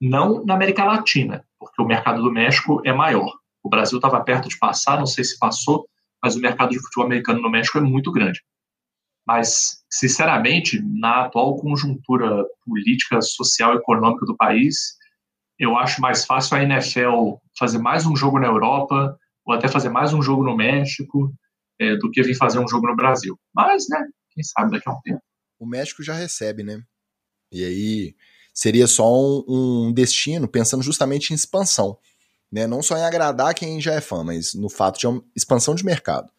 Não 0.00 0.44
na 0.44 0.54
América 0.54 0.84
Latina, 0.84 1.44
porque 1.58 1.80
o 1.80 1.86
mercado 1.86 2.22
do 2.22 2.32
México 2.32 2.80
é 2.84 2.92
maior. 2.92 3.32
O 3.62 3.68
Brasil 3.68 3.98
estava 3.98 4.22
perto 4.22 4.48
de 4.48 4.58
passar, 4.58 4.98
não 4.98 5.06
sei 5.06 5.24
se 5.24 5.38
passou, 5.38 5.86
mas 6.22 6.36
o 6.36 6.40
mercado 6.40 6.70
de 6.70 6.80
futebol 6.80 7.06
americano 7.06 7.40
no 7.40 7.50
México 7.50 7.78
é 7.78 7.80
muito 7.80 8.12
grande. 8.12 8.42
Mas, 9.28 9.82
sinceramente, 9.90 10.82
na 10.82 11.26
atual 11.26 11.56
conjuntura 11.56 12.44
política, 12.64 13.20
social 13.20 13.74
e 13.74 13.76
econômica 13.76 14.24
do 14.24 14.36
país, 14.36 14.96
eu 15.58 15.76
acho 15.76 16.00
mais 16.00 16.24
fácil 16.24 16.56
a 16.56 16.62
NFL 16.62 17.34
fazer 17.58 17.78
mais 17.78 18.06
um 18.06 18.16
jogo 18.16 18.38
na 18.38 18.46
Europa 18.46 19.18
ou 19.44 19.54
até 19.54 19.68
fazer 19.68 19.90
mais 19.90 20.14
um 20.14 20.22
jogo 20.22 20.42
no 20.42 20.56
México 20.56 21.30
é, 21.78 21.94
do 21.96 22.10
que 22.10 22.22
vir 22.22 22.36
fazer 22.36 22.58
um 22.58 22.66
jogo 22.66 22.86
no 22.86 22.96
Brasil. 22.96 23.38
Mas, 23.54 23.86
né, 23.90 24.02
quem 24.30 24.42
sabe 24.42 24.70
daqui 24.70 24.88
a 24.88 24.92
um 24.92 25.00
tempo 25.02 25.20
o 25.58 25.66
México 25.66 26.02
já 26.02 26.14
recebe, 26.14 26.62
né? 26.62 26.82
E 27.52 27.64
aí 27.64 28.16
seria 28.54 28.86
só 28.86 29.04
um, 29.12 29.44
um 29.48 29.92
destino 29.92 30.46
pensando 30.46 30.82
justamente 30.82 31.30
em 31.30 31.34
expansão. 31.34 31.98
Né? 32.50 32.66
Não 32.66 32.82
só 32.82 32.96
em 32.96 33.02
agradar 33.02 33.54
quem 33.54 33.80
já 33.80 33.94
é 33.94 34.00
fã, 34.00 34.24
mas 34.24 34.54
no 34.54 34.68
fato 34.68 34.98
de 34.98 35.06
uma 35.06 35.22
expansão 35.36 35.74
de 35.74 35.84
mercado. 35.84 36.30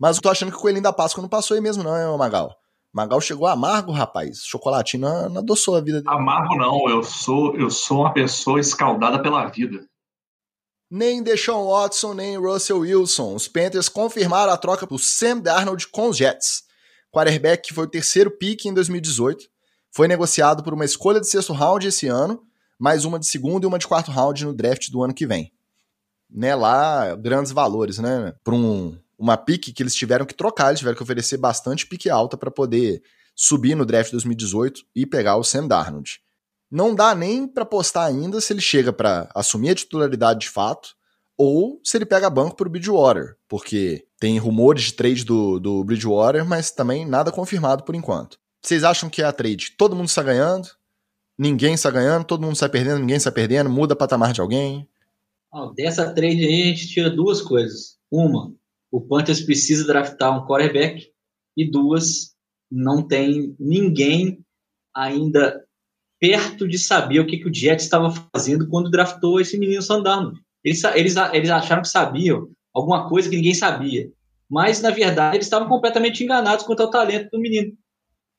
Mas 0.00 0.16
eu 0.16 0.22
tô 0.22 0.30
achando 0.30 0.50
que 0.50 0.56
o 0.56 0.60
Coelhinho 0.60 0.82
da 0.82 0.92
Páscoa 0.92 1.20
não 1.20 1.28
passou 1.28 1.54
aí 1.54 1.60
mesmo, 1.60 1.82
não, 1.82 1.94
é, 1.94 2.16
Magal? 2.16 2.56
Magal 2.92 3.20
chegou 3.20 3.46
amargo, 3.46 3.92
rapaz. 3.92 4.42
Chocolatinho 4.44 5.06
adoçou 5.38 5.76
a 5.76 5.80
vida 5.80 6.00
dele. 6.00 6.12
Amargo 6.12 6.56
não, 6.56 6.88
eu 6.88 7.02
sou, 7.02 7.54
eu 7.56 7.70
sou 7.70 8.00
uma 8.00 8.12
pessoa 8.12 8.58
escaldada 8.58 9.22
pela 9.22 9.46
vida. 9.46 9.86
Nem 10.90 11.22
Deshaun 11.22 11.68
Watson, 11.68 12.14
nem 12.14 12.36
Russell 12.36 12.80
Wilson. 12.80 13.34
Os 13.34 13.46
Panthers 13.46 13.88
confirmaram 13.88 14.52
a 14.52 14.56
troca 14.56 14.86
por 14.86 14.98
Sam 14.98 15.38
Darnold 15.38 15.86
com 15.88 16.08
os 16.08 16.16
Jets 16.16 16.68
quarterback 17.10 17.68
que 17.68 17.74
foi 17.74 17.84
o 17.84 17.90
terceiro 17.90 18.30
pick 18.30 18.64
em 18.66 18.74
2018, 18.74 19.46
foi 19.90 20.06
negociado 20.06 20.62
por 20.62 20.72
uma 20.72 20.84
escolha 20.84 21.20
de 21.20 21.28
sexto 21.28 21.52
round 21.52 21.86
esse 21.86 22.06
ano, 22.06 22.42
mais 22.78 23.04
uma 23.04 23.18
de 23.18 23.26
segundo 23.26 23.64
e 23.64 23.66
uma 23.66 23.78
de 23.78 23.86
quarto 23.86 24.10
round 24.10 24.44
no 24.44 24.54
draft 24.54 24.90
do 24.90 25.02
ano 25.02 25.12
que 25.12 25.26
vem. 25.26 25.52
Né, 26.32 26.54
lá, 26.54 27.16
grandes 27.16 27.50
valores, 27.50 27.98
né? 27.98 28.32
Para 28.44 28.54
um, 28.54 28.96
uma 29.20 29.36
pique 29.36 29.70
que 29.70 29.82
eles 29.82 29.94
tiveram 29.94 30.24
que 30.24 30.34
trocar, 30.34 30.68
eles 30.68 30.78
tiveram 30.78 30.96
que 30.96 31.02
oferecer 31.02 31.36
bastante 31.36 31.86
pique 31.86 32.08
alta 32.08 32.38
para 32.38 32.50
poder 32.50 33.02
subir 33.36 33.74
no 33.74 33.84
draft 33.84 34.10
2018 34.10 34.82
e 34.96 35.04
pegar 35.04 35.36
o 35.36 35.44
Sam 35.44 35.68
Darnold. 35.68 36.20
Não 36.70 36.94
dá 36.94 37.14
nem 37.14 37.46
para 37.46 37.66
postar 37.66 38.06
ainda 38.06 38.40
se 38.40 38.50
ele 38.52 38.62
chega 38.62 38.94
para 38.94 39.30
assumir 39.34 39.70
a 39.70 39.74
titularidade 39.74 40.40
de 40.40 40.48
fato 40.48 40.96
ou 41.36 41.80
se 41.84 41.98
ele 41.98 42.06
pega 42.06 42.30
banco 42.30 42.56
pro 42.56 42.70
Bridgewater, 42.70 43.36
porque 43.46 44.06
tem 44.18 44.38
rumores 44.38 44.84
de 44.84 44.94
trade 44.94 45.24
do, 45.24 45.60
do 45.60 45.84
Bridgewater, 45.84 46.44
mas 46.44 46.70
também 46.70 47.04
nada 47.04 47.30
confirmado 47.30 47.82
por 47.84 47.94
enquanto. 47.94 48.38
Vocês 48.62 48.84
acham 48.84 49.10
que 49.10 49.20
é 49.20 49.24
a 49.26 49.32
trade? 49.32 49.72
Todo 49.76 49.96
mundo 49.96 50.08
está 50.08 50.22
ganhando? 50.22 50.68
Ninguém 51.38 51.74
está 51.74 51.90
ganhando? 51.90 52.24
Todo 52.24 52.42
mundo 52.42 52.54
está 52.54 52.68
perdendo? 52.68 53.00
Ninguém 53.00 53.16
está 53.16 53.30
perdendo? 53.30 53.68
Muda 53.68 53.94
patamar 53.94 54.32
de 54.32 54.40
alguém? 54.40 54.88
dessa 55.74 56.12
trade 56.12 56.44
aí 56.44 56.62
a 56.62 56.66
gente 56.66 56.88
tira 56.88 57.10
duas 57.10 57.40
coisas. 57.42 57.98
Uma, 58.10 58.52
o 58.90 59.00
Panthers 59.00 59.40
precisa 59.40 59.86
draftar 59.86 60.36
um 60.36 60.46
quarterback. 60.46 61.10
E 61.56 61.70
duas, 61.70 62.34
não 62.70 63.06
tem 63.06 63.54
ninguém 63.58 64.44
ainda 64.94 65.64
perto 66.18 66.68
de 66.68 66.78
saber 66.78 67.20
o 67.20 67.26
que, 67.26 67.38
que 67.38 67.48
o 67.48 67.54
Jets 67.54 67.84
estava 67.84 68.12
fazendo 68.34 68.68
quando 68.68 68.90
draftou 68.90 69.40
esse 69.40 69.58
menino 69.58 69.82
Sandarno. 69.82 70.34
Eles, 70.62 70.82
eles, 70.84 71.16
eles 71.32 71.50
acharam 71.50 71.82
que 71.82 71.88
sabiam 71.88 72.48
alguma 72.74 73.08
coisa 73.08 73.28
que 73.28 73.36
ninguém 73.36 73.54
sabia. 73.54 74.10
Mas, 74.48 74.82
na 74.82 74.90
verdade, 74.90 75.36
eles 75.36 75.46
estavam 75.46 75.68
completamente 75.68 76.22
enganados 76.22 76.64
quanto 76.64 76.82
ao 76.82 76.90
talento 76.90 77.30
do 77.30 77.40
menino. 77.40 77.72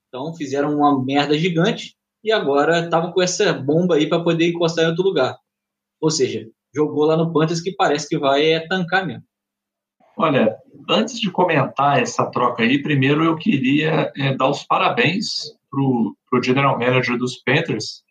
Então, 0.08 0.36
fizeram 0.36 0.76
uma 0.76 1.04
merda 1.04 1.38
gigante 1.38 1.96
e 2.24 2.32
agora 2.32 2.84
estavam 2.84 3.12
com 3.12 3.22
essa 3.22 3.54
bomba 3.54 3.96
aí 3.96 4.08
para 4.08 4.24
poder 4.24 4.50
encostar 4.50 4.86
em 4.86 4.90
outro 4.90 5.04
lugar. 5.04 5.38
Ou 6.00 6.12
seja, 6.12 6.48
jogou 6.76 7.06
lá 7.06 7.16
no 7.16 7.32
Panthers 7.32 7.62
que 7.62 7.72
parece 7.72 8.08
que 8.08 8.18
vai 8.18 8.52
é, 8.52 8.68
tancar 8.68 9.08
mesmo. 9.08 9.24
Olha, 10.22 10.56
antes 10.88 11.20
de 11.20 11.32
comentar 11.32 12.00
essa 12.00 12.30
troca 12.30 12.62
aí, 12.62 12.80
primeiro 12.80 13.24
eu 13.24 13.36
queria 13.36 14.12
é, 14.16 14.36
dar 14.36 14.50
os 14.50 14.64
parabéns 14.64 15.52
pro, 15.68 16.16
pro 16.30 16.44
general 16.44 16.78
manager 16.78 17.18
dos 17.18 17.38
Panthers, 17.38 18.04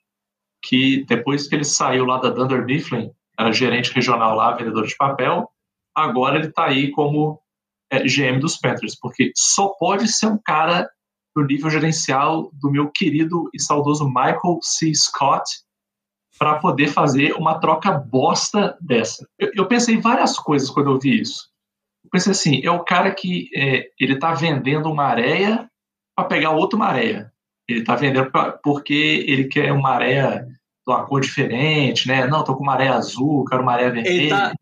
que 0.61 1.05
depois 1.05 1.47
que 1.47 1.55
ele 1.55 1.63
saiu 1.63 2.05
lá 2.05 2.19
da 2.19 2.31
Dunder 2.31 2.65
Mifflin, 2.65 3.13
era 3.39 3.53
gerente 3.53 3.95
regional 3.95 4.35
lá, 4.35 4.57
vendedor 4.57 4.89
de 4.89 4.97
papel, 4.97 5.49
agora 5.95 6.39
ele 6.39 6.49
está 6.49 6.67
aí 6.67 6.91
como 6.91 7.41
é, 7.93 8.03
GM 8.03 8.41
dos 8.41 8.57
Panthers, 8.57 8.99
porque 8.99 9.31
só 9.37 9.69
pode 9.79 10.09
ser 10.09 10.27
um 10.27 10.39
cara 10.45 10.91
do 11.37 11.45
nível 11.45 11.71
gerencial 11.71 12.51
do 12.55 12.73
meu 12.73 12.91
querido 12.91 13.49
e 13.55 13.63
saudoso 13.63 14.05
Michael 14.05 14.59
C. 14.63 14.93
Scott 14.93 15.45
para 16.37 16.59
poder 16.59 16.89
fazer 16.89 17.35
uma 17.35 17.61
troca 17.61 17.93
bosta 17.93 18.77
dessa. 18.81 19.29
Eu, 19.39 19.51
eu, 19.55 19.69
pensei 19.69 20.01
várias 20.01 20.39
coisas 20.39 20.71
quando 20.71 20.91
eu 20.91 20.99
vi 20.99 21.21
isso. 21.21 21.50
Pensei 22.11 22.33
assim, 22.33 22.61
é 22.65 22.71
o 22.71 22.85
cara 22.85 23.15
que 23.15 23.49
é, 23.55 23.89
ele 23.99 24.15
está 24.15 24.35
vendendo 24.35 24.91
uma 24.91 25.05
areia 25.05 25.69
para 26.17 26.27
pegar 26.27 26.51
outra 26.51 26.79
maréia. 26.79 27.33
Ele 27.69 27.81
está 27.81 27.95
vendendo 27.95 28.31
pra, 28.31 28.53
porque 28.53 29.25
ele 29.29 29.45
quer 29.45 29.73
uma 29.73 29.91
areia 29.91 30.41
de 30.41 30.93
uma 30.93 31.07
cor 31.07 31.21
diferente, 31.21 32.09
né? 32.09 32.27
Não, 32.27 32.43
tô 32.43 32.57
com 32.57 32.65
uma 32.65 32.75
areia 32.75 32.95
azul, 32.95 33.45
quero 33.45 33.63
uma 33.63 33.73
areia 33.73 33.91
vermelha. 33.93 34.13
Ele 34.13 34.29
tá, 34.29 34.53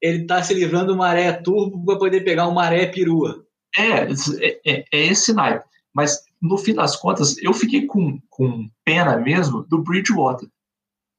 ele 0.00 0.26
tá 0.26 0.42
se 0.42 0.54
livrando 0.54 0.86
de 0.86 0.92
uma 0.92 1.08
areia 1.08 1.42
turbo 1.42 1.84
para 1.84 1.98
poder 1.98 2.22
pegar 2.22 2.46
uma 2.46 2.62
areia 2.62 2.90
perua. 2.90 3.44
É, 3.76 4.02
é, 4.02 4.60
é, 4.64 4.84
é 4.92 5.06
esse 5.06 5.32
naipe. 5.32 5.64
Mas, 5.94 6.22
no 6.40 6.56
fim 6.56 6.74
das 6.74 6.96
contas, 6.96 7.36
eu 7.38 7.52
fiquei 7.52 7.86
com, 7.86 8.20
com 8.30 8.68
pena 8.84 9.16
mesmo 9.16 9.62
do 9.64 9.82
Bridgewater. 9.82 10.48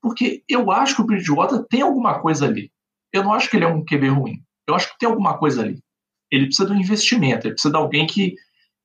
Porque 0.02 0.44
eu 0.50 0.72
acho 0.72 0.96
que 0.96 1.02
o 1.02 1.06
Bridgewater 1.06 1.64
tem 1.70 1.82
alguma 1.82 2.20
coisa 2.20 2.46
ali. 2.46 2.72
Eu 3.12 3.24
não 3.24 3.34
acho 3.34 3.50
que 3.50 3.56
ele 3.56 3.66
é 3.66 3.68
um 3.68 3.84
QB 3.86 4.08
ruim. 4.10 4.44
Eu 4.68 4.76
acho 4.76 4.92
que 4.92 4.98
tem 5.00 5.10
alguma 5.10 5.38
coisa 5.38 5.62
ali. 5.62 5.80
Ele 6.32 6.46
precisa 6.46 6.68
de 6.68 6.74
um 6.74 6.80
investimento, 6.80 7.48
ele 7.48 7.54
precisa 7.54 7.72
de 7.72 7.78
alguém 7.78 8.08
que, 8.08 8.36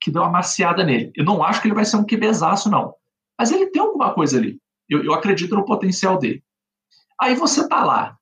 que 0.01 0.11
dê 0.11 0.19
uma 0.19 0.31
maciada 0.31 0.85
nele. 0.85 1.13
Eu 1.15 1.25
não 1.25 1.43
acho 1.43 1.61
que 1.61 1.69
ele 1.69 1.75
vai 1.75 1.85
ser 1.85 1.97
um 1.97 2.05
QBzaço, 2.05 2.71
não. 2.71 2.95
Mas 3.39 3.51
ele 3.51 3.67
tem 3.67 3.81
alguma 3.81 4.13
coisa 4.13 4.39
ali. 4.39 4.59
Eu, 4.89 5.05
eu 5.05 5.15
acredito 5.15 5.55
no 5.55 5.65
potencial 5.65 6.19
dele. 6.19 6.43
Aí 7.21 7.35
você 7.35 7.69
tá 7.69 7.85
lá, 7.85 8.17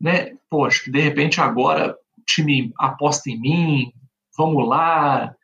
né? 0.00 0.36
Poxa, 0.48 0.90
de 0.90 1.00
repente 1.00 1.40
agora 1.40 1.96
o 2.18 2.22
time 2.24 2.72
aposta 2.78 3.30
em 3.30 3.40
mim, 3.40 3.92
vamos 4.36 4.68
lá. 4.68 5.34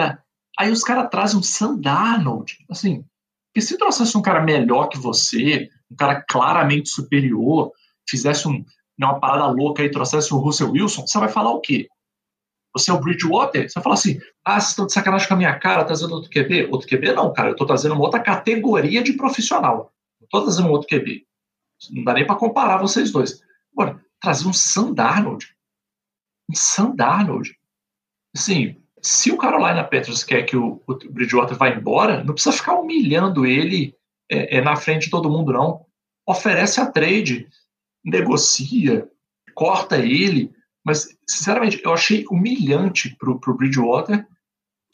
É. 0.00 0.18
Aí 0.58 0.70
os 0.70 0.82
caras 0.82 1.08
trazem 1.10 1.38
um 1.38 1.42
Sam 1.42 1.76
Darnold, 1.76 2.56
assim, 2.68 3.04
que 3.54 3.60
se 3.60 3.78
trouxesse 3.78 4.16
um 4.16 4.22
cara 4.22 4.42
melhor 4.42 4.88
que 4.88 4.98
você, 4.98 5.70
um 5.90 5.96
cara 5.96 6.24
claramente 6.28 6.88
superior, 6.88 7.72
fizesse 8.08 8.48
um, 8.48 8.64
né, 8.98 9.06
uma 9.06 9.20
parada 9.20 9.46
louca 9.46 9.82
e 9.82 9.90
trouxesse 9.90 10.32
o 10.34 10.38
Russell 10.38 10.72
Wilson, 10.72 11.06
você 11.06 11.18
vai 11.18 11.28
falar 11.28 11.50
o 11.50 11.60
quê? 11.60 11.88
Você 12.72 12.90
é 12.90 12.94
o 12.94 13.00
Bridgewater? 13.00 13.68
Você 13.68 13.74
vai 13.74 13.82
falar 13.82 13.94
assim, 13.94 14.20
ah, 14.44 14.60
vocês 14.60 14.70
estão 14.70 14.86
de 14.86 14.92
sacanagem 14.92 15.26
com 15.26 15.34
a 15.34 15.36
minha 15.36 15.58
cara, 15.58 15.84
trazendo 15.84 16.14
outro 16.14 16.30
QB? 16.30 16.68
Outro 16.70 16.88
QB 16.88 17.12
não, 17.12 17.32
cara, 17.32 17.48
eu 17.48 17.52
estou 17.52 17.66
trazendo 17.66 17.94
uma 17.94 18.04
outra 18.04 18.20
categoria 18.20 19.02
de 19.02 19.14
profissional. 19.14 19.92
Não 20.20 20.24
estou 20.24 20.42
trazendo 20.42 20.68
um 20.68 20.72
outro 20.72 20.88
QB. 20.88 21.26
Não 21.90 22.04
dá 22.04 22.12
nem 22.14 22.26
para 22.26 22.36
comparar 22.36 22.78
vocês 22.78 23.10
dois. 23.10 23.42
Agora, 23.72 24.00
trazer 24.20 24.46
um 24.46 24.52
Sam 24.52 24.92
Darnold. 24.92 25.46
Um 26.50 26.54
Sam 26.54 26.94
Darnold. 26.94 27.56
Assim, 28.36 28.76
se 29.00 29.30
o 29.30 29.38
Carolina 29.38 29.84
Panthers 29.84 30.24
quer 30.24 30.42
que 30.42 30.56
o, 30.56 30.82
o 30.86 30.94
Bridgewater 31.10 31.56
vá 31.56 31.68
embora, 31.68 32.22
não 32.24 32.34
precisa 32.34 32.56
ficar 32.56 32.74
humilhando 32.74 33.46
ele 33.46 33.94
é, 34.30 34.58
é, 34.58 34.60
na 34.60 34.76
frente 34.76 35.04
de 35.04 35.10
todo 35.10 35.30
mundo, 35.30 35.52
não. 35.52 35.86
Oferece 36.26 36.80
a 36.80 36.86
trade, 36.86 37.48
negocia, 38.08 39.08
corta 39.54 39.98
ele. 39.98 40.52
Mas, 40.84 41.08
sinceramente, 41.28 41.80
eu 41.84 41.92
achei 41.92 42.24
humilhante 42.30 43.14
pro, 43.18 43.38
pro 43.38 43.56
Bridgewater 43.56 44.26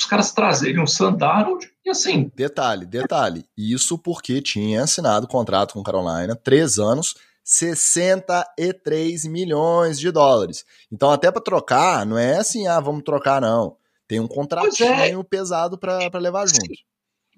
os 0.00 0.06
caras 0.06 0.32
trazerem 0.32 0.80
um 0.80 0.86
Sam 0.86 1.12
Darnold 1.12 1.70
e 1.84 1.90
assim. 1.90 2.30
Detalhe, 2.34 2.84
detalhe. 2.84 3.44
Isso 3.56 3.96
porque 3.96 4.42
tinha 4.42 4.82
assinado 4.82 5.28
contrato 5.28 5.74
com 5.74 5.82
Carolina, 5.82 6.34
três 6.34 6.78
anos, 6.78 7.14
63 7.44 9.24
milhões 9.26 9.98
de 9.98 10.10
dólares. 10.10 10.64
Então, 10.90 11.10
até 11.10 11.30
para 11.30 11.42
trocar, 11.42 12.04
não 12.04 12.18
é 12.18 12.38
assim, 12.38 12.66
ah, 12.66 12.80
vamos 12.80 13.04
trocar, 13.04 13.40
não. 13.40 13.76
Tem 14.06 14.20
um 14.20 14.28
contratinho 14.28 15.20
é. 15.20 15.24
pesado 15.24 15.78
para 15.78 16.18
levar 16.18 16.46
junto. 16.46 16.68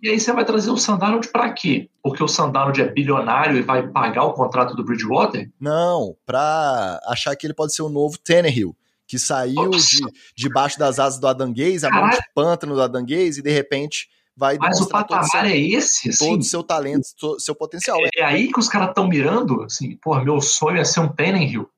E 0.06 0.10
aí 0.10 0.20
você 0.20 0.32
vai 0.32 0.44
trazer 0.44 0.70
o 0.70 0.76
Sandarnold 0.76 1.26
para 1.32 1.52
quê? 1.52 1.90
Porque 2.00 2.22
o 2.22 2.28
Sandarnold 2.28 2.80
é 2.80 2.86
bilionário 2.86 3.58
e 3.58 3.62
vai 3.62 3.88
pagar 3.88 4.22
o 4.22 4.34
contrato 4.34 4.76
do 4.76 4.84
Bridgewater? 4.84 5.50
Não, 5.58 6.16
para 6.24 7.00
achar 7.08 7.34
que 7.34 7.44
ele 7.44 7.52
pode 7.52 7.74
ser 7.74 7.82
o 7.82 7.88
novo 7.88 8.16
Tannehill, 8.16 8.76
que 9.04 9.18
saiu 9.18 9.70
de, 9.70 10.00
debaixo 10.36 10.78
das 10.78 11.00
asas 11.00 11.18
do 11.18 11.26
Adanguês, 11.26 11.82
a 11.82 11.90
mão 11.90 12.08
de 12.08 12.20
pântano 12.32 12.76
do 12.76 12.82
Adanguês, 12.82 13.36
e 13.36 13.42
de 13.42 13.50
repente 13.50 14.08
vai 14.36 14.56
Mas 14.58 14.80
o 14.80 14.88
patamar 14.88 15.28
seu, 15.28 15.40
é 15.40 15.58
esse, 15.58 16.10
assim, 16.10 16.24
todo 16.24 16.40
o 16.40 16.44
seu 16.44 16.62
talento, 16.62 17.02
seu 17.40 17.56
potencial. 17.56 17.98
É, 17.98 18.20
é 18.20 18.24
aí 18.24 18.52
que 18.52 18.60
os 18.60 18.68
caras 18.68 18.90
estão 18.90 19.08
mirando, 19.08 19.64
assim, 19.64 19.98
pô, 20.00 20.14
meu 20.20 20.40
sonho 20.40 20.78
é 20.78 20.84
ser 20.84 21.00
um 21.00 21.08
Tannehill. 21.08 21.68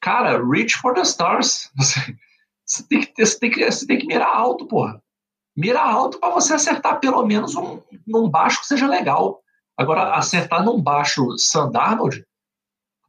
Cara, 0.00 0.40
reach 0.46 0.76
for 0.76 0.94
the 0.94 1.02
stars. 1.02 1.72
Você 2.66 2.82
tem 2.88 3.00
que, 3.00 3.26
você 3.26 3.38
tem 3.38 3.50
que, 3.50 3.70
você 3.70 3.86
tem 3.86 3.98
que 3.98 4.06
mirar 4.06 4.34
alto, 4.34 4.66
porra. 4.66 4.98
Mira 5.56 5.80
alto 5.80 6.18
para 6.18 6.34
você 6.34 6.54
acertar 6.54 6.98
pelo 6.98 7.24
menos 7.24 7.54
um, 7.54 7.80
num 8.06 8.28
baixo 8.28 8.60
que 8.60 8.66
seja 8.66 8.86
legal. 8.88 9.40
Agora, 9.76 10.14
acertar 10.14 10.64
num 10.64 10.80
baixo 10.80 11.26
Sam 11.38 11.70
Darnold, 11.70 12.24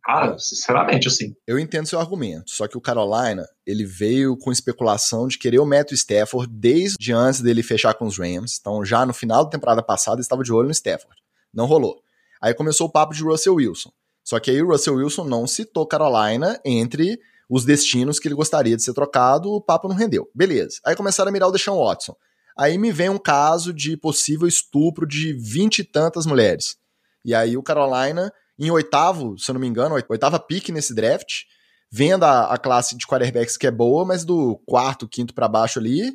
cara, 0.04 0.38
sinceramente, 0.38 1.08
assim. 1.08 1.36
Eu 1.48 1.58
entendo 1.58 1.88
seu 1.88 2.00
argumento, 2.00 2.52
só 2.52 2.68
que 2.68 2.78
o 2.78 2.82
Carolina, 2.82 3.48
ele 3.66 3.86
veio 3.86 4.38
com 4.38 4.52
especulação 4.52 5.28
de 5.28 5.38
querer 5.38 5.60
o 5.60 5.66
Matthew 5.66 5.96
Stafford 5.96 6.52
desde 6.52 7.14
antes 7.14 7.42
dele 7.42 7.64
fechar 7.64 7.94
com 7.96 8.06
os 8.06 8.18
Rams. 8.18 8.58
Então, 8.60 8.86
já 8.86 9.06
no 9.06 9.14
final 9.14 9.44
da 9.44 9.50
temporada 9.50 9.82
passada, 9.82 10.22
estava 10.22 10.44
de 10.44 10.54
olho 10.54 10.68
no 10.68 10.72
Stafford. 10.72 11.16
Não 11.54 11.66
rolou. 11.66 12.02
Aí 12.42 12.54
começou 12.54 12.88
o 12.88 12.92
papo 12.92 13.14
de 13.14 13.24
Russell 13.24 13.56
Wilson. 13.56 13.92
Só 14.24 14.40
que 14.40 14.52
aí 14.52 14.62
o 14.62 14.68
Russell 14.68 14.96
Wilson 14.96 15.24
não 15.24 15.48
citou 15.48 15.86
Carolina 15.86 16.60
entre 16.66 17.20
os 17.50 17.64
destinos 17.64 18.20
que 18.20 18.28
ele 18.28 18.36
gostaria 18.36 18.76
de 18.76 18.84
ser 18.84 18.94
trocado, 18.94 19.52
o 19.52 19.62
papo 19.62 19.88
não 19.88 19.96
rendeu. 19.96 20.30
Beleza. 20.34 20.80
Aí 20.84 20.96
começaram 20.96 21.30
a 21.30 21.32
mirar 21.32 21.48
o 21.48 21.52
Deshaun 21.52 21.78
Watson. 21.78 22.16
Aí 22.58 22.78
me 22.78 22.92
vem 22.92 23.10
um 23.10 23.18
caso 23.18 23.74
de 23.74 23.98
possível 23.98 24.48
estupro 24.48 25.06
de 25.06 25.34
vinte 25.34 25.80
e 25.80 25.84
tantas 25.84 26.26
mulheres. 26.26 26.78
E 27.24 27.34
aí 27.36 27.58
o 27.58 27.64
Carolina, 27.64 28.32
em 28.58 28.72
oitavo, 28.72 29.38
se 29.38 29.52
eu 29.52 29.54
não 29.54 29.60
me 29.60 29.68
engano, 29.68 29.96
oitava 30.08 30.40
pique 30.40 30.72
nesse 30.72 30.94
draft, 30.94 31.44
vendo 31.92 32.24
a, 32.24 32.54
a 32.54 32.58
classe 32.58 32.96
de 32.96 33.06
quarterbacks 33.06 33.58
que 33.58 33.68
é 33.68 33.72
boa, 33.72 34.06
mas 34.06 34.24
do 34.24 34.58
quarto, 34.66 35.08
quinto 35.08 35.34
para 35.34 35.48
baixo 35.48 35.80
ali, 35.80 36.14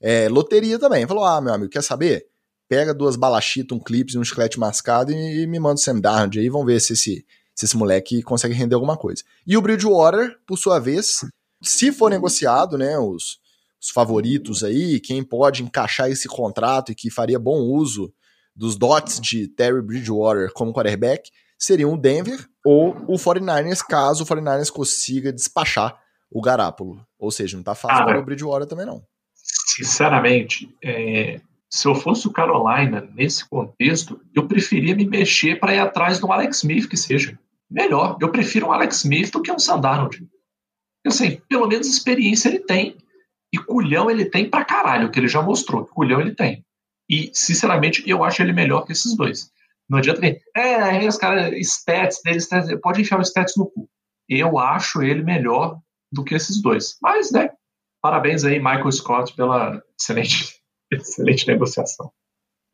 é, 0.00 0.28
loteria 0.28 0.78
também. 0.78 1.06
Falou, 1.06 1.24
ah, 1.24 1.40
meu 1.40 1.52
amigo, 1.52 1.70
quer 1.70 1.82
saber? 1.82 2.26
Pega 2.68 2.94
duas 2.94 3.16
balachitas, 3.16 3.76
um 3.76 3.80
clips 3.80 4.14
e 4.14 4.18
um 4.18 4.24
chiclete 4.24 4.58
mascado 4.58 5.12
e, 5.12 5.42
e 5.42 5.46
me 5.46 5.58
manda 5.58 5.74
o 5.74 5.78
Sam 5.78 6.00
Darnold 6.00 6.38
aí, 6.38 6.48
vamos 6.48 6.66
ver 6.66 6.80
se 6.80 6.94
esse, 6.94 7.26
se 7.54 7.66
esse 7.66 7.76
moleque 7.76 8.22
consegue 8.22 8.54
render 8.54 8.74
alguma 8.74 8.96
coisa. 8.96 9.22
E 9.46 9.56
o 9.56 9.60
Bridgewater, 9.60 10.38
por 10.46 10.56
sua 10.56 10.78
vez, 10.78 11.20
se 11.62 11.92
for 11.92 12.10
negociado, 12.10 12.78
né, 12.78 12.98
os, 12.98 13.41
os 13.82 13.90
favoritos 13.90 14.62
aí, 14.62 15.00
quem 15.00 15.24
pode 15.24 15.62
encaixar 15.62 16.08
esse 16.08 16.28
contrato 16.28 16.92
e 16.92 16.94
que 16.94 17.10
faria 17.10 17.38
bom 17.38 17.58
uso 17.58 18.14
dos 18.54 18.76
dots 18.76 19.20
de 19.20 19.48
Terry 19.48 19.82
Bridgewater 19.82 20.52
como 20.52 20.72
quarterback, 20.72 21.30
seriam 21.58 21.94
o 21.94 21.98
Denver 21.98 22.46
ou 22.64 22.94
o 23.08 23.14
49ers, 23.14 23.84
caso 23.84 24.22
o 24.22 24.26
49ers 24.26 24.70
consiga 24.70 25.32
despachar 25.32 25.98
o 26.30 26.40
Garápolo. 26.40 27.04
Ou 27.18 27.30
seja, 27.30 27.56
não 27.56 27.64
tá 27.64 27.74
fácil 27.74 28.04
para 28.04 28.20
o 28.20 28.24
Bridgewater 28.24 28.68
também 28.68 28.86
não. 28.86 29.02
Sinceramente, 29.34 30.72
é, 30.82 31.40
se 31.68 31.88
eu 31.88 31.94
fosse 31.94 32.28
o 32.28 32.32
Carolina 32.32 33.08
nesse 33.14 33.48
contexto, 33.48 34.20
eu 34.32 34.46
preferia 34.46 34.94
me 34.94 35.06
mexer 35.06 35.58
para 35.58 35.74
ir 35.74 35.80
atrás 35.80 36.20
do 36.20 36.30
Alex 36.30 36.58
Smith 36.58 36.88
que 36.88 36.96
seja. 36.96 37.36
Melhor, 37.68 38.16
eu 38.20 38.30
prefiro 38.30 38.66
um 38.66 38.72
Alex 38.72 38.98
Smith 38.98 39.32
do 39.32 39.42
que 39.42 39.50
um 39.50 39.58
Sandarnold. 39.58 40.24
Assim, 41.04 41.40
pelo 41.48 41.66
menos 41.66 41.88
experiência 41.88 42.48
ele 42.48 42.60
tem. 42.60 42.96
E 43.52 43.58
culhão 43.58 44.10
ele 44.10 44.24
tem 44.24 44.48
pra 44.48 44.64
caralho, 44.64 45.10
que 45.10 45.20
ele 45.20 45.28
já 45.28 45.42
mostrou. 45.42 45.86
Culhão 45.86 46.20
ele 46.20 46.34
tem. 46.34 46.64
E, 47.08 47.30
sinceramente, 47.34 48.02
eu 48.08 48.24
acho 48.24 48.42
ele 48.42 48.52
melhor 48.52 48.86
que 48.86 48.92
esses 48.92 49.14
dois. 49.14 49.50
Não 49.88 49.98
adianta 49.98 50.20
nem. 50.20 50.40
É, 50.56 51.06
os 51.06 51.16
caras, 51.18 51.52
stats 51.58 52.20
deles, 52.24 52.48
pode 52.80 53.02
enfiar 53.02 53.18
o 53.18 53.22
stats 53.22 53.54
no 53.56 53.66
cu. 53.66 53.88
Eu 54.28 54.58
acho 54.58 55.02
ele 55.02 55.22
melhor 55.22 55.78
do 56.10 56.24
que 56.24 56.34
esses 56.34 56.62
dois. 56.62 56.96
Mas, 57.02 57.30
né, 57.30 57.50
parabéns 58.00 58.44
aí, 58.44 58.58
Michael 58.58 58.90
Scott, 58.92 59.34
pela 59.34 59.82
excelente, 60.00 60.54
excelente 60.90 61.46
negociação. 61.46 62.10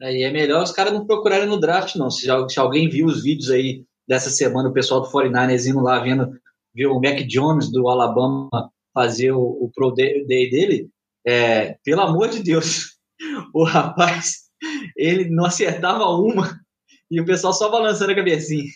Aí 0.00 0.22
é 0.22 0.30
melhor 0.30 0.62
os 0.62 0.70
caras 0.70 0.92
não 0.92 1.06
procurarem 1.06 1.48
no 1.48 1.58
draft, 1.58 1.96
não. 1.96 2.10
Se, 2.10 2.26
se, 2.48 2.60
alguém 2.60 2.88
viu 2.88 3.06
os 3.06 3.22
vídeos 3.22 3.50
aí 3.50 3.84
dessa 4.06 4.30
semana, 4.30 4.68
o 4.68 4.72
pessoal 4.72 5.00
do 5.00 5.10
49ers 5.10 5.66
indo 5.66 5.80
lá 5.80 5.98
vendo 5.98 6.30
ver 6.72 6.86
o 6.86 7.00
Mac 7.00 7.18
Jones 7.26 7.70
do 7.70 7.88
Alabama 7.88 8.70
fazer 8.98 9.30
o, 9.30 9.40
o 9.40 9.70
Pro 9.72 9.92
Day 9.92 10.26
dele, 10.26 10.90
é, 11.24 11.78
pelo 11.84 12.00
amor 12.00 12.30
de 12.30 12.42
Deus, 12.42 12.98
o 13.54 13.62
rapaz, 13.62 14.48
ele 14.96 15.30
não 15.30 15.44
acertava 15.44 16.04
uma 16.06 16.60
e 17.08 17.20
o 17.20 17.24
pessoal 17.24 17.52
só 17.52 17.70
balançando 17.70 18.10
a 18.10 18.16
cabecinha 18.16 18.68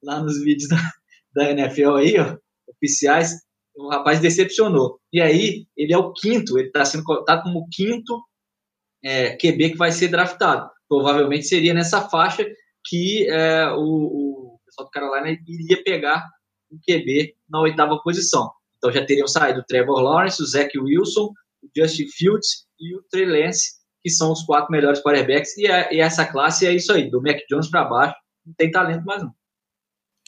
lá 0.00 0.20
nos 0.20 0.40
vídeos 0.44 0.68
da, 0.68 0.76
da 1.34 1.50
NFL 1.50 1.96
aí, 1.96 2.20
ó, 2.20 2.36
oficiais, 2.68 3.32
o 3.74 3.88
rapaz 3.88 4.20
decepcionou. 4.20 5.00
E 5.12 5.20
aí, 5.20 5.66
ele 5.76 5.92
é 5.92 5.98
o 5.98 6.12
quinto, 6.12 6.56
ele 6.56 6.68
está 6.68 6.84
sendo 6.84 7.02
tá 7.24 7.42
como 7.42 7.58
o 7.58 7.68
quinto 7.68 8.22
é, 9.02 9.36
QB 9.36 9.70
que 9.70 9.76
vai 9.76 9.90
ser 9.90 10.06
draftado. 10.06 10.70
Provavelmente 10.88 11.48
seria 11.48 11.74
nessa 11.74 12.08
faixa 12.08 12.46
que 12.84 13.28
é, 13.28 13.66
o, 13.72 14.54
o 14.54 14.60
pessoal 14.64 14.86
do 14.86 14.90
Carolina 14.92 15.36
iria 15.48 15.82
pegar 15.82 16.24
o 16.70 16.78
QB 16.78 17.34
na 17.50 17.60
oitava 17.60 18.00
posição. 18.04 18.52
Então 18.78 18.92
já 18.92 19.04
teriam 19.04 19.26
saído 19.26 19.60
o 19.60 19.64
Trevor 19.64 20.00
Lawrence, 20.00 20.42
o 20.42 20.46
Zach 20.46 20.76
Wilson, 20.78 21.32
o 21.62 21.68
Justin 21.76 22.06
Fields 22.16 22.66
e 22.80 22.96
o 22.96 23.02
Trey 23.10 23.26
Lance, 23.26 23.72
que 24.02 24.10
são 24.10 24.32
os 24.32 24.42
quatro 24.42 24.70
melhores 24.70 25.02
quarterbacks. 25.02 25.56
E, 25.58 25.66
a, 25.66 25.92
e 25.92 26.00
essa 26.00 26.24
classe 26.24 26.66
é 26.66 26.72
isso 26.72 26.92
aí, 26.92 27.10
do 27.10 27.20
Mac 27.20 27.38
Jones 27.50 27.68
para 27.68 27.84
baixo, 27.84 28.14
não 28.46 28.54
tem 28.54 28.70
talento 28.70 29.04
mais 29.04 29.22
não. 29.22 29.32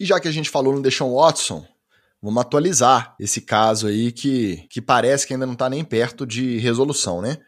E 0.00 0.04
já 0.04 0.18
que 0.18 0.28
a 0.28 0.32
gente 0.32 0.50
falou 0.50 0.74
no 0.74 0.82
Deshaun 0.82 1.14
Watson, 1.14 1.64
vamos 2.22 2.40
atualizar 2.40 3.14
esse 3.20 3.40
caso 3.40 3.86
aí 3.86 4.10
que, 4.10 4.66
que 4.70 4.80
parece 4.80 5.26
que 5.26 5.32
ainda 5.32 5.46
não 5.46 5.52
está 5.52 5.68
nem 5.68 5.84
perto 5.84 6.26
de 6.26 6.58
resolução, 6.58 7.20
né? 7.22 7.38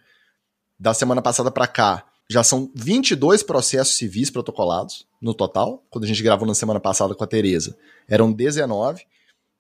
Da 0.78 0.92
semana 0.92 1.22
passada 1.22 1.50
para 1.50 1.66
cá, 1.66 2.04
já 2.30 2.42
são 2.42 2.70
22 2.74 3.42
processos 3.42 3.94
civis 3.94 4.30
protocolados 4.30 5.06
no 5.20 5.34
total. 5.34 5.84
Quando 5.90 6.04
a 6.04 6.06
gente 6.06 6.22
gravou 6.22 6.46
na 6.46 6.54
semana 6.54 6.80
passada 6.80 7.14
com 7.14 7.24
a 7.24 7.26
Tereza, 7.26 7.76
eram 8.08 8.32
19. 8.32 9.04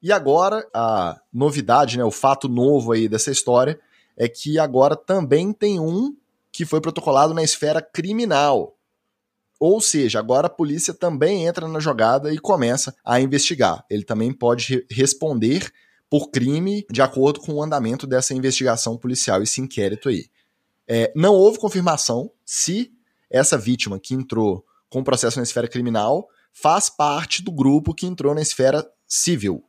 E 0.02 0.10
agora, 0.10 0.68
a 0.74 1.20
novidade, 1.32 1.96
né, 1.96 2.04
o 2.04 2.10
fato 2.10 2.48
novo 2.48 2.90
aí 2.90 3.08
dessa 3.08 3.30
história 3.30 3.78
é 4.16 4.28
que 4.28 4.58
agora 4.58 4.96
também 4.96 5.52
tem 5.52 5.78
um 5.78 6.16
que 6.50 6.66
foi 6.66 6.80
protocolado 6.80 7.32
na 7.32 7.42
esfera 7.42 7.80
criminal. 7.80 8.76
Ou 9.60 9.80
seja, 9.80 10.18
agora 10.18 10.48
a 10.48 10.50
polícia 10.50 10.92
também 10.92 11.46
entra 11.46 11.68
na 11.68 11.78
jogada 11.78 12.34
e 12.34 12.38
começa 12.38 12.92
a 13.04 13.20
investigar. 13.20 13.84
Ele 13.88 14.02
também 14.02 14.32
pode 14.32 14.74
re 14.74 14.86
responder 14.90 15.72
por 16.10 16.30
crime 16.30 16.84
de 16.90 17.00
acordo 17.00 17.40
com 17.40 17.54
o 17.54 17.62
andamento 17.62 18.04
dessa 18.04 18.34
investigação 18.34 18.98
policial, 18.98 19.40
esse 19.40 19.60
inquérito 19.60 20.08
aí. 20.08 20.26
É, 20.86 21.12
não 21.14 21.32
houve 21.32 21.58
confirmação 21.58 22.30
se 22.44 22.92
essa 23.30 23.56
vítima 23.56 24.00
que 24.00 24.14
entrou 24.14 24.64
com 24.90 25.04
processo 25.04 25.38
na 25.38 25.44
esfera 25.44 25.68
criminal 25.68 26.28
faz 26.52 26.90
parte 26.90 27.40
do 27.40 27.52
grupo 27.52 27.94
que 27.94 28.04
entrou 28.04 28.34
na 28.34 28.42
esfera 28.42 28.86
civil 29.06 29.64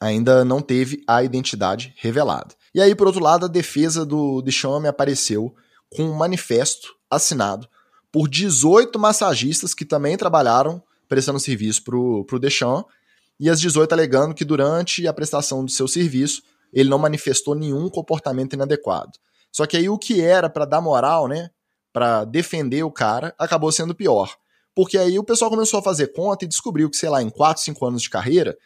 ainda 0.00 0.44
não 0.44 0.62
teve 0.62 1.04
a 1.06 1.22
identidade 1.22 1.94
revelada. 1.98 2.54
E 2.74 2.80
aí, 2.80 2.94
por 2.94 3.06
outro 3.06 3.22
lado, 3.22 3.44
a 3.44 3.48
defesa 3.48 4.06
do 4.06 4.40
Deschamps 4.40 4.88
apareceu 4.88 5.54
com 5.90 6.04
um 6.04 6.14
manifesto 6.14 6.94
assinado 7.10 7.68
por 8.10 8.28
18 8.28 8.98
massagistas 8.98 9.74
que 9.74 9.84
também 9.84 10.16
trabalharam 10.16 10.82
prestando 11.08 11.40
serviço 11.40 11.82
para 11.84 11.96
o 11.96 12.38
Deschamps, 12.38 12.90
e 13.38 13.50
as 13.50 13.60
18 13.60 13.92
alegando 13.92 14.34
que 14.34 14.44
durante 14.44 15.08
a 15.08 15.12
prestação 15.12 15.64
do 15.64 15.70
seu 15.70 15.88
serviço 15.88 16.42
ele 16.72 16.88
não 16.88 16.98
manifestou 16.98 17.54
nenhum 17.54 17.88
comportamento 17.88 18.52
inadequado. 18.52 19.18
Só 19.50 19.66
que 19.66 19.76
aí 19.76 19.88
o 19.88 19.98
que 19.98 20.20
era 20.20 20.48
para 20.48 20.64
dar 20.64 20.80
moral, 20.80 21.26
né, 21.26 21.50
para 21.92 22.24
defender 22.24 22.84
o 22.84 22.92
cara, 22.92 23.34
acabou 23.36 23.72
sendo 23.72 23.94
pior. 23.94 24.36
Porque 24.72 24.96
aí 24.96 25.18
o 25.18 25.24
pessoal 25.24 25.50
começou 25.50 25.80
a 25.80 25.82
fazer 25.82 26.12
conta 26.12 26.44
e 26.44 26.48
descobriu 26.48 26.88
que, 26.88 26.96
sei 26.96 27.08
lá, 27.08 27.20
em 27.20 27.28
4, 27.28 27.60
5 27.64 27.84
anos 27.84 28.02
de 28.02 28.10
carreira, 28.10 28.56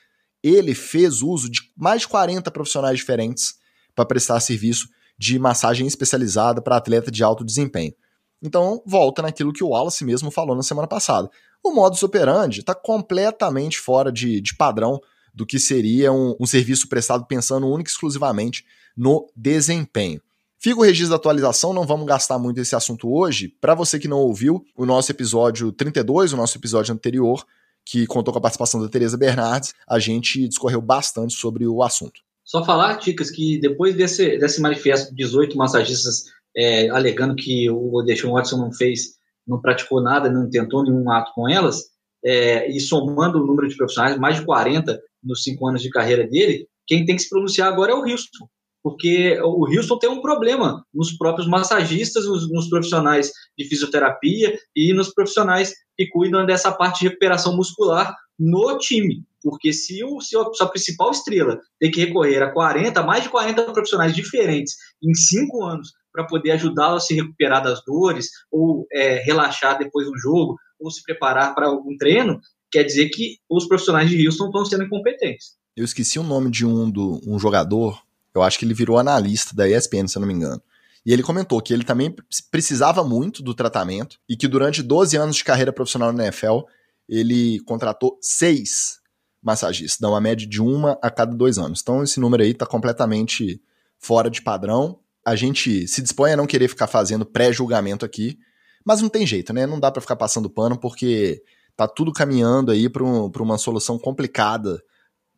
ele 0.44 0.74
fez 0.74 1.22
uso 1.22 1.50
de 1.50 1.62
mais 1.74 2.02
de 2.02 2.08
40 2.08 2.50
profissionais 2.50 2.98
diferentes 2.98 3.54
para 3.94 4.04
prestar 4.04 4.38
serviço 4.40 4.88
de 5.18 5.38
massagem 5.38 5.86
especializada 5.86 6.60
para 6.60 6.76
atleta 6.76 7.10
de 7.10 7.24
alto 7.24 7.42
desempenho. 7.42 7.94
Então, 8.42 8.82
volta 8.84 9.22
naquilo 9.22 9.54
que 9.54 9.64
o 9.64 9.68
Wallace 9.68 10.04
mesmo 10.04 10.30
falou 10.30 10.54
na 10.54 10.62
semana 10.62 10.86
passada. 10.86 11.30
O 11.62 11.72
modus 11.72 12.02
operandi 12.02 12.60
está 12.60 12.74
completamente 12.74 13.78
fora 13.78 14.12
de, 14.12 14.38
de, 14.42 14.54
padrão 14.54 15.00
do 15.32 15.46
que 15.46 15.58
seria 15.58 16.12
um, 16.12 16.36
um 16.38 16.44
serviço 16.44 16.88
prestado 16.88 17.24
pensando 17.26 17.66
única 17.66 17.88
e 17.88 17.92
exclusivamente 17.92 18.66
no 18.94 19.26
desempenho. 19.34 20.20
Fica 20.58 20.78
o 20.78 20.82
registro 20.82 21.10
da 21.10 21.16
atualização, 21.16 21.72
não 21.72 21.86
vamos 21.86 22.06
gastar 22.06 22.38
muito 22.38 22.60
esse 22.60 22.76
assunto 22.76 23.10
hoje. 23.10 23.48
Para 23.60 23.74
você 23.74 23.98
que 23.98 24.08
não 24.08 24.18
ouviu 24.18 24.62
o 24.76 24.84
nosso 24.84 25.10
episódio 25.10 25.72
32, 25.72 26.34
o 26.34 26.36
nosso 26.36 26.58
episódio 26.58 26.92
anterior, 26.92 27.44
que 27.84 28.06
contou 28.06 28.32
com 28.32 28.38
a 28.38 28.42
participação 28.42 28.80
da 28.80 28.88
Tereza 28.88 29.16
Bernardes, 29.16 29.74
a 29.88 29.98
gente 29.98 30.48
discorreu 30.48 30.80
bastante 30.80 31.34
sobre 31.34 31.66
o 31.66 31.82
assunto. 31.82 32.20
Só 32.44 32.64
falar, 32.64 32.96
Ticas, 32.98 33.30
que 33.30 33.58
depois 33.58 33.94
desse, 33.94 34.38
desse 34.38 34.60
manifesto 34.60 35.10
de 35.10 35.16
18 35.16 35.56
massagistas 35.56 36.24
é, 36.56 36.88
alegando 36.90 37.34
que 37.34 37.70
o 37.70 38.02
Deshaun 38.02 38.32
Watson 38.32 38.58
não 38.58 38.72
fez, 38.72 39.14
não 39.46 39.60
praticou 39.60 40.02
nada, 40.02 40.30
não 40.30 40.48
tentou 40.48 40.82
nenhum 40.82 41.10
ato 41.10 41.32
com 41.34 41.48
elas, 41.48 41.84
é, 42.24 42.70
e 42.70 42.80
somando 42.80 43.42
o 43.42 43.46
número 43.46 43.68
de 43.68 43.76
profissionais, 43.76 44.18
mais 44.18 44.36
de 44.36 44.44
40 44.44 45.00
nos 45.22 45.42
cinco 45.42 45.66
anos 45.66 45.82
de 45.82 45.90
carreira 45.90 46.26
dele, 46.26 46.68
quem 46.86 47.04
tem 47.04 47.16
que 47.16 47.22
se 47.22 47.30
pronunciar 47.30 47.68
agora 47.68 47.92
é 47.92 47.94
o 47.94 48.06
Houston 48.06 48.48
porque 48.84 49.40
o 49.42 49.66
Houston 49.66 49.98
tem 49.98 50.10
um 50.10 50.20
problema 50.20 50.84
nos 50.92 51.10
próprios 51.10 51.48
massagistas, 51.48 52.26
nos, 52.26 52.50
nos, 52.52 52.68
profissionais 52.68 53.32
de 53.56 53.66
fisioterapia 53.66 54.58
e 54.76 54.92
nos 54.92 55.08
profissionais 55.08 55.72
que 55.96 56.06
cuidam 56.08 56.44
dessa 56.44 56.70
parte 56.70 57.00
de 57.00 57.08
recuperação 57.08 57.56
muscular 57.56 58.14
no 58.38 58.76
time. 58.76 59.24
Porque 59.42 59.72
se, 59.72 60.04
o, 60.04 60.20
se 60.20 60.36
a 60.36 60.44
sua 60.52 60.68
principal 60.68 61.10
estrela 61.12 61.58
tem 61.80 61.90
que 61.90 62.04
recorrer 62.04 62.42
a 62.42 62.52
40, 62.52 63.02
mais 63.02 63.22
de 63.22 63.30
40 63.30 63.72
profissionais 63.72 64.14
diferentes 64.14 64.74
em 65.02 65.14
cinco 65.14 65.64
anos 65.64 65.92
para 66.12 66.26
poder 66.26 66.50
ajudá-lo 66.50 66.96
a 66.96 67.00
se 67.00 67.14
recuperar 67.14 67.62
das 67.62 67.82
dores, 67.86 68.28
ou 68.52 68.86
é, 68.92 69.22
relaxar 69.24 69.78
depois 69.78 70.06
do 70.06 70.18
jogo, 70.18 70.56
ou 70.78 70.90
se 70.90 71.02
preparar 71.02 71.54
para 71.54 71.68
algum 71.68 71.96
treino, 71.96 72.38
quer 72.70 72.84
dizer 72.84 73.08
que 73.08 73.38
os 73.48 73.66
profissionais 73.66 74.10
de 74.10 74.26
Houston 74.26 74.46
estão 74.46 74.64
sendo 74.66 74.84
incompetentes. 74.84 75.54
Eu 75.74 75.84
esqueci 75.84 76.18
o 76.18 76.22
nome 76.22 76.50
de 76.50 76.66
um, 76.66 76.88
do, 76.90 77.20
um 77.26 77.38
jogador 77.38 78.03
eu 78.34 78.42
acho 78.42 78.58
que 78.58 78.64
ele 78.64 78.74
virou 78.74 78.98
analista 78.98 79.54
da 79.54 79.68
ESPN, 79.68 80.08
se 80.08 80.16
eu 80.16 80.20
não 80.20 80.26
me 80.26 80.34
engano. 80.34 80.60
E 81.06 81.12
ele 81.12 81.22
comentou 81.22 81.60
que 81.60 81.72
ele 81.72 81.84
também 81.84 82.14
precisava 82.50 83.04
muito 83.04 83.42
do 83.42 83.54
tratamento 83.54 84.18
e 84.28 84.36
que 84.36 84.48
durante 84.48 84.82
12 84.82 85.16
anos 85.16 85.36
de 85.36 85.44
carreira 85.44 85.72
profissional 85.72 86.12
na 86.12 86.24
NFL, 86.24 86.60
ele 87.08 87.60
contratou 87.60 88.18
seis 88.20 88.98
massagistas, 89.42 90.00
dá 90.00 90.08
uma 90.08 90.20
média 90.20 90.48
de 90.48 90.60
uma 90.60 90.98
a 91.02 91.10
cada 91.10 91.36
dois 91.36 91.58
anos. 91.58 91.80
Então 91.82 92.02
esse 92.02 92.18
número 92.18 92.42
aí 92.42 92.50
está 92.50 92.64
completamente 92.64 93.60
fora 93.98 94.30
de 94.30 94.40
padrão. 94.40 94.98
A 95.24 95.36
gente 95.36 95.86
se 95.86 96.00
dispõe 96.00 96.32
a 96.32 96.36
não 96.36 96.46
querer 96.46 96.68
ficar 96.68 96.86
fazendo 96.86 97.26
pré-julgamento 97.26 98.06
aqui, 98.06 98.38
mas 98.84 99.02
não 99.02 99.10
tem 99.10 99.26
jeito, 99.26 99.52
né? 99.52 99.66
Não 99.66 99.78
dá 99.78 99.90
para 99.90 100.00
ficar 100.00 100.16
passando 100.16 100.48
pano 100.48 100.78
porque 100.78 101.42
tá 101.76 101.86
tudo 101.86 102.12
caminhando 102.12 102.72
aí 102.72 102.88
para 102.88 103.04
um, 103.04 103.30
uma 103.40 103.58
solução 103.58 103.98
complicada 103.98 104.82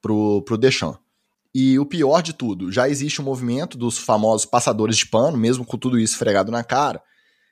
pro, 0.00 0.42
pro 0.42 0.56
Deschamps. 0.56 1.00
E 1.58 1.78
o 1.78 1.86
pior 1.86 2.20
de 2.20 2.34
tudo, 2.34 2.70
já 2.70 2.86
existe 2.86 3.18
um 3.18 3.24
movimento 3.24 3.78
dos 3.78 3.96
famosos 3.96 4.44
passadores 4.44 4.98
de 4.98 5.06
pano, 5.06 5.38
mesmo 5.38 5.64
com 5.64 5.78
tudo 5.78 5.98
isso 5.98 6.18
fregado 6.18 6.52
na 6.52 6.62
cara, 6.62 7.02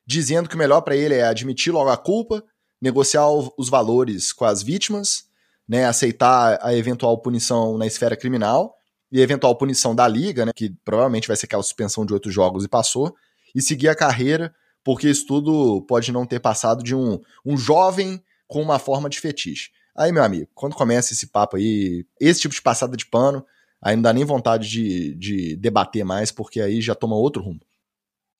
dizendo 0.06 0.46
que 0.46 0.56
o 0.56 0.58
melhor 0.58 0.82
para 0.82 0.94
ele 0.94 1.14
é 1.14 1.24
admitir 1.24 1.72
logo 1.72 1.88
a 1.88 1.96
culpa, 1.96 2.44
negociar 2.78 3.26
os 3.56 3.70
valores 3.70 4.30
com 4.30 4.44
as 4.44 4.62
vítimas, 4.62 5.24
né, 5.66 5.86
aceitar 5.86 6.58
a 6.60 6.74
eventual 6.74 7.16
punição 7.16 7.78
na 7.78 7.86
esfera 7.86 8.14
criminal 8.14 8.74
e 9.10 9.22
eventual 9.22 9.56
punição 9.56 9.94
da 9.94 10.06
liga, 10.06 10.44
né, 10.44 10.52
que 10.54 10.68
provavelmente 10.84 11.26
vai 11.26 11.34
ser 11.34 11.46
aquela 11.46 11.62
suspensão 11.62 12.04
de 12.04 12.12
oito 12.12 12.30
jogos 12.30 12.62
e 12.62 12.68
passou, 12.68 13.16
e 13.54 13.62
seguir 13.62 13.88
a 13.88 13.96
carreira, 13.96 14.54
porque 14.84 15.08
isso 15.08 15.26
tudo 15.26 15.80
pode 15.88 16.12
não 16.12 16.26
ter 16.26 16.40
passado 16.40 16.84
de 16.84 16.94
um, 16.94 17.18
um 17.42 17.56
jovem 17.56 18.22
com 18.46 18.60
uma 18.60 18.78
forma 18.78 19.08
de 19.08 19.18
fetiche. 19.18 19.70
Aí, 19.96 20.12
meu 20.12 20.22
amigo, 20.22 20.50
quando 20.54 20.74
começa 20.74 21.14
esse 21.14 21.28
papo 21.28 21.56
aí, 21.56 22.04
esse 22.20 22.42
tipo 22.42 22.54
de 22.54 22.60
passada 22.60 22.98
de 22.98 23.06
pano, 23.06 23.42
Aí 23.84 23.94
não 23.94 24.02
dá 24.02 24.14
nem 24.14 24.24
vontade 24.24 24.66
de, 24.66 25.14
de 25.14 25.56
debater 25.56 26.04
mais, 26.06 26.32
porque 26.32 26.58
aí 26.62 26.80
já 26.80 26.94
toma 26.94 27.16
outro 27.16 27.42
rumo. 27.42 27.60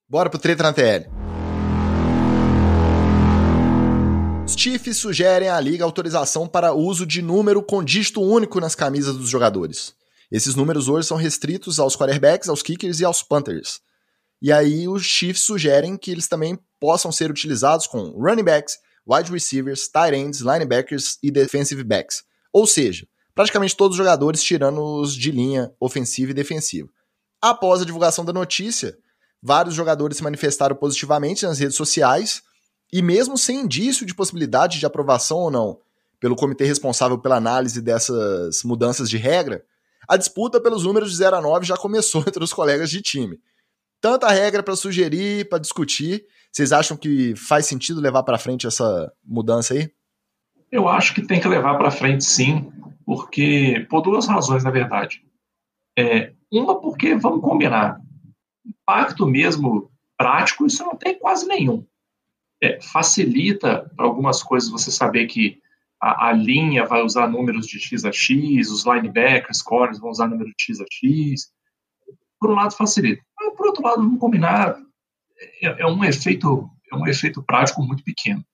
Bora 0.09 0.31
pro 0.31 0.39
treta 0.39 0.63
na 0.63 0.73
TL. 0.73 1.07
Os 4.47 4.55
Chiefs 4.55 4.97
sugerem 4.97 5.51
à 5.51 5.61
liga 5.61 5.85
autorização 5.85 6.49
para 6.49 6.73
uso 6.73 7.07
de 7.07 7.21
número 7.21 7.63
com 7.63 7.85
dígito 7.85 8.23
único 8.23 8.59
nas 8.59 8.75
camisas 8.75 9.17
dos 9.17 9.29
jogadores. 9.29 9.95
Esses 10.33 10.55
números 10.55 10.89
hoje 10.89 11.07
são 11.07 11.17
restritos 11.17 11.79
aos 11.79 11.95
quarterbacks, 11.95 12.49
aos 12.49 12.63
kickers 12.63 13.01
e 13.01 13.05
aos 13.05 13.23
punters. 13.23 13.81
E 14.41 14.51
aí 14.51 14.89
os 14.89 15.05
Chiefs 15.05 15.45
sugerem 15.45 15.97
que 15.97 16.11
eles 16.11 16.27
também 16.27 16.59
possam 16.81 17.13
ser 17.13 17.31
utilizados 17.31 17.87
com 17.87 18.11
running 18.11 18.45
backs, 18.45 18.79
wide 19.07 19.31
receivers, 19.31 19.89
tight 19.89 20.17
ends, 20.17 20.41
linebackers 20.41 21.19
e 21.23 21.31
defensive 21.31 21.85
backs. 21.85 22.23
Ou 22.53 22.67
seja, 22.67 23.07
praticamente 23.35 23.77
todos 23.77 23.95
os 23.95 23.99
jogadores, 23.99 24.43
tirando 24.43 24.81
os 24.83 25.15
de 25.15 25.31
linha 25.31 25.73
ofensiva 25.81 26.31
e 26.31 26.35
defensiva. 26.35 26.89
Após 27.41 27.83
a 27.83 27.85
divulgação 27.85 28.25
da 28.25 28.33
notícia, 28.33 28.97
vários 29.43 29.75
jogadores 29.75 30.17
se 30.17 30.23
manifestaram 30.23 30.77
positivamente 30.77 31.45
nas 31.45 31.59
redes 31.59 31.77
sociais 31.77 32.43
e, 32.93 33.03
mesmo 33.03 33.37
sem 33.37 33.61
indício 33.61 34.07
de 34.07 34.15
possibilidade 34.15 34.79
de 34.79 34.87
aprovação 34.87 35.39
ou 35.39 35.51
não 35.51 35.79
pelo 36.21 36.37
comitê 36.37 36.65
responsável 36.65 37.19
pela 37.19 37.37
análise 37.37 37.83
dessas 37.83 38.63
mudanças 38.65 39.11
de 39.11 39.19
regra, 39.19 39.63
a 40.09 40.17
disputa 40.17 40.61
pelos 40.61 40.85
números 40.85 41.11
de 41.11 41.17
0 41.17 41.37
a 41.37 41.41
9 41.43 41.67
já 41.67 41.77
começou 41.77 42.23
entre 42.27 42.43
os 42.43 42.53
colegas 42.53 42.89
de 42.89 43.03
time. 43.03 43.39
Tanta 44.01 44.29
regra 44.29 44.63
para 44.63 44.77
sugerir, 44.77 45.49
para 45.49 45.59
discutir. 45.59 46.25
Vocês 46.53 46.73
acham 46.73 46.97
que 46.97 47.35
faz 47.37 47.67
sentido 47.67 48.01
levar 48.01 48.23
para 48.23 48.39
frente 48.39 48.67
essa 48.67 49.13
mudança 49.25 49.75
aí? 49.75 49.91
Eu 50.71 50.89
acho 50.89 51.15
que 51.15 51.27
tem 51.27 51.41
que 51.41 51.49
levar 51.49 51.77
para 51.77 51.91
frente 51.91 52.25
sim, 52.25 52.71
porque 53.05 53.87
por 53.89 54.01
duas 54.01 54.27
razões, 54.27 54.65
na 54.65 54.71
verdade. 54.71 55.23
É, 55.99 56.33
uma, 56.51 56.81
porque, 56.81 57.15
vamos 57.15 57.41
combinar, 57.41 58.01
impacto 58.65 59.27
mesmo 59.27 59.91
prático, 60.17 60.67
isso 60.67 60.85
não 60.85 60.97
tem 60.97 61.19
quase 61.19 61.47
nenhum. 61.47 61.87
É, 62.63 62.81
facilita 62.81 63.91
para 63.97 64.07
algumas 64.07 64.43
coisas 64.43 64.71
você 64.71 64.91
saber 64.91 65.27
que 65.27 65.61
a, 66.01 66.29
a, 66.29 66.33
linha 66.33 66.85
vai 66.87 67.03
usar 67.03 67.29
números 67.29 67.67
de 67.67 67.79
X 67.79 68.05
a 68.05 68.13
X, 68.13 68.71
os 68.71 68.85
linebackers, 68.85 69.63
corners 69.63 69.99
vão 69.99 70.11
usar 70.11 70.29
número 70.29 70.51
de 70.51 70.65
X 70.65 70.81
a 70.81 70.85
X. 70.91 71.53
Por 72.39 72.51
um 72.51 72.55
lado, 72.55 72.77
facilita. 72.77 73.23
Mas, 73.39 73.55
por 73.57 73.67
outro 73.67 73.83
lado, 73.83 74.03
vamos 74.03 74.21
combinar, 74.21 74.77
é, 75.63 75.83
é, 75.83 75.87
um 75.87 76.05
efeito, 76.05 76.69
é 76.93 76.97
um 76.97 77.07
efeito 77.07 77.43
prático 77.43 77.83
muito 77.83 78.05
pequeno. 78.05 78.45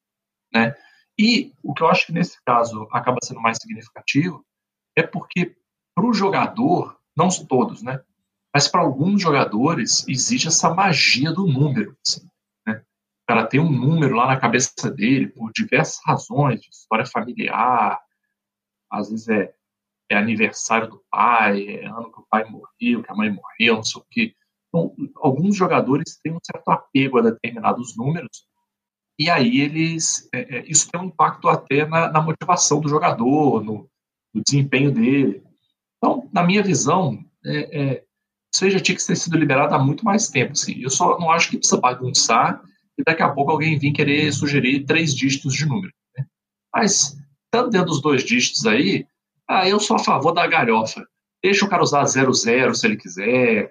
Né? 0.52 0.74
E 1.22 1.52
o 1.62 1.74
que 1.74 1.82
eu 1.82 1.88
acho 1.88 2.06
que 2.06 2.12
nesse 2.12 2.42
caso 2.42 2.88
acaba 2.90 3.18
sendo 3.22 3.42
mais 3.42 3.58
significativo 3.60 4.42
é 4.96 5.02
porque 5.02 5.54
para 5.94 6.06
o 6.06 6.14
jogador, 6.14 6.98
não 7.14 7.28
todos, 7.46 7.82
né? 7.82 8.02
Mas 8.54 8.66
para 8.66 8.80
alguns 8.80 9.20
jogadores 9.20 10.08
existe 10.08 10.48
essa 10.48 10.72
magia 10.72 11.30
do 11.30 11.46
número. 11.46 11.94
Assim, 12.06 12.26
né? 12.66 12.82
O 13.22 13.26
cara 13.28 13.46
tem 13.46 13.60
um 13.60 13.70
número 13.70 14.16
lá 14.16 14.28
na 14.28 14.40
cabeça 14.40 14.90
dele 14.90 15.28
por 15.28 15.52
diversas 15.52 16.00
razões, 16.06 16.66
história 16.66 17.04
familiar, 17.04 18.00
às 18.90 19.10
vezes 19.10 19.28
é, 19.28 19.54
é 20.10 20.16
aniversário 20.16 20.88
do 20.88 21.04
pai, 21.10 21.68
é 21.68 21.86
ano 21.86 22.10
que 22.10 22.18
o 22.18 22.26
pai 22.30 22.44
morreu, 22.44 23.02
que 23.02 23.12
a 23.12 23.14
mãe 23.14 23.30
morreu, 23.30 23.76
não 23.76 23.84
sei 23.84 24.00
o 24.00 24.06
quê. 24.10 24.34
Então, 24.68 24.96
alguns 25.16 25.54
jogadores 25.54 26.18
têm 26.22 26.32
um 26.32 26.38
certo 26.42 26.70
apego 26.70 27.18
a 27.18 27.22
determinados 27.22 27.94
números, 27.94 28.48
e 29.20 29.28
aí 29.28 29.60
eles 29.60 30.26
é, 30.32 30.56
é, 30.56 30.64
isso 30.66 30.90
tem 30.90 30.98
um 30.98 31.04
impacto 31.04 31.46
até 31.46 31.84
na, 31.86 32.10
na 32.10 32.22
motivação 32.22 32.80
do 32.80 32.88
jogador, 32.88 33.62
no, 33.62 33.86
no, 34.32 34.42
desempenho 34.42 34.90
dele. 34.90 35.42
Então, 35.98 36.26
na 36.32 36.42
minha 36.42 36.62
visão, 36.62 37.22
é, 37.44 37.82
é 37.82 38.04
isso 38.52 38.64
aí 38.64 38.70
já 38.70 38.80
tinha 38.80 38.96
que 38.96 39.06
ter 39.06 39.16
sido 39.16 39.36
liberado 39.36 39.74
há 39.74 39.78
muito 39.78 40.06
mais 40.06 40.28
tempo. 40.28 40.52
Assim. 40.52 40.80
Eu 40.80 40.88
só 40.88 41.18
não 41.18 41.30
acho 41.30 41.50
que 41.50 41.58
precisa 41.58 41.78
bagunçar 41.78 42.62
e 42.96 43.02
daqui 43.04 43.22
a 43.22 43.28
pouco 43.28 43.50
alguém 43.50 43.78
vir 43.78 43.92
querer 43.92 44.32
sugerir 44.32 44.86
três 44.86 45.14
dígitos 45.14 45.52
de 45.52 45.66
número. 45.66 45.92
Né? 46.16 46.24
Mas, 46.74 47.14
estando 47.44 47.68
dentro 47.68 47.88
dos 47.88 48.00
dois 48.00 48.24
dígitos 48.24 48.64
aí, 48.64 49.06
ah, 49.46 49.68
eu 49.68 49.78
sou 49.78 49.96
a 49.96 50.02
favor 50.02 50.32
da 50.32 50.46
galhofa. 50.46 51.06
Deixa 51.44 51.66
o 51.66 51.68
cara 51.68 51.82
usar 51.82 52.06
00 52.06 52.74
se 52.74 52.86
ele 52.86 52.96
quiser. 52.96 53.70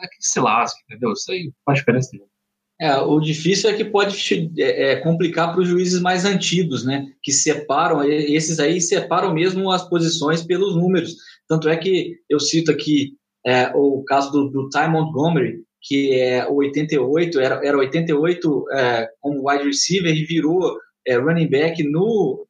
É 0.00 0.08
que 0.08 0.16
se 0.18 0.40
lasque, 0.40 0.82
entendeu? 0.82 1.12
Isso 1.12 1.30
aí 1.30 1.52
faz 1.64 1.78
diferença 1.78 2.10
nenhuma. 2.12 2.37
É, 2.80 2.96
o 2.96 3.18
difícil 3.18 3.68
é 3.68 3.74
que 3.74 3.84
pode 3.84 4.16
é, 4.58 4.92
é 4.92 4.96
complicar 4.96 5.52
para 5.52 5.60
os 5.60 5.68
juízes 5.68 6.00
mais 6.00 6.24
antigos, 6.24 6.84
né? 6.84 7.06
Que 7.22 7.32
separam, 7.32 8.04
esses 8.04 8.60
aí 8.60 8.80
separam 8.80 9.34
mesmo 9.34 9.70
as 9.70 9.88
posições 9.88 10.44
pelos 10.44 10.76
números. 10.76 11.16
Tanto 11.48 11.68
é 11.68 11.76
que 11.76 12.16
eu 12.28 12.38
cito 12.38 12.70
aqui 12.70 13.14
é, 13.44 13.72
o 13.74 14.04
caso 14.04 14.30
do, 14.30 14.48
do 14.48 14.68
Ty 14.68 14.88
Montgomery, 14.88 15.64
que 15.82 16.20
é 16.20 16.46
o 16.46 16.56
88, 16.56 17.40
era, 17.40 17.66
era 17.66 17.78
88 17.78 18.64
é, 18.72 19.08
como 19.20 19.48
wide 19.48 19.64
receiver 19.64 20.14
e 20.14 20.24
virou 20.24 20.76
é, 21.06 21.16
running 21.16 21.48
back 21.48 21.82
no, 21.82 22.46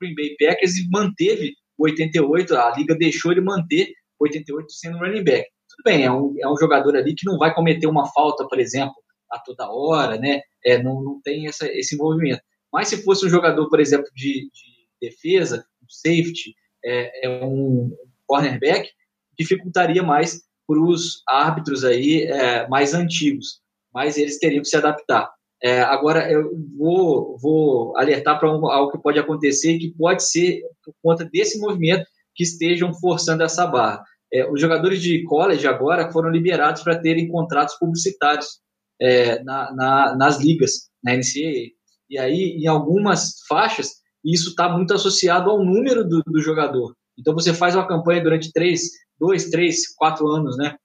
Green 0.00 0.14
Bay 0.14 0.36
Packers 0.38 0.76
e 0.76 0.88
manteve 0.90 1.52
o 1.76 1.84
88, 1.84 2.56
a 2.56 2.76
liga 2.76 2.96
deixou 2.96 3.32
ele 3.32 3.40
manter 3.40 3.92
o 4.18 4.24
88 4.24 4.72
sendo 4.72 4.98
running 4.98 5.24
back. 5.24 5.46
Tudo 5.68 5.82
bem, 5.84 6.04
é 6.04 6.10
um, 6.10 6.34
é 6.40 6.48
um 6.48 6.56
jogador 6.56 6.96
ali 6.96 7.14
que 7.14 7.26
não 7.26 7.38
vai 7.38 7.54
cometer 7.54 7.86
uma 7.86 8.06
falta, 8.12 8.46
por 8.48 8.58
exemplo, 8.58 8.94
a 9.30 9.38
toda 9.38 9.70
hora, 9.70 10.18
né? 10.18 10.40
É, 10.64 10.82
não, 10.82 11.02
não 11.02 11.20
tem 11.22 11.46
essa, 11.46 11.66
esse 11.66 11.94
envolvimento. 11.94 12.42
Mas 12.72 12.88
se 12.88 13.02
fosse 13.02 13.26
um 13.26 13.30
jogador, 13.30 13.68
por 13.68 13.80
exemplo, 13.80 14.08
de, 14.14 14.50
de 14.50 14.88
defesa, 15.00 15.64
um 15.82 15.86
safety, 15.88 16.54
é, 16.84 17.26
é 17.26 17.44
um 17.44 17.90
cornerback, 18.26 18.90
dificultaria 19.38 20.02
mais 20.02 20.42
para 20.66 20.80
os 20.80 21.22
árbitros 21.26 21.84
aí 21.84 22.24
é, 22.24 22.68
mais 22.68 22.92
antigos, 22.92 23.60
mas 23.92 24.18
eles 24.18 24.38
teriam 24.38 24.62
que 24.62 24.68
se 24.68 24.76
adaptar. 24.76 25.30
É, 25.62 25.80
agora 25.80 26.30
eu 26.30 26.52
vou, 26.76 27.36
vou 27.38 27.96
alertar 27.96 28.38
para 28.38 28.48
algo 28.48 28.92
que 28.92 29.02
pode 29.02 29.18
acontecer 29.18 29.78
que 29.78 29.92
pode 29.94 30.22
ser 30.22 30.60
por 30.84 30.94
conta 31.02 31.24
desse 31.24 31.58
movimento 31.58 32.06
que 32.34 32.44
estejam 32.44 32.94
forçando 32.94 33.42
essa 33.42 33.66
barra. 33.66 34.02
É, 34.32 34.48
os 34.48 34.60
jogadores 34.60 35.00
de 35.02 35.24
college 35.24 35.66
agora 35.66 36.12
foram 36.12 36.30
liberados 36.30 36.82
para 36.82 37.00
terem 37.00 37.28
contratos 37.28 37.76
publicitários 37.76 38.60
é, 39.00 39.42
na, 39.42 39.72
na, 39.74 40.16
nas 40.16 40.40
ligas, 40.40 40.88
na 41.02 41.14
NCAA. 41.14 41.72
E 42.10 42.18
aí, 42.18 42.58
em 42.58 42.66
algumas 42.66 43.34
faixas, 43.48 43.92
isso 44.24 44.50
está 44.50 44.68
muito 44.68 44.94
associado 44.94 45.50
ao 45.50 45.64
número 45.64 46.06
do, 46.06 46.22
do 46.22 46.40
jogador. 46.40 46.94
Então 47.18 47.34
você 47.34 47.52
faz 47.52 47.74
uma 47.74 47.86
campanha 47.86 48.22
durante 48.22 48.52
três, 48.52 48.82
dois, 49.18 49.50
três, 49.50 49.94
quatro 49.94 50.28
anos, 50.28 50.56
né? 50.56 50.76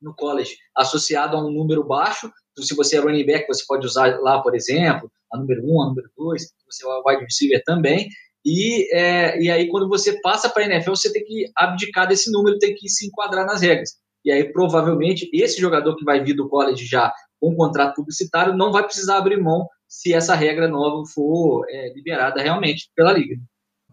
No 0.00 0.14
college, 0.14 0.56
associado 0.76 1.36
a 1.36 1.44
um 1.44 1.50
número 1.50 1.84
baixo. 1.84 2.30
Então, 2.52 2.64
se 2.64 2.74
você 2.74 2.96
é 2.96 3.00
running 3.00 3.26
back, 3.26 3.46
você 3.46 3.64
pode 3.66 3.86
usar 3.86 4.18
lá, 4.20 4.42
por 4.42 4.54
exemplo, 4.54 5.10
a 5.32 5.38
número 5.38 5.62
um, 5.64 5.82
a 5.82 5.86
número 5.88 6.10
dois. 6.16 6.44
Você 6.70 6.86
é 6.86 7.02
wide 7.06 7.24
receiver 7.24 7.62
também. 7.64 8.08
E, 8.44 8.94
é, 8.94 9.40
e 9.40 9.50
aí, 9.50 9.68
quando 9.68 9.88
você 9.88 10.18
passa 10.20 10.48
para 10.48 10.62
a 10.62 10.66
NFL, 10.66 10.90
você 10.90 11.12
tem 11.12 11.24
que 11.24 11.44
abdicar 11.56 12.08
desse 12.08 12.30
número, 12.32 12.58
tem 12.58 12.74
que 12.74 12.88
se 12.88 13.06
enquadrar 13.06 13.44
nas 13.44 13.60
regras. 13.60 13.90
E 14.24 14.30
aí, 14.30 14.50
provavelmente, 14.52 15.28
esse 15.32 15.60
jogador 15.60 15.96
que 15.96 16.04
vai 16.04 16.22
vir 16.22 16.34
do 16.34 16.48
college 16.48 16.86
já 16.86 17.12
com 17.40 17.50
um 17.50 17.56
contrato 17.56 17.94
publicitário 17.94 18.56
não 18.56 18.70
vai 18.70 18.84
precisar 18.84 19.16
abrir 19.16 19.40
mão 19.40 19.66
se 19.88 20.12
essa 20.12 20.34
regra 20.34 20.68
nova 20.68 21.04
for 21.06 21.64
é, 21.68 21.92
liberada 21.92 22.40
realmente 22.40 22.90
pela 22.94 23.12
liga. 23.12 23.36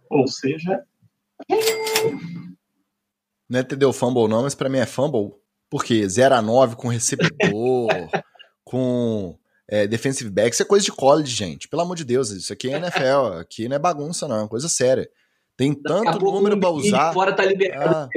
Ou 0.10 0.28
seja, 0.28 0.84
não 3.50 3.60
é 3.60 3.62
entendeu 3.62 3.94
fumble 3.94 4.28
não, 4.28 4.44
mas 4.44 4.56
pra 4.56 4.70
mim 4.70 4.80
é 4.80 4.86
fumble. 4.86 5.34
Porque 5.70 6.08
0 6.08 6.36
a 6.36 6.42
9 6.42 6.76
com 6.76 6.88
recebedor, 6.88 7.90
com 8.64 9.38
é, 9.68 9.86
defensive 9.86 10.30
back, 10.30 10.54
isso 10.54 10.64
é 10.64 10.66
coisa 10.66 10.86
de 10.86 10.92
college, 10.92 11.34
gente. 11.34 11.68
Pelo 11.68 11.82
amor 11.82 11.96
de 11.96 12.06
Deus, 12.06 12.30
isso 12.30 12.54
aqui 12.54 12.70
é 12.70 12.78
NFL, 12.78 13.40
aqui 13.40 13.68
não 13.68 13.76
é 13.76 13.80
bagunça 13.80 14.28
não, 14.28 14.46
é 14.46 14.48
coisa 14.48 14.70
séria. 14.70 15.10
Tem 15.58 15.74
tanto 15.74 16.20
número 16.20 16.60
pra 16.60 16.70
usar. 16.70 17.12
Fora 17.14 17.34
tá 17.36 17.44
liberado. 17.44 17.96
Ah, 17.96 18.10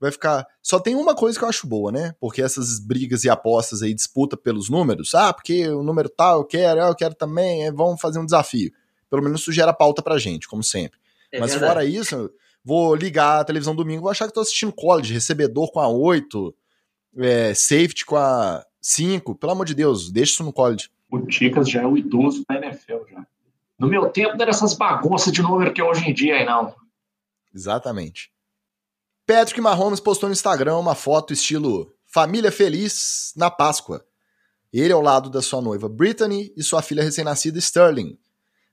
vai 0.00 0.10
ficar. 0.10 0.46
Só 0.62 0.80
tem 0.80 0.94
uma 0.94 1.14
coisa 1.14 1.38
que 1.38 1.44
eu 1.44 1.48
acho 1.48 1.66
boa, 1.66 1.92
né? 1.92 2.14
Porque 2.18 2.40
essas 2.40 2.80
brigas 2.80 3.22
e 3.24 3.28
apostas 3.28 3.82
aí, 3.82 3.92
disputa 3.92 4.36
pelos 4.36 4.70
números. 4.70 5.14
Ah, 5.14 5.32
porque 5.32 5.68
o 5.68 5.82
número 5.82 6.08
tal 6.08 6.38
eu 6.38 6.44
quero, 6.44 6.80
eu 6.80 6.94
quero 6.94 7.14
também, 7.14 7.66
é, 7.66 7.70
vamos 7.70 8.00
fazer 8.00 8.18
um 8.18 8.24
desafio. 8.24 8.72
Pelo 9.10 9.22
menos 9.22 9.42
isso 9.42 9.52
gera 9.52 9.72
pauta 9.72 10.00
pra 10.02 10.18
gente, 10.18 10.48
como 10.48 10.62
sempre. 10.62 10.98
É 11.30 11.38
Mas 11.38 11.50
verdade. 11.50 11.72
fora 11.72 11.84
isso, 11.84 12.30
vou 12.64 12.94
ligar 12.94 13.40
a 13.40 13.44
televisão 13.44 13.76
domingo, 13.76 14.02
vou 14.02 14.10
achar 14.10 14.26
que 14.26 14.32
tô 14.32 14.40
assistindo 14.40 14.72
college, 14.72 15.12
recebedor 15.12 15.70
com 15.70 15.80
a 15.80 15.88
8, 15.88 16.54
é, 17.18 17.52
safety 17.54 18.06
com 18.06 18.16
a 18.16 18.64
5. 18.80 19.34
Pelo 19.34 19.52
amor 19.52 19.66
de 19.66 19.74
Deus, 19.74 20.10
deixa 20.10 20.32
isso 20.32 20.44
no 20.44 20.52
college. 20.52 20.88
O 21.10 21.20
Ticas 21.26 21.68
já 21.68 21.82
é 21.82 21.86
o 21.86 21.96
idoso 21.96 22.44
da 22.48 22.56
NFL 22.56 23.04
já. 23.10 23.26
No 23.78 23.88
meu 23.88 24.08
tempo 24.10 24.34
não 24.34 24.42
era 24.42 24.50
essas 24.50 24.74
bagunças 24.74 25.32
de 25.32 25.42
número 25.42 25.72
que 25.72 25.80
é 25.80 25.84
hoje 25.84 26.08
em 26.08 26.14
dia 26.14 26.36
aí 26.36 26.44
não. 26.44 26.74
Exatamente. 27.52 28.30
Patrick 29.32 29.60
Mahomes 29.60 30.00
postou 30.00 30.28
no 30.28 30.32
Instagram 30.32 30.76
uma 30.78 30.96
foto 30.96 31.32
estilo 31.32 31.94
família 32.04 32.50
feliz 32.50 33.32
na 33.36 33.48
Páscoa. 33.48 34.04
Ele 34.72 34.92
ao 34.92 35.00
lado 35.00 35.30
da 35.30 35.40
sua 35.40 35.62
noiva 35.62 35.88
Brittany 35.88 36.52
e 36.56 36.64
sua 36.64 36.82
filha 36.82 37.04
recém-nascida 37.04 37.56
Sterling. 37.60 38.18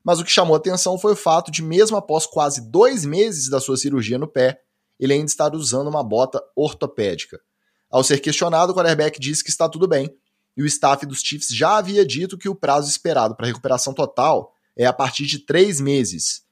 Mas 0.02 0.18
o 0.18 0.24
que 0.24 0.32
chamou 0.32 0.56
atenção 0.56 0.98
foi 0.98 1.12
o 1.12 1.16
fato 1.16 1.52
de, 1.52 1.62
mesmo 1.62 1.96
após 1.96 2.26
quase 2.26 2.72
dois 2.72 3.04
meses 3.04 3.48
da 3.48 3.60
sua 3.60 3.76
cirurgia 3.76 4.18
no 4.18 4.26
pé, 4.26 4.60
ele 4.98 5.12
ainda 5.12 5.26
estar 5.26 5.54
usando 5.54 5.86
uma 5.86 6.02
bota 6.02 6.42
ortopédica. 6.56 7.38
Ao 7.88 8.02
ser 8.02 8.18
questionado, 8.18 8.72
o 8.72 8.74
quarterback 8.74 9.20
disse 9.20 9.44
que 9.44 9.50
está 9.50 9.68
tudo 9.68 9.86
bem, 9.86 10.12
e 10.56 10.62
o 10.64 10.66
staff 10.66 11.06
dos 11.06 11.20
Chiefs 11.20 11.50
já 11.50 11.76
havia 11.76 12.04
dito 12.04 12.36
que 12.36 12.48
o 12.48 12.54
prazo 12.56 12.90
esperado 12.90 13.36
para 13.36 13.46
recuperação 13.46 13.94
total 13.94 14.52
é 14.76 14.86
a 14.86 14.92
partir 14.92 15.24
de 15.24 15.38
três 15.38 15.80
meses. 15.80 16.47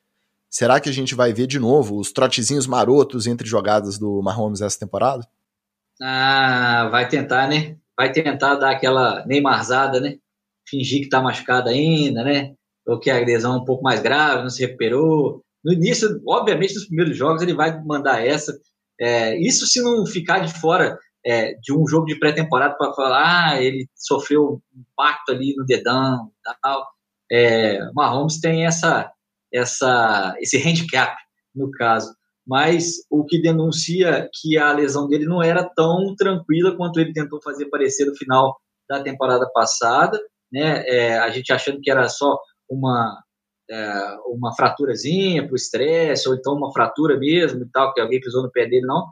Será 0.51 0.81
que 0.81 0.89
a 0.89 0.93
gente 0.93 1.15
vai 1.15 1.33
ver 1.33 1.47
de 1.47 1.59
novo 1.59 1.99
os 1.99 2.13
trotezinhos 2.13 2.67
marotos 2.67 3.27
entre 3.27 3.49
jogadas 3.49 3.99
do 3.99 4.23
Mahomes 4.23 4.61
essa 4.61 4.79
temporada? 4.79 5.27
Ah, 6.01 6.89
vai 6.91 7.09
tentar, 7.09 7.49
né? 7.49 7.77
Vai 7.97 8.13
tentar 8.13 8.57
dar 8.57 8.71
aquela 8.71 9.25
Neymarzada, 9.27 10.01
né? 10.01 10.17
Fingir 10.69 11.03
que 11.03 11.09
tá 11.09 11.21
machucado 11.21 11.69
ainda, 11.69 12.23
né? 12.23 12.55
ou 12.87 12.99
que 12.99 13.11
a 13.11 13.17
agressão 13.17 13.55
é 13.55 13.57
um 13.57 13.65
pouco 13.65 13.83
mais 13.83 14.01
grave, 14.01 14.43
não 14.43 14.51
se 14.51 14.65
recuperou. 14.65 15.43
No 15.65 15.73
início, 15.73 16.09
obviamente, 16.27 16.75
nos 16.75 16.87
primeiros 16.87 17.17
jogos 17.17 17.43
ele 17.43 17.55
vai 17.55 17.83
mandar 17.83 18.25
essa. 18.25 18.57
É, 18.99 19.37
isso 19.41 19.67
se 19.67 19.83
não 19.83 20.07
ficar 20.07 20.39
de 20.39 20.53
fora 20.61 20.97
é, 21.25 21.55
de 21.55 21.73
um 21.77 21.87
jogo 21.87 22.07
de 22.07 22.19
pré-temporada 22.19 22.77
para 22.79 22.95
falar, 22.95 23.51
ah, 23.51 23.63
ele 23.63 23.89
sofreu 23.95 24.63
um 24.75 24.81
impacto 24.81 25.33
ali 25.33 25.55
no 25.57 25.67
dedão 25.67 26.31
e 26.31 26.61
tal. 26.63 26.87
É, 27.31 27.93
Mahomes 27.93 28.41
tem 28.41 28.65
essa, 28.65 29.11
essa, 29.57 30.35
esse 30.39 30.59
handicap, 30.59 31.17
no 31.55 31.71
caso. 31.71 32.15
mas 32.47 32.99
o 33.11 33.25
que 33.25 33.41
denuncia 33.41 34.29
que 34.41 34.57
a 34.57 34.73
lesão 34.73 35.09
dele 35.09 35.27
não 35.27 35.43
era 35.43 35.65
tão 35.65 36.15
tranquila 36.17 36.77
quanto 36.77 37.01
ele 37.01 37.13
tentou 37.13 37.41
fazer 37.43 37.67
parecer 37.67 38.05
no 38.07 38.17
final 38.17 38.57
da 38.89 39.03
temporada 39.03 39.51
passada, 39.53 40.21
né? 40.53 40.85
É, 40.87 41.19
a 41.19 41.29
gente 41.31 41.53
achando 41.53 41.81
que 41.81 41.91
era 41.91 42.09
só 42.09 42.39
uma 42.71 43.21
é, 43.69 44.17
uma 44.27 44.55
fraturazinha 44.55 45.49
o 45.51 45.57
estresse, 45.57 46.29
ou 46.29 46.37
então 46.37 46.55
uma 46.55 46.73
fratura 46.73 47.19
mesmo 47.19 47.65
e 47.65 47.69
tal, 47.71 47.93
que 47.93 48.01
alguém 48.01 48.21
pisou 48.21 48.43
no 48.43 48.51
pé 48.51 48.67
dele, 48.67 48.87
não. 48.87 49.07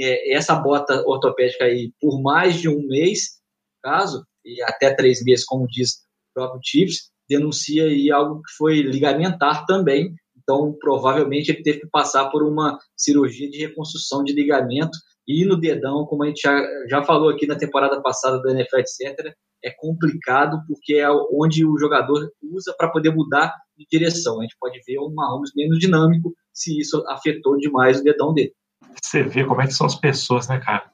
É, 0.00 0.34
essa 0.34 0.56
bota 0.56 1.02
ortopédica 1.06 1.64
aí, 1.64 1.92
por 2.00 2.20
mais 2.20 2.56
de 2.56 2.68
um 2.68 2.86
mês, 2.88 3.40
caso, 3.82 4.26
e 4.44 4.60
até 4.62 4.92
três 4.94 5.22
meses, 5.22 5.44
como 5.44 5.66
diz 5.68 5.98
o 6.30 6.34
próprio 6.34 6.60
Chiefs, 6.64 7.11
denuncia 7.28 7.84
aí 7.84 8.10
algo 8.10 8.42
que 8.42 8.52
foi 8.56 8.82
ligamentar 8.82 9.64
também, 9.66 10.14
então, 10.42 10.76
provavelmente, 10.80 11.50
ele 11.50 11.62
teve 11.62 11.80
que 11.80 11.86
passar 11.88 12.28
por 12.30 12.42
uma 12.42 12.78
cirurgia 12.96 13.48
de 13.48 13.58
reconstrução 13.58 14.24
de 14.24 14.32
ligamento 14.32 14.98
e 15.26 15.44
no 15.44 15.56
dedão, 15.56 16.04
como 16.04 16.24
a 16.24 16.26
gente 16.26 16.40
já, 16.42 16.60
já 16.88 17.02
falou 17.04 17.28
aqui 17.28 17.46
na 17.46 17.56
temporada 17.56 18.02
passada 18.02 18.38
do 18.40 18.50
NFL, 18.50 18.78
etc., 18.78 19.34
é 19.64 19.70
complicado 19.70 20.60
porque 20.66 20.94
é 20.94 21.08
onde 21.32 21.64
o 21.64 21.78
jogador 21.78 22.28
usa 22.42 22.74
para 22.76 22.90
poder 22.90 23.10
mudar 23.14 23.54
de 23.78 23.86
direção. 23.88 24.40
A 24.40 24.42
gente 24.42 24.56
pode 24.58 24.80
ver 24.84 24.98
um 24.98 25.14
Mahomes 25.14 25.52
menos 25.54 25.78
dinâmico 25.78 26.34
se 26.52 26.80
isso 26.80 27.04
afetou 27.08 27.56
demais 27.56 28.00
o 28.00 28.02
dedão 28.02 28.34
dele. 28.34 28.52
Você 29.00 29.22
vê 29.22 29.44
como 29.44 29.62
é 29.62 29.66
que 29.66 29.72
são 29.72 29.86
as 29.86 29.94
pessoas, 29.94 30.48
né, 30.48 30.58
cara? 30.58 30.90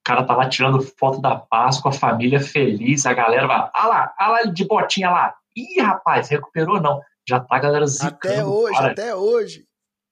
O 0.00 0.02
cara 0.04 0.24
tá 0.24 0.34
lá 0.34 0.48
tirando 0.48 0.82
foto 0.98 1.20
da 1.20 1.36
Páscoa, 1.36 1.92
a 1.92 1.94
família 1.94 2.40
feliz, 2.40 3.06
a 3.06 3.12
galera 3.12 3.46
vai, 3.46 3.70
ah 3.72 3.86
lá, 3.86 4.14
ah 4.18 4.28
lá 4.28 4.42
de 4.42 4.64
botinha 4.64 5.08
lá. 5.08 5.32
Ih, 5.56 5.80
rapaz, 5.80 6.28
recuperou 6.28 6.80
não. 6.80 7.00
Já 7.28 7.40
tá 7.40 7.56
a 7.56 7.60
galera 7.60 7.86
zicando. 7.86 8.16
Até 8.16 8.44
hoje, 8.44 8.74
cara. 8.74 8.92
até 8.92 9.14
hoje. 9.14 9.64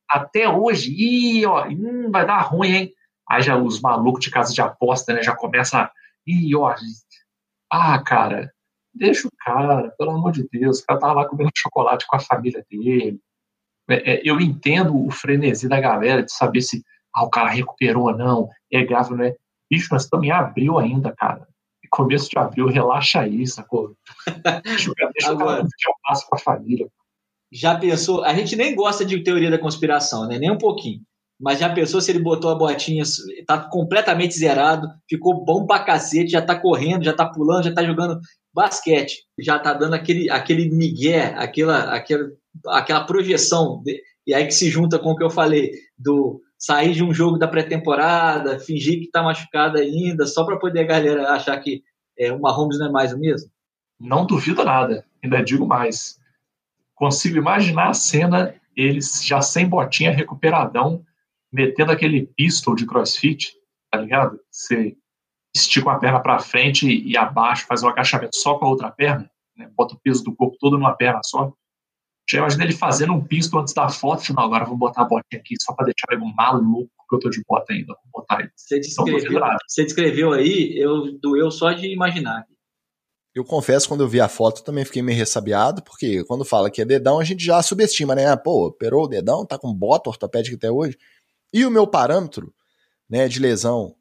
Até 0.09 0.49
hoje. 0.49 0.93
Ih, 0.93 1.47
ó, 1.47 1.67
hum, 1.67 2.11
vai 2.11 2.27
dar 2.27 2.41
ruim, 2.41 2.69
hein? 2.69 2.93
Aí 3.29 3.43
já 3.43 3.57
os 3.57 3.81
malucos 3.81 4.25
de 4.25 4.31
casa 4.31 4.53
de 4.53 4.61
aposta, 4.61 5.13
né, 5.13 5.23
já 5.23 5.35
começa 5.35 5.91
Ih, 6.27 6.55
ó, 6.55 6.75
ah, 7.73 8.03
cara, 8.03 8.53
deixa 8.95 9.27
o 9.27 9.31
cara, 9.39 9.91
pelo 9.97 10.11
amor 10.11 10.33
de 10.33 10.47
Deus, 10.51 10.81
o 10.81 10.87
cara 10.87 11.01
tá 11.01 11.13
lá 11.13 11.27
comendo 11.27 11.51
chocolate 11.57 12.07
com 12.07 12.17
a 12.17 12.21
família 12.21 12.65
dele. 12.71 13.19
É, 13.89 14.15
é, 14.15 14.21
eu 14.23 14.39
entendo 14.39 14.95
o 14.95 15.11
frenesi 15.11 15.67
da 15.69 15.81
galera 15.81 16.23
de 16.23 16.31
saber 16.31 16.61
se 16.61 16.85
ah, 17.15 17.25
o 17.25 17.31
cara 17.31 17.49
recuperou 17.49 18.05
ou 18.05 18.17
não, 18.17 18.51
é 18.71 18.85
grave, 18.85 19.15
não 19.15 19.25
é? 19.25 19.35
Bicho, 19.71 19.89
nós 19.91 20.05
estamos 20.05 20.27
em 20.27 20.31
abril 20.31 20.79
ainda, 20.79 21.15
cara. 21.17 21.48
Começo 21.91 22.29
de 22.29 22.39
abril, 22.39 22.67
relaxa 22.67 23.21
aí, 23.21 23.47
sacou? 23.47 23.95
Deixa, 24.65 24.93
deixa 25.15 25.33
o 25.33 25.37
deixa 25.37 25.91
um 25.91 25.99
passo 26.07 26.27
com 26.29 26.37
a 26.37 26.39
família. 26.39 26.89
Já 27.51 27.79
pensou? 27.79 28.25
A 28.25 28.35
gente 28.35 28.55
nem 28.57 28.75
gosta 28.75 29.05
de 29.05 29.23
teoria 29.23 29.51
da 29.51 29.59
conspiração, 29.59 30.27
né? 30.27 30.39
Nem 30.39 30.51
um 30.51 30.59
pouquinho. 30.59 31.01
Mas 31.41 31.61
já 31.61 31.73
pensou 31.73 32.01
se 32.01 32.11
ele 32.11 32.19
botou 32.19 32.51
a 32.51 32.55
botinha, 32.55 33.05
tá 33.47 33.59
completamente 33.59 34.37
zerado, 34.37 34.89
ficou 35.09 35.45
bom 35.45 35.65
pra 35.67 35.85
cacete, 35.85 36.33
já 36.33 36.43
tá 36.43 36.59
correndo, 36.59 37.05
já 37.05 37.13
tá 37.13 37.27
pulando, 37.27 37.65
já 37.65 37.73
tá 37.73 37.85
jogando 37.85 38.21
basquete, 38.53 39.25
já 39.39 39.57
tá 39.57 39.73
dando 39.73 39.95
aquele, 39.95 40.29
aquele 40.29 40.69
migué, 40.69 41.35
aquela, 41.37 41.95
aquela, 41.95 42.29
aquela 42.67 43.05
projeção, 43.05 43.83
e 44.27 44.35
aí 44.35 44.47
que 44.47 44.55
se 44.55 44.69
junta 44.69 44.99
com 44.99 45.13
o 45.13 45.17
que 45.17 45.23
eu 45.23 45.31
falei, 45.31 45.71
do 45.97 46.41
sair 46.59 46.93
de 46.93 47.05
um 47.05 47.15
jogo 47.15 47.39
da 47.39 47.47
pré-temporada, 47.47 48.59
fingir 48.59 48.99
que 48.99 49.11
tá 49.11 49.23
machucado 49.23 49.79
ainda, 49.79 50.27
só 50.27 50.45
para 50.45 50.59
poder 50.59 50.81
a 50.81 50.87
galera 50.87 51.31
achar 51.31 51.57
que 51.61 51.83
é, 52.19 52.33
o 52.33 52.41
Mahomes 52.41 52.79
não 52.79 52.89
é 52.89 52.91
mais 52.91 53.13
o 53.13 53.19
mesmo? 53.19 53.51
Não 53.99 54.27
duvido 54.27 54.65
nada, 54.65 55.07
ainda 55.23 55.43
digo 55.43 55.67
mais. 55.67 56.19
Consigo 56.95 57.37
imaginar 57.37 57.91
a 57.91 57.95
cena, 57.95 58.55
eles 58.77 59.25
já 59.25 59.41
sem 59.41 59.69
botinha, 59.69 60.11
recuperadão, 60.11 61.05
metendo 61.53 61.93
aquele 61.93 62.27
pistol 62.27 62.75
de 62.75 62.85
crossfit, 62.85 63.55
tá 63.91 64.01
ligado? 64.01 64.41
Você 64.51 64.97
estica 65.55 65.89
uma 65.89 65.99
perna 65.99 66.21
para 66.21 66.41
frente 66.41 66.87
e 66.87 67.17
abaixo, 67.17 67.67
faz 67.67 67.83
um 67.83 67.89
agachamento 67.89 68.37
só 68.37 68.59
com 68.59 68.67
a 68.67 68.69
outra 68.69 68.91
perna, 68.91 69.31
né? 69.57 69.71
bota 69.77 69.95
o 69.95 70.01
peso 70.01 70.25
do 70.25 70.35
corpo 70.35 70.57
todo 70.59 70.77
numa 70.77 70.95
perna 70.95 71.21
só. 71.25 71.53
Já 72.31 72.39
imagina 72.39 72.65
ele 72.65 72.75
fazendo 72.75 73.13
um 73.15 73.25
pistol 73.25 73.61
antes 73.61 73.73
da 73.73 73.89
foto, 73.89 74.35
não, 74.35 74.45
agora 74.45 74.67
vou 74.67 74.77
botar 74.77 75.03
a 75.03 75.05
botinha 75.05 75.41
aqui 75.41 75.55
só 75.61 75.73
para 75.73 75.87
deixar 75.87 76.13
ele 76.13 76.23
um 76.23 76.35
maluco, 76.35 76.91
que 77.09 77.17
eu 77.17 77.21
tô 77.21 77.31
de 77.31 77.43
bota 77.49 77.73
ainda, 77.73 77.95
vou 78.13 78.21
botar 78.21 78.41
ele. 78.41 78.51
Você 78.55 78.79
descreveu, 78.79 79.41
você 79.67 79.85
descreveu 79.85 80.33
aí, 80.33 80.79
eu 80.79 81.19
doeu 81.19 81.51
só 81.51 81.73
de 81.73 81.91
imaginar. 81.91 82.45
Eu 83.35 83.45
confesso, 83.45 83.89
quando 83.89 84.03
eu 84.03 84.09
vi 84.09 84.21
a 84.21 84.29
foto, 84.29 84.65
também 84.65 84.85
fiquei 84.85 85.01
meio 85.01 85.17
ressabiado, 85.17 85.83
porque 85.83 86.25
quando 86.25 86.45
fala 86.45 86.71
que 86.71 86.83
é 86.83 86.85
dedão, 86.85 87.19
a 87.19 87.25
gente 87.25 87.43
já 87.43 87.63
subestima, 87.63 88.15
né? 88.15 88.37
Pô, 88.37 88.67
operou 88.67 89.05
o 89.05 89.09
dedão, 89.09 89.47
tá 89.47 89.59
com 89.59 89.73
bota 89.73 90.11
ortopédica 90.11 90.57
até 90.57 90.71
hoje. 90.71 90.99
E 91.53 91.65
o 91.65 91.71
meu 91.71 91.87
parâmetro 91.87 92.53
né, 93.09 93.29
de 93.29 93.39
lesão 93.39 93.95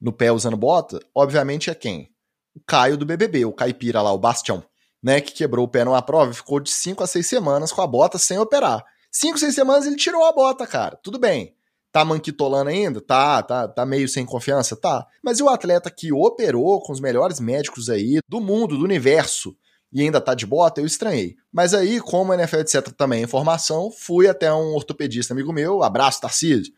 no 0.00 0.12
pé 0.12 0.30
usando 0.30 0.56
bota, 0.56 1.00
obviamente 1.14 1.70
é 1.70 1.74
quem? 1.74 2.10
O 2.54 2.60
Caio 2.66 2.96
do 2.96 3.06
BBB, 3.06 3.44
o 3.44 3.52
caipira 3.52 4.02
lá, 4.02 4.12
o 4.12 4.18
Bastião, 4.18 4.62
né, 5.02 5.20
que 5.20 5.32
quebrou 5.32 5.64
o 5.64 5.68
pé 5.68 5.84
numa 5.84 6.00
prova 6.00 6.30
e 6.30 6.34
ficou 6.34 6.60
de 6.60 6.70
5 6.70 7.02
a 7.02 7.06
6 7.06 7.26
semanas 7.26 7.72
com 7.72 7.82
a 7.82 7.86
bota 7.86 8.18
sem 8.18 8.38
operar. 8.38 8.84
5, 9.10 9.38
6 9.38 9.54
semanas 9.54 9.86
ele 9.86 9.96
tirou 9.96 10.24
a 10.24 10.32
bota, 10.32 10.66
cara. 10.66 10.96
Tudo 11.02 11.18
bem. 11.18 11.54
Tá 11.90 12.04
manquitolando 12.04 12.70
ainda? 12.70 13.00
Tá, 13.00 13.42
tá, 13.42 13.68
tá 13.68 13.84
meio 13.84 14.08
sem 14.08 14.24
confiança? 14.24 14.74
Tá. 14.74 15.06
Mas 15.22 15.40
e 15.40 15.42
o 15.42 15.48
atleta 15.50 15.90
que 15.90 16.12
operou 16.12 16.80
com 16.80 16.92
os 16.92 17.00
melhores 17.00 17.38
médicos 17.38 17.90
aí 17.90 18.20
do 18.26 18.40
mundo, 18.40 18.78
do 18.78 18.84
universo, 18.84 19.54
e 19.92 20.00
ainda 20.00 20.20
tá 20.20 20.34
de 20.34 20.46
bota, 20.46 20.80
eu 20.80 20.86
estranhei. 20.86 21.36
Mas 21.52 21.74
aí, 21.74 22.00
como 22.00 22.32
a 22.32 22.34
NFL, 22.34 22.60
etc., 22.60 22.88
também 22.96 23.20
é 23.20 23.24
informação, 23.24 23.90
fui 23.90 24.26
até 24.26 24.50
um 24.52 24.74
ortopedista 24.74 25.34
amigo 25.34 25.52
meu, 25.52 25.82
abraço, 25.82 26.22
Tarcísio, 26.22 26.72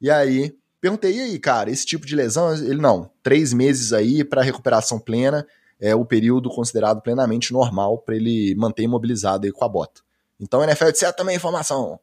e 0.00 0.10
aí, 0.10 0.54
perguntei, 0.80 1.16
e 1.16 1.20
aí, 1.20 1.38
cara, 1.38 1.70
esse 1.70 1.86
tipo 1.86 2.06
de 2.06 2.14
lesão? 2.14 2.52
Ele, 2.54 2.80
não, 2.80 3.10
três 3.22 3.54
meses 3.54 3.94
aí 3.94 4.22
para 4.22 4.42
recuperação 4.42 4.98
plena, 4.98 5.46
é 5.80 5.94
o 5.94 6.04
período 6.04 6.50
considerado 6.50 7.00
plenamente 7.00 7.52
normal 7.52 7.98
para 7.98 8.16
ele 8.16 8.54
manter 8.56 8.82
imobilizado 8.82 9.46
aí 9.46 9.52
com 9.52 9.64
a 9.64 9.68
bota. 9.68 10.00
Então, 10.40 10.62
NFL 10.62 10.86
etc. 10.86 11.14
também 11.14 11.36
informação. 11.36 11.98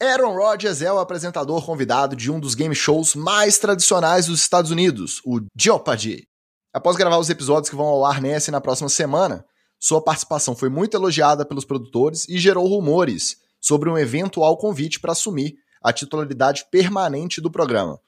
Aaron 0.00 0.36
Rodgers 0.36 0.80
é 0.80 0.92
o 0.92 1.00
apresentador 1.00 1.64
convidado 1.64 2.14
de 2.14 2.30
um 2.30 2.38
dos 2.38 2.54
game 2.54 2.74
shows 2.74 3.16
mais 3.16 3.58
tradicionais 3.58 4.26
dos 4.26 4.40
Estados 4.40 4.70
Unidos, 4.70 5.20
o 5.24 5.40
Jeopardy. 5.56 6.28
Após 6.72 6.96
gravar 6.96 7.18
os 7.18 7.28
episódios 7.28 7.68
que 7.68 7.74
vão 7.74 7.86
ao 7.86 8.04
ar 8.04 8.20
nessa 8.20 8.50
e 8.50 8.52
na 8.52 8.60
próxima 8.60 8.88
semana, 8.88 9.44
sua 9.78 10.00
participação 10.00 10.54
foi 10.54 10.68
muito 10.68 10.96
elogiada 10.96 11.44
pelos 11.44 11.64
produtores 11.64 12.28
e 12.28 12.38
gerou 12.38 12.66
rumores 12.68 13.38
sobre 13.60 13.90
um 13.90 13.98
eventual 13.98 14.56
convite 14.56 15.00
para 15.00 15.12
assumir 15.12 15.56
a 15.82 15.92
titularidade 15.92 16.66
permanente 16.70 17.40
do 17.40 17.50
programa. 17.50 18.00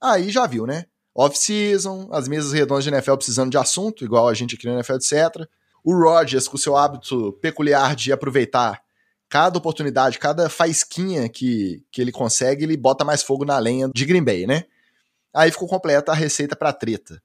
Aí 0.00 0.30
já 0.30 0.46
viu, 0.46 0.66
né? 0.66 0.86
Off-season, 1.18 2.08
as 2.12 2.28
mesas 2.28 2.52
redondas 2.52 2.84
de 2.84 2.90
NFL 2.90 3.16
precisando 3.16 3.50
de 3.50 3.58
assunto, 3.58 4.04
igual 4.04 4.28
a 4.28 4.34
gente 4.34 4.54
aqui 4.54 4.66
no 4.66 4.74
NFL, 4.74 4.94
etc. 4.94 5.48
O 5.82 5.92
Rodgers, 5.92 6.46
com 6.46 6.56
seu 6.56 6.76
hábito 6.76 7.32
peculiar 7.42 7.96
de 7.96 8.12
aproveitar 8.12 8.80
cada 9.28 9.58
oportunidade, 9.58 10.18
cada 10.18 10.48
faisquinha 10.48 11.28
que, 11.28 11.84
que 11.90 12.00
ele 12.00 12.12
consegue, 12.12 12.64
ele 12.64 12.76
bota 12.76 13.04
mais 13.04 13.22
fogo 13.22 13.44
na 13.44 13.58
lenha 13.58 13.90
de 13.92 14.04
Green 14.04 14.22
Bay, 14.22 14.46
né? 14.46 14.64
Aí 15.34 15.50
ficou 15.50 15.66
completa 15.66 16.12
a 16.12 16.14
receita 16.14 16.54
pra 16.54 16.72
treta. 16.72 17.20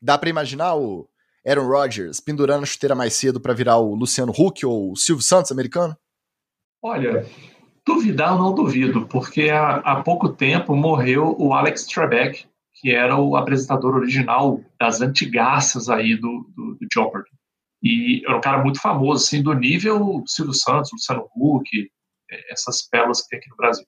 Dá 0.00 0.16
para 0.16 0.30
imaginar 0.30 0.74
o 0.74 1.08
Aaron 1.46 1.68
Rodgers 1.68 2.20
pendurando 2.20 2.62
a 2.62 2.66
chuteira 2.66 2.94
mais 2.94 3.12
cedo 3.14 3.38
para 3.38 3.52
virar 3.52 3.76
o 3.76 3.94
Luciano 3.94 4.32
Huck 4.32 4.64
ou 4.64 4.92
o 4.92 4.96
Silvio 4.96 5.22
Santos 5.22 5.52
americano? 5.52 5.94
Olha, 6.82 7.26
Duvidar 7.86 8.32
eu 8.32 8.38
não 8.38 8.52
duvido, 8.52 9.06
porque 9.06 9.48
há, 9.48 9.76
há 9.76 10.02
pouco 10.02 10.28
tempo 10.28 10.74
morreu 10.74 11.36
o 11.38 11.54
Alex 11.54 11.86
Trebek, 11.86 12.44
que 12.76 12.94
era 12.94 13.16
o 13.16 13.36
apresentador 13.36 13.94
original 13.94 14.60
das 14.78 15.00
antigaças 15.00 15.88
aí 15.88 16.14
do, 16.14 16.50
do, 16.54 16.74
do 16.74 16.86
Jeopardy. 16.92 17.30
E 17.82 18.22
era 18.26 18.36
um 18.36 18.40
cara 18.40 18.62
muito 18.62 18.80
famoso, 18.80 19.24
assim, 19.24 19.42
do 19.42 19.52
nível 19.54 20.22
Silvio 20.26 20.54
Santos, 20.54 20.90
Luciano 20.92 21.28
Huck, 21.34 21.68
é, 22.30 22.52
essas 22.52 22.82
pérolas 22.82 23.22
que 23.22 23.28
tem 23.28 23.38
aqui 23.38 23.50
no 23.50 23.56
Brasil. 23.56 23.86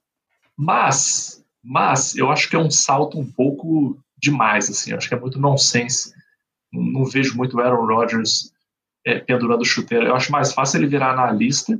Mas, 0.56 1.44
mas, 1.62 2.16
eu 2.16 2.30
acho 2.30 2.48
que 2.48 2.56
é 2.56 2.58
um 2.58 2.70
salto 2.70 3.18
um 3.18 3.30
pouco 3.30 3.98
demais, 4.16 4.68
assim, 4.70 4.92
acho 4.92 5.08
que 5.08 5.14
é 5.14 5.20
muito 5.20 5.38
nonsense. 5.38 6.12
Não, 6.72 7.04
vejo 7.04 7.36
muito 7.36 7.60
Aaron 7.60 7.86
Rodgers 7.86 8.52
é, 9.06 9.18
pendurando 9.18 9.64
chuteira. 9.64 10.06
Eu 10.06 10.14
acho 10.14 10.32
mais 10.32 10.52
fácil 10.52 10.78
ele 10.78 10.86
virar 10.86 11.12
analista 11.12 11.78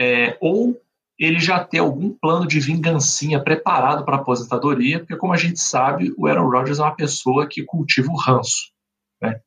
é, 0.00 0.36
ou 0.40 0.80
ele 1.18 1.38
já 1.38 1.62
ter 1.62 1.78
algum 1.78 2.10
plano 2.10 2.46
de 2.46 2.58
vingancinha 2.58 3.42
preparado 3.42 4.04
para 4.04 4.16
a 4.16 4.20
aposentadoria, 4.20 4.98
porque, 4.98 5.16
como 5.16 5.32
a 5.32 5.36
gente 5.36 5.60
sabe, 5.60 6.12
o 6.16 6.26
Aaron 6.26 6.48
Rodgers 6.48 6.78
é 6.78 6.82
uma 6.82 6.96
pessoa 6.96 7.46
que 7.46 7.64
cultiva 7.64 8.10
o 8.10 8.16
ranço, 8.16 8.72
né? 9.20 9.40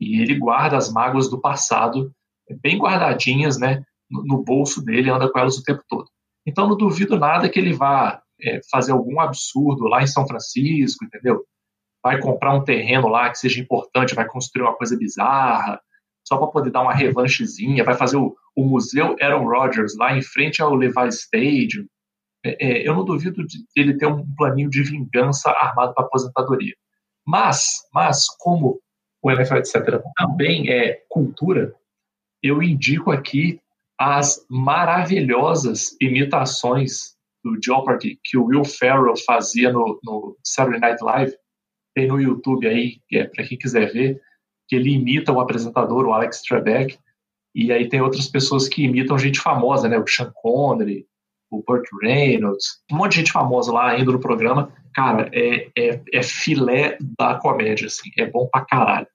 E 0.00 0.20
ele 0.20 0.38
guarda 0.38 0.76
as 0.76 0.90
mágoas 0.90 1.28
do 1.28 1.40
passado 1.40 2.10
bem 2.62 2.78
guardadinhas, 2.78 3.58
né, 3.58 3.84
no, 4.10 4.42
bolso 4.42 4.84
dele, 4.84 5.10
anda 5.10 5.30
com 5.30 5.38
elas 5.38 5.56
o 5.56 5.62
tempo 5.62 5.82
todo. 5.88 6.08
Então, 6.44 6.68
não 6.68 6.76
duvido 6.76 7.18
nada 7.18 7.48
que 7.48 7.58
ele 7.58 7.72
vá 7.72 8.20
é, 8.40 8.60
fazer 8.70 8.92
algum 8.92 9.20
absurdo 9.20 9.84
lá 9.84 10.02
em 10.02 10.06
São 10.06 10.26
Francisco, 10.26 11.04
entendeu? 11.04 11.44
Vai 12.02 12.18
comprar 12.20 12.54
um 12.54 12.64
terreno 12.64 13.08
lá 13.08 13.30
que 13.30 13.38
seja 13.38 13.60
importante, 13.60 14.14
vai 14.14 14.26
construir 14.26 14.62
uma 14.62 14.74
coisa 14.74 14.96
bizarra, 14.96 15.80
só 16.30 16.36
para 16.36 16.46
poder 16.46 16.70
dar 16.70 16.82
uma 16.82 16.94
revanchezinha, 16.94 17.82
vai 17.82 17.96
fazer 17.96 18.16
o, 18.16 18.36
o 18.54 18.64
Museu 18.64 19.16
Aaron 19.20 19.48
Rodgers 19.48 19.96
lá 19.96 20.16
em 20.16 20.22
frente 20.22 20.62
ao 20.62 20.76
Levi 20.76 21.08
Stadium, 21.08 21.84
é, 22.46 22.56
é, 22.64 22.88
eu 22.88 22.94
não 22.94 23.04
duvido 23.04 23.44
de 23.44 23.58
ele 23.74 23.98
ter 23.98 24.06
um 24.06 24.24
planinho 24.36 24.70
de 24.70 24.80
vingança 24.84 25.50
armado 25.50 25.92
para 25.92 26.04
aposentadoria. 26.04 26.74
Mas, 27.26 27.80
mas 27.92 28.26
como 28.38 28.80
o 29.20 29.30
NFL, 29.30 29.56
etc., 29.56 30.00
também 30.16 30.70
é 30.70 31.02
cultura, 31.08 31.74
eu 32.40 32.62
indico 32.62 33.10
aqui 33.10 33.60
as 33.98 34.46
maravilhosas 34.48 35.96
imitações 36.00 37.16
do 37.42 37.58
Jeopardy 37.62 38.20
que 38.22 38.38
o 38.38 38.44
Will 38.44 38.64
Ferrell 38.64 39.16
fazia 39.26 39.72
no, 39.72 40.00
no 40.04 40.38
Saturday 40.44 40.80
Night 40.80 41.02
Live. 41.02 41.36
Tem 41.92 42.06
no 42.06 42.20
YouTube 42.20 42.68
aí, 42.68 43.00
é, 43.12 43.24
para 43.24 43.44
quem 43.44 43.58
quiser 43.58 43.92
ver, 43.92 44.22
que 44.70 44.76
ele 44.76 44.92
imita 44.92 45.32
o 45.32 45.40
apresentador, 45.40 46.06
o 46.06 46.12
Alex 46.12 46.42
Trebek, 46.42 46.96
e 47.52 47.72
aí 47.72 47.88
tem 47.88 48.00
outras 48.00 48.28
pessoas 48.28 48.68
que 48.68 48.84
imitam 48.84 49.18
gente 49.18 49.40
famosa, 49.40 49.88
né? 49.88 49.98
O 49.98 50.06
Sean 50.06 50.30
Connery, 50.32 51.04
o 51.50 51.60
Burt 51.66 51.84
Reynolds, 52.00 52.80
um 52.92 52.96
monte 52.96 53.10
de 53.10 53.16
gente 53.18 53.32
famosa 53.32 53.72
lá 53.72 53.98
indo 53.98 54.12
no 54.12 54.20
programa. 54.20 54.72
Cara, 54.94 55.28
é, 55.32 55.68
é, 55.76 56.00
é 56.12 56.22
filé 56.22 56.96
da 57.18 57.34
comédia, 57.34 57.88
assim, 57.88 58.10
é 58.16 58.26
bom 58.26 58.46
pra 58.46 58.64
caralho. 58.64 59.08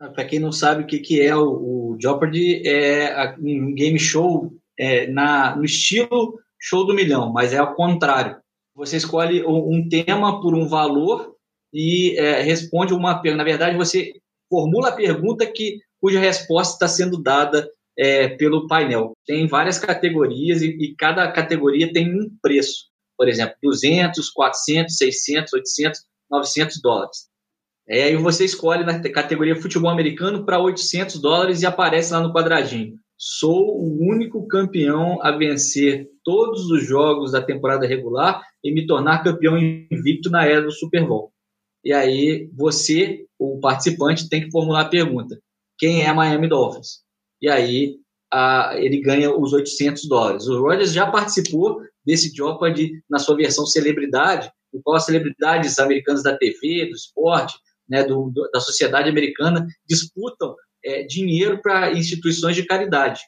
Ah, 0.00 0.08
para 0.08 0.24
quem 0.24 0.40
não 0.40 0.50
sabe 0.50 0.82
o 0.82 0.86
que, 0.86 0.98
que 0.98 1.20
é 1.20 1.36
o, 1.36 1.92
o 1.92 1.96
Jeopardy, 2.00 2.66
é 2.66 3.36
um 3.38 3.72
game 3.72 3.98
show 4.00 4.52
é, 4.76 5.06
na, 5.06 5.54
no 5.54 5.64
estilo 5.64 6.40
show 6.60 6.84
do 6.84 6.94
milhão, 6.94 7.32
mas 7.32 7.52
é 7.52 7.58
ao 7.58 7.74
contrário. 7.74 8.36
Você 8.74 8.96
escolhe 8.96 9.44
um 9.46 9.88
tema 9.88 10.40
por 10.40 10.52
um 10.52 10.66
valor 10.66 11.36
e 11.72 12.18
é, 12.18 12.42
responde 12.42 12.92
uma 12.92 13.22
pergunta. 13.22 13.38
Na 13.38 13.48
verdade, 13.48 13.76
você 13.76 14.12
formula 14.48 14.88
a 14.88 14.96
pergunta 14.96 15.46
que, 15.46 15.78
cuja 16.00 16.20
resposta 16.20 16.74
está 16.74 16.88
sendo 16.88 17.22
dada 17.22 17.68
é, 17.98 18.28
pelo 18.28 18.66
painel. 18.66 19.12
Tem 19.26 19.46
várias 19.46 19.78
categorias 19.78 20.62
e, 20.62 20.68
e, 20.68 20.94
cada 20.96 21.30
categoria 21.32 21.92
tem 21.92 22.14
um 22.14 22.30
preço. 22.42 22.86
Por 23.16 23.28
exemplo, 23.28 23.56
200, 23.62 24.30
400, 24.30 24.96
600, 24.96 25.52
800, 25.54 26.00
900 26.30 26.80
dólares. 26.82 27.28
É, 27.88 28.04
aí 28.04 28.16
você 28.16 28.44
escolhe 28.44 28.84
na 28.84 29.00
categoria 29.00 29.60
futebol 29.60 29.90
americano 29.90 30.44
para 30.44 30.60
800 30.60 31.20
dólares 31.20 31.62
e 31.62 31.66
aparece 31.66 32.12
lá 32.12 32.20
no 32.20 32.32
quadradinho. 32.32 32.98
Sou 33.16 33.80
o 33.80 33.98
único 34.02 34.46
campeão 34.46 35.22
a 35.22 35.30
vencer 35.30 36.06
todos 36.22 36.70
os 36.70 36.84
jogos 36.84 37.32
da 37.32 37.40
temporada 37.40 37.86
regular 37.86 38.42
e 38.62 38.74
me 38.74 38.86
tornar 38.86 39.22
campeão 39.22 39.56
invicto 39.56 40.28
na 40.28 40.44
era 40.44 40.60
do 40.60 40.72
Super 40.72 41.06
Bowl. 41.06 41.32
E 41.86 41.92
aí 41.92 42.50
você, 42.52 43.24
o 43.38 43.60
participante, 43.60 44.28
tem 44.28 44.42
que 44.42 44.50
formular 44.50 44.80
a 44.80 44.88
pergunta: 44.88 45.38
quem 45.78 46.02
é 46.02 46.12
Miami 46.12 46.48
Dolphins? 46.48 47.06
e 47.40 47.48
aí 47.48 47.94
a, 48.32 48.72
ele 48.74 49.00
ganha 49.00 49.32
os 49.32 49.52
800 49.52 50.08
dólares. 50.08 50.48
O 50.48 50.60
Rogers 50.60 50.92
já 50.92 51.08
participou 51.08 51.80
desse 52.04 52.34
Jeopardy 52.34 53.00
na 53.08 53.20
sua 53.20 53.36
versão 53.36 53.64
celebridade, 53.64 54.50
no 54.72 54.82
qual 54.82 54.96
as 54.96 55.04
celebridades 55.04 55.78
americanas 55.78 56.24
da 56.24 56.36
TV, 56.36 56.86
do 56.86 56.96
esporte, 56.96 57.54
né, 57.88 58.02
do, 58.02 58.30
do, 58.30 58.50
da 58.52 58.58
sociedade 58.58 59.08
americana 59.08 59.64
disputam 59.88 60.56
é, 60.84 61.04
dinheiro 61.04 61.62
para 61.62 61.92
instituições 61.92 62.56
de 62.56 62.64
caridade. 62.64 63.20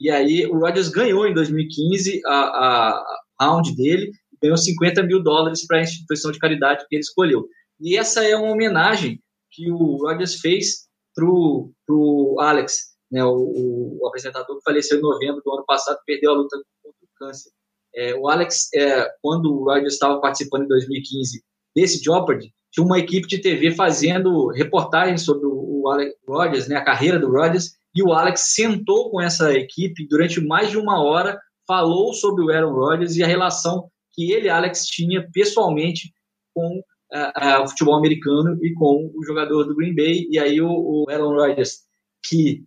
E 0.00 0.08
aí 0.08 0.46
o 0.46 0.58
Rogers 0.58 0.88
ganhou 0.88 1.26
em 1.26 1.34
2015 1.34 2.22
a, 2.24 2.30
a, 2.30 3.18
a 3.40 3.44
round 3.44 3.76
dele, 3.76 4.10
ganhou 4.40 4.56
50 4.56 5.02
mil 5.02 5.22
dólares 5.22 5.66
para 5.66 5.78
a 5.78 5.82
instituição 5.82 6.32
de 6.32 6.38
caridade 6.38 6.86
que 6.88 6.96
ele 6.96 7.02
escolheu. 7.02 7.46
E 7.80 7.96
essa 7.96 8.24
é 8.24 8.36
uma 8.36 8.52
homenagem 8.52 9.20
que 9.50 9.70
o 9.70 9.96
Rogers 9.96 10.36
fez 10.40 10.86
para 11.14 11.24
o 11.24 12.36
Alex, 12.40 12.96
né, 13.10 13.24
o, 13.24 13.98
o, 14.00 14.06
apresentador 14.06 14.56
que 14.58 14.64
faleceu 14.64 14.98
em 14.98 15.02
novembro 15.02 15.40
do 15.44 15.52
ano 15.54 15.64
passado 15.64 15.98
perdeu 16.04 16.32
a 16.32 16.34
luta 16.34 16.56
contra 16.82 16.98
o 17.02 17.08
câncer. 17.16 17.50
É, 17.94 18.14
o 18.14 18.28
Alex, 18.28 18.68
é, 18.74 19.08
quando 19.22 19.46
o 19.46 19.64
Rogers 19.64 19.94
estava 19.94 20.20
participando 20.20 20.64
em 20.64 20.68
2015 20.68 21.42
desse 21.74 22.02
Jeopardy, 22.02 22.52
tinha 22.70 22.84
uma 22.84 22.98
equipe 22.98 23.26
de 23.26 23.40
TV 23.40 23.70
fazendo 23.70 24.48
reportagens 24.48 25.22
sobre 25.22 25.46
o, 25.46 25.82
o 25.82 25.88
Alex 25.88 26.14
Rodgers, 26.28 26.68
né, 26.68 26.76
a 26.76 26.84
carreira 26.84 27.18
do 27.18 27.30
Rodgers, 27.30 27.72
e 27.94 28.02
o 28.02 28.12
Alex 28.12 28.54
sentou 28.54 29.10
com 29.10 29.20
essa 29.20 29.54
equipe 29.54 30.06
durante 30.06 30.38
mais 30.38 30.70
de 30.70 30.76
uma 30.76 31.02
hora, 31.02 31.40
falou 31.66 32.12
sobre 32.12 32.44
o 32.44 32.50
Aaron 32.50 32.74
Rodgers 32.74 33.16
e 33.16 33.22
a 33.22 33.26
relação 33.26 33.88
que 34.12 34.30
ele, 34.32 34.50
Alex, 34.50 34.84
tinha 34.84 35.26
pessoalmente 35.32 36.12
com 36.54 36.82
uh, 37.12 37.60
uh, 37.60 37.62
o 37.62 37.68
futebol 37.68 37.96
americano 37.96 38.58
e 38.62 38.72
com 38.74 39.10
o 39.14 39.24
jogador 39.24 39.64
do 39.64 39.74
Green 39.74 39.94
Bay. 39.94 40.26
E 40.30 40.38
aí 40.38 40.60
o, 40.60 40.68
o 40.68 41.06
Aaron 41.08 41.34
Rodgers, 41.34 41.80
que 42.28 42.64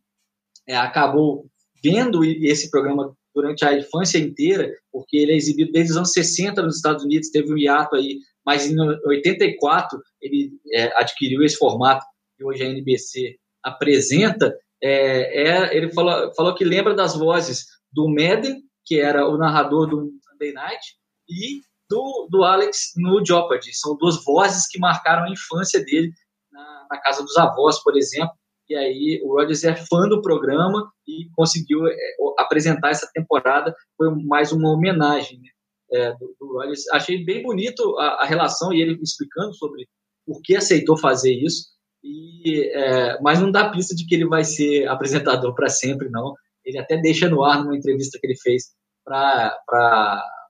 é, 0.68 0.76
acabou 0.76 1.48
vendo 1.84 2.24
esse 2.24 2.70
programa 2.70 3.16
durante 3.34 3.64
a 3.66 3.78
infância 3.78 4.18
inteira, 4.18 4.72
porque 4.92 5.18
ele 5.18 5.32
é 5.32 5.36
exibido 5.36 5.72
desde 5.72 5.92
os 5.92 5.98
anos 5.98 6.12
60 6.12 6.62
nos 6.62 6.76
Estados 6.78 7.04
Unidos, 7.04 7.30
teve 7.30 7.54
um 7.54 7.58
hiato 7.58 7.96
aí, 7.96 8.20
mas 8.46 8.70
em 8.70 8.76
84 8.80 10.00
ele 10.22 10.52
é, 10.74 10.86
adquiriu 11.00 11.44
esse 11.44 11.58
formato 11.58 12.06
que 12.38 12.44
hoje 12.44 12.64
a 12.64 12.68
NBC 12.68 13.38
apresenta. 13.64 14.56
É, 14.82 15.48
é, 15.48 15.78
ele 15.78 15.92
falou, 15.92 16.34
falou 16.36 16.56
que 16.56 16.64
lembra 16.64 16.94
das 16.94 17.16
vozes 17.16 17.66
do 17.92 18.08
Madden, 18.08 18.62
que 18.86 19.00
era 19.00 19.28
o 19.28 19.38
narrador 19.38 19.88
do 19.88 20.12
Sunday 20.24 20.54
Night, 20.54 20.96
e 21.30 21.62
do, 21.90 22.28
do 22.30 22.44
Alex 22.44 22.92
no 22.96 23.26
Jeopardy. 23.26 23.74
São 23.74 23.98
duas 23.98 24.24
vozes 24.24 24.68
que 24.68 24.80
marcaram 24.80 25.24
a 25.24 25.32
infância 25.32 25.84
dele 25.84 26.12
na, 26.52 26.88
na 26.92 27.02
casa 27.02 27.24
dos 27.24 27.38
avós, 27.38 27.82
por 27.84 27.98
exemplo 27.98 28.34
e 28.70 28.76
aí 28.76 29.22
o 29.24 29.34
Rodgers 29.34 29.64
é 29.64 29.76
fã 29.76 30.08
do 30.08 30.22
programa 30.22 30.92
e 31.08 31.28
conseguiu 31.36 31.88
é, 31.88 31.96
apresentar 32.38 32.92
essa 32.92 33.10
temporada, 33.12 33.76
foi 33.98 34.14
mais 34.26 34.52
uma 34.52 34.72
homenagem 34.72 35.40
né, 35.40 35.50
é, 35.92 36.12
do, 36.12 36.36
do. 36.40 36.60
Achei 36.94 37.26
bem 37.26 37.42
bonito 37.42 37.98
a, 37.98 38.22
a, 38.22 38.26
relação 38.26 38.72
e 38.72 38.80
ele 38.80 39.00
explicando 39.02 39.56
sobre 39.56 39.88
por 40.24 40.40
que 40.44 40.56
aceitou 40.56 40.96
fazer 40.96 41.34
isso, 41.34 41.70
e, 42.04 42.70
é, 42.72 43.20
mas 43.22 43.42
não 43.42 43.52
dá 43.52 43.72
pista 43.72 43.96
de 43.96 44.06
que 44.06 44.14
ele 44.14 44.28
vai 44.28 44.44
ser 44.44 44.86
apresentador 44.88 45.56
para 45.56 45.68
sempre, 45.68 46.08
não. 46.10 46.36
Ele 46.64 46.78
até 46.78 46.96
deixa 46.98 47.28
no 47.28 47.44
ar 47.44 47.64
numa 47.64 47.76
entrevista 47.76 48.20
que 48.22 48.28
ele 48.28 48.38
fez 48.38 48.76
para 49.04 49.58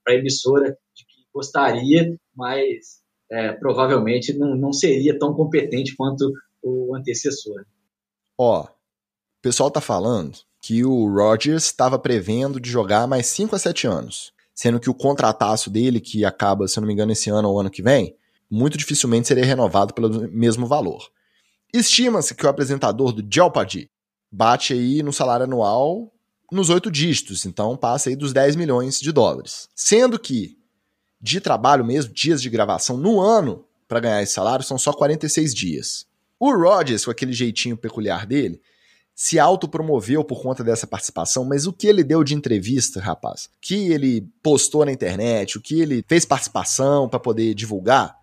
a 0.06 0.14
emissora 0.14 0.76
de 0.94 1.06
gostaria, 1.34 2.16
mas 2.36 3.00
é, 3.32 3.54
provavelmente 3.54 4.34
não, 4.34 4.56
não 4.56 4.74
seria 4.74 5.18
tão 5.18 5.34
competente 5.34 5.96
quanto 5.96 6.32
o 6.62 6.96
antecessor. 6.96 7.66
Ó, 8.38 8.64
o 8.64 9.42
pessoal 9.42 9.70
tá 9.70 9.82
falando 9.82 10.38
que 10.62 10.84
o 10.84 11.08
Rodgers 11.08 11.66
estava 11.66 11.98
prevendo 11.98 12.60
de 12.60 12.70
jogar 12.70 13.08
mais 13.08 13.28
5 13.28 13.56
a 13.56 13.60
7 13.60 13.88
anos, 13.88 14.34
sendo 14.54 14.80
que 14.80 14.90
o 14.90 14.94
contrataço 14.94 15.70
dele, 15.70 16.02
que 16.02 16.26
acaba, 16.26 16.68
se 16.68 16.78
eu 16.78 16.82
não 16.82 16.88
me 16.88 16.94
engano, 16.94 17.12
esse 17.12 17.30
ano 17.30 17.50
ou 17.50 17.60
ano 17.60 17.70
que 17.70 17.82
vem, 17.82 18.16
muito 18.50 18.78
dificilmente 18.78 19.28
seria 19.28 19.46
renovado 19.46 19.94
pelo 19.94 20.28
mesmo 20.30 20.68
valor. 20.68 21.10
Estima-se 21.74 22.34
que 22.34 22.46
o 22.46 22.50
apresentador 22.50 23.14
do 23.14 23.26
Jeopardy 23.32 23.90
bate 24.32 24.74
aí 24.74 25.04
no 25.04 25.14
salário 25.14 25.46
anual 25.46 26.12
nos 26.52 26.70
oito 26.70 26.90
dígitos, 26.90 27.46
então 27.46 27.78
passa 27.78 28.10
aí 28.10 28.16
dos 28.16 28.34
10 28.34 28.56
milhões 28.56 29.00
de 29.00 29.12
dólares. 29.12 29.70
Sendo 29.76 30.20
que 30.20 30.58
de 31.22 31.42
trabalho 31.42 31.84
mesmo, 31.84 32.14
dias 32.14 32.42
de 32.42 32.50
gravação 32.50 32.98
no 32.98 33.20
ano 33.20 33.66
para 33.88 34.00
ganhar 34.00 34.22
esse 34.22 34.34
salário 34.34 34.64
são 34.64 34.78
só 34.78 34.94
46 34.94 35.54
dias. 35.54 36.06
O 36.40 36.54
Rodgers, 36.54 37.06
com 37.06 37.12
aquele 37.12 37.34
jeitinho 37.34 37.76
peculiar 37.76 38.26
dele, 38.26 38.62
se 39.14 39.38
autopromoveu 39.38 40.24
por 40.24 40.42
conta 40.42 40.64
dessa 40.64 40.88
participação, 40.88 41.44
mas 41.44 41.68
o 41.68 41.74
que 41.74 41.88
ele 41.88 42.06
deu 42.06 42.24
de 42.24 42.34
entrevista, 42.34 43.02
rapaz, 43.02 43.50
que 43.60 43.92
ele 43.92 44.26
postou 44.42 44.86
na 44.86 44.94
internet, 44.94 45.58
o 45.58 45.62
que 45.62 45.82
ele 45.82 46.06
fez 46.08 46.24
participação 46.24 47.10
para 47.10 47.20
poder 47.20 47.54
divulgar, 47.54 48.18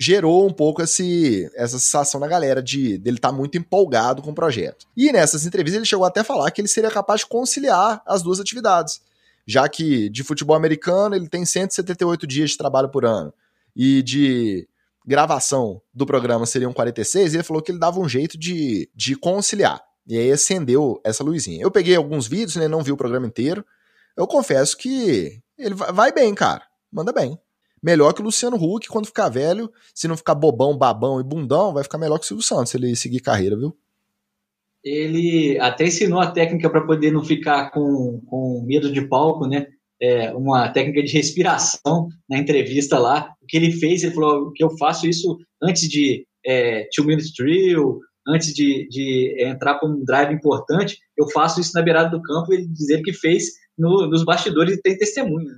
gerou 0.00 0.46
um 0.46 0.52
pouco 0.52 0.80
esse, 0.80 1.50
essa 1.54 1.78
sensação 1.78 2.18
na 2.18 2.26
galera 2.26 2.62
de 2.62 2.96
dele 2.96 3.18
estar 3.18 3.28
tá 3.28 3.34
muito 3.34 3.58
empolgado 3.58 4.22
com 4.22 4.30
o 4.30 4.34
projeto. 4.34 4.86
E 4.96 5.12
nessas 5.12 5.44
entrevistas 5.44 5.76
ele 5.76 5.86
chegou 5.86 6.06
até 6.06 6.20
a 6.20 6.24
falar 6.24 6.50
que 6.50 6.60
ele 6.60 6.68
seria 6.68 6.90
capaz 6.90 7.20
de 7.20 7.26
conciliar 7.26 8.02
as 8.06 8.22
duas 8.22 8.40
atividades, 8.40 9.02
já 9.46 9.68
que 9.68 10.08
de 10.08 10.22
futebol 10.22 10.56
americano 10.56 11.14
ele 11.14 11.28
tem 11.28 11.44
178 11.44 12.26
dias 12.26 12.50
de 12.50 12.58
trabalho 12.58 12.88
por 12.88 13.04
ano 13.04 13.32
e 13.74 14.02
de 14.02 14.68
gravação 15.06 15.82
do 15.92 16.06
programa 16.06 16.46
seriam 16.46 16.72
46, 16.72 17.32
e 17.32 17.36
ele 17.36 17.42
falou 17.42 17.62
que 17.62 17.70
ele 17.70 17.78
dava 17.78 18.00
um 18.00 18.08
jeito 18.08 18.38
de, 18.38 18.90
de 18.94 19.14
conciliar. 19.14 19.82
E 20.06 20.16
aí 20.18 20.30
acendeu 20.30 21.00
essa 21.04 21.24
luzinha. 21.24 21.62
Eu 21.62 21.70
peguei 21.70 21.96
alguns 21.96 22.26
vídeos, 22.26 22.56
né? 22.56 22.68
Não 22.68 22.82
vi 22.82 22.92
o 22.92 22.96
programa 22.96 23.26
inteiro. 23.26 23.64
Eu 24.16 24.26
confesso 24.26 24.76
que 24.76 25.40
ele 25.58 25.74
vai 25.74 26.12
bem, 26.12 26.34
cara. 26.34 26.62
Manda 26.92 27.12
bem. 27.12 27.38
Melhor 27.82 28.12
que 28.12 28.20
o 28.20 28.24
Luciano 28.24 28.56
Huck 28.56 28.88
quando 28.88 29.06
ficar 29.06 29.28
velho. 29.28 29.70
Se 29.94 30.06
não 30.06 30.16
ficar 30.16 30.34
bobão, 30.34 30.76
babão 30.76 31.20
e 31.20 31.24
bundão, 31.24 31.72
vai 31.72 31.82
ficar 31.82 31.98
melhor 31.98 32.18
que 32.18 32.24
o 32.24 32.28
Silvio 32.28 32.44
Santos 32.44 32.70
se 32.70 32.76
ele 32.76 32.94
seguir 32.96 33.20
carreira, 33.20 33.56
viu? 33.56 33.76
Ele 34.84 35.58
até 35.60 35.86
ensinou 35.86 36.20
a 36.20 36.30
técnica 36.30 36.68
para 36.68 36.84
poder 36.84 37.10
não 37.10 37.24
ficar 37.24 37.70
com, 37.70 38.20
com 38.26 38.62
medo 38.66 38.92
de 38.92 39.08
palco, 39.08 39.46
né? 39.46 39.66
é, 40.00 40.32
uma 40.34 40.68
técnica 40.68 41.02
de 41.02 41.12
respiração 41.12 42.08
na 42.28 42.38
entrevista 42.38 42.98
lá. 42.98 43.32
O 43.42 43.46
que 43.46 43.56
ele 43.56 43.72
fez, 43.72 44.02
ele 44.02 44.14
falou 44.14 44.52
que 44.52 44.62
eu 44.62 44.76
faço 44.76 45.06
isso 45.06 45.38
antes 45.62 45.88
de 45.88 46.26
é, 46.44 46.86
two 46.94 47.06
minute 47.06 47.32
drill, 47.36 48.00
antes 48.26 48.52
de, 48.52 48.86
de 48.88 49.34
entrar 49.40 49.78
com 49.78 49.86
um 49.86 50.04
drive 50.04 50.34
importante, 50.34 50.98
eu 51.16 51.28
faço 51.30 51.60
isso 51.60 51.72
na 51.74 51.82
beirada 51.82 52.10
do 52.10 52.22
campo. 52.22 52.52
Ele 52.52 52.66
dizer 52.66 53.02
que 53.02 53.12
fez 53.12 53.44
no, 53.78 54.06
nos 54.06 54.24
bastidores 54.24 54.76
e 54.76 54.82
tem 54.82 54.96
testemunha. 54.96 55.52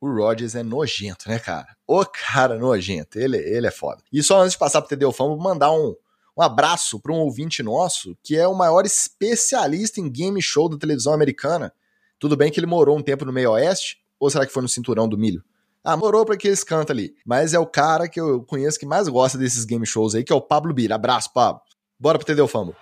O 0.00 0.08
Rodgers 0.08 0.56
é 0.56 0.64
nojento, 0.64 1.28
né, 1.28 1.38
cara? 1.38 1.68
O 1.86 2.04
cara 2.04 2.58
nojento. 2.58 3.20
Ele, 3.20 3.36
ele 3.36 3.68
é 3.68 3.70
foda. 3.70 4.02
E 4.12 4.20
só 4.20 4.40
antes 4.40 4.52
de 4.52 4.58
passar 4.58 4.82
pro 4.82 4.88
TD 4.88 5.12
Fama, 5.12 5.36
mandar 5.36 5.70
um, 5.70 5.94
um 6.36 6.42
abraço 6.42 6.98
para 6.98 7.12
um 7.12 7.18
ouvinte 7.18 7.62
nosso 7.62 8.16
que 8.22 8.36
é 8.36 8.46
o 8.48 8.54
maior 8.54 8.84
especialista 8.84 10.00
em 10.00 10.10
game 10.10 10.40
show 10.40 10.68
da 10.68 10.78
televisão 10.78 11.12
americana. 11.12 11.72
Tudo 12.18 12.36
bem 12.36 12.50
que 12.50 12.58
ele 12.58 12.66
morou 12.66 12.96
um 12.96 13.02
tempo 13.02 13.24
no 13.24 13.32
meio 13.32 13.50
oeste, 13.52 13.98
ou 14.18 14.30
será 14.30 14.46
que 14.46 14.52
foi 14.52 14.62
no 14.62 14.68
cinturão 14.68 15.08
do 15.08 15.18
milho? 15.18 15.42
Ah, 15.84 15.96
morou 15.96 16.24
pra 16.24 16.36
aqueles 16.36 16.62
cantos 16.62 16.92
ali. 16.92 17.14
Mas 17.26 17.52
é 17.52 17.58
o 17.58 17.66
cara 17.66 18.08
que 18.08 18.20
eu 18.20 18.42
conheço 18.44 18.78
que 18.78 18.86
mais 18.86 19.08
gosta 19.08 19.36
desses 19.36 19.64
game 19.64 19.84
shows 19.84 20.14
aí, 20.14 20.22
que 20.22 20.32
é 20.32 20.36
o 20.36 20.40
Pablo 20.40 20.72
Bira. 20.72 20.94
Abraço, 20.94 21.32
Pablo. 21.32 21.60
Bora 21.98 22.18
pro 22.18 22.26
TD 22.26 22.46
Fumble. 22.46 22.76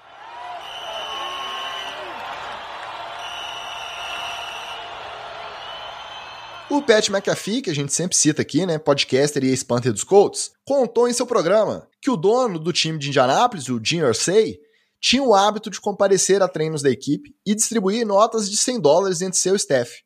O 6.70 6.80
Pat 6.80 7.08
McAfee, 7.08 7.62
que 7.62 7.70
a 7.70 7.74
gente 7.74 7.92
sempre 7.92 8.16
cita 8.16 8.42
aqui, 8.42 8.64
né, 8.64 8.78
podcaster 8.78 9.42
e 9.42 9.48
ex-punter 9.48 9.92
dos 9.92 10.04
Colts, 10.04 10.52
contou 10.64 11.08
em 11.08 11.12
seu 11.12 11.26
programa 11.26 11.88
que 12.00 12.08
o 12.08 12.16
dono 12.16 12.60
do 12.60 12.72
time 12.72 12.96
de 12.96 13.08
Indianápolis, 13.08 13.68
o 13.68 13.80
Jim 13.82 13.98
Irsay, 13.98 14.56
tinha 15.00 15.20
o 15.20 15.34
hábito 15.34 15.68
de 15.68 15.80
comparecer 15.80 16.40
a 16.40 16.46
treinos 16.46 16.80
da 16.80 16.88
equipe 16.88 17.34
e 17.44 17.56
distribuir 17.56 18.06
notas 18.06 18.48
de 18.48 18.56
100 18.56 18.80
dólares 18.80 19.20
entre 19.20 19.36
seu 19.36 19.56
staff. 19.56 20.00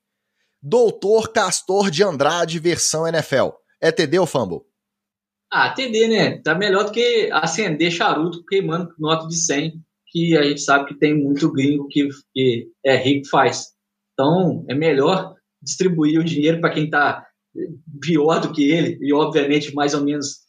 Doutor 0.63 1.35
Castor 1.35 1.91
de 1.91 2.03
Andrade, 2.03 2.59
versão 2.59 3.07
NFL. 3.07 3.51
É 3.79 3.93
TD 3.93 4.19
ou 4.19 4.27
Fumble? 4.27 4.61
Ah, 5.53 5.69
TD, 5.69 6.09
né? 6.09 6.39
Tá 6.41 6.55
melhor 6.55 6.85
do 6.85 6.93
que 6.93 7.29
acender 7.31 7.91
charuto 7.91 8.43
queimando 8.43 8.95
nota 8.99 9.29
de 9.29 9.37
100, 9.37 9.75
que 10.07 10.35
a 10.35 10.43
gente 10.43 10.63
sabe 10.63 10.87
que 10.87 10.99
tem 10.99 11.15
muito 11.15 11.53
gringo 11.53 11.89
que, 11.89 12.09
que 12.33 12.71
é 12.83 12.97
rico 12.97 13.29
faz. 13.29 13.75
Então, 14.15 14.65
é 14.67 14.75
melhor 14.75 15.35
distribuir 15.65 16.21
o 16.21 16.25
dinheiro 16.25 16.61
para 16.61 16.71
quem 16.71 16.85
está 16.85 17.27
pior 18.01 18.41
do 18.41 18.53
que 18.53 18.71
ele, 18.71 18.99
e 19.01 19.13
obviamente 19.13 19.75
mais 19.75 19.95
ou 19.95 20.03
menos 20.03 20.41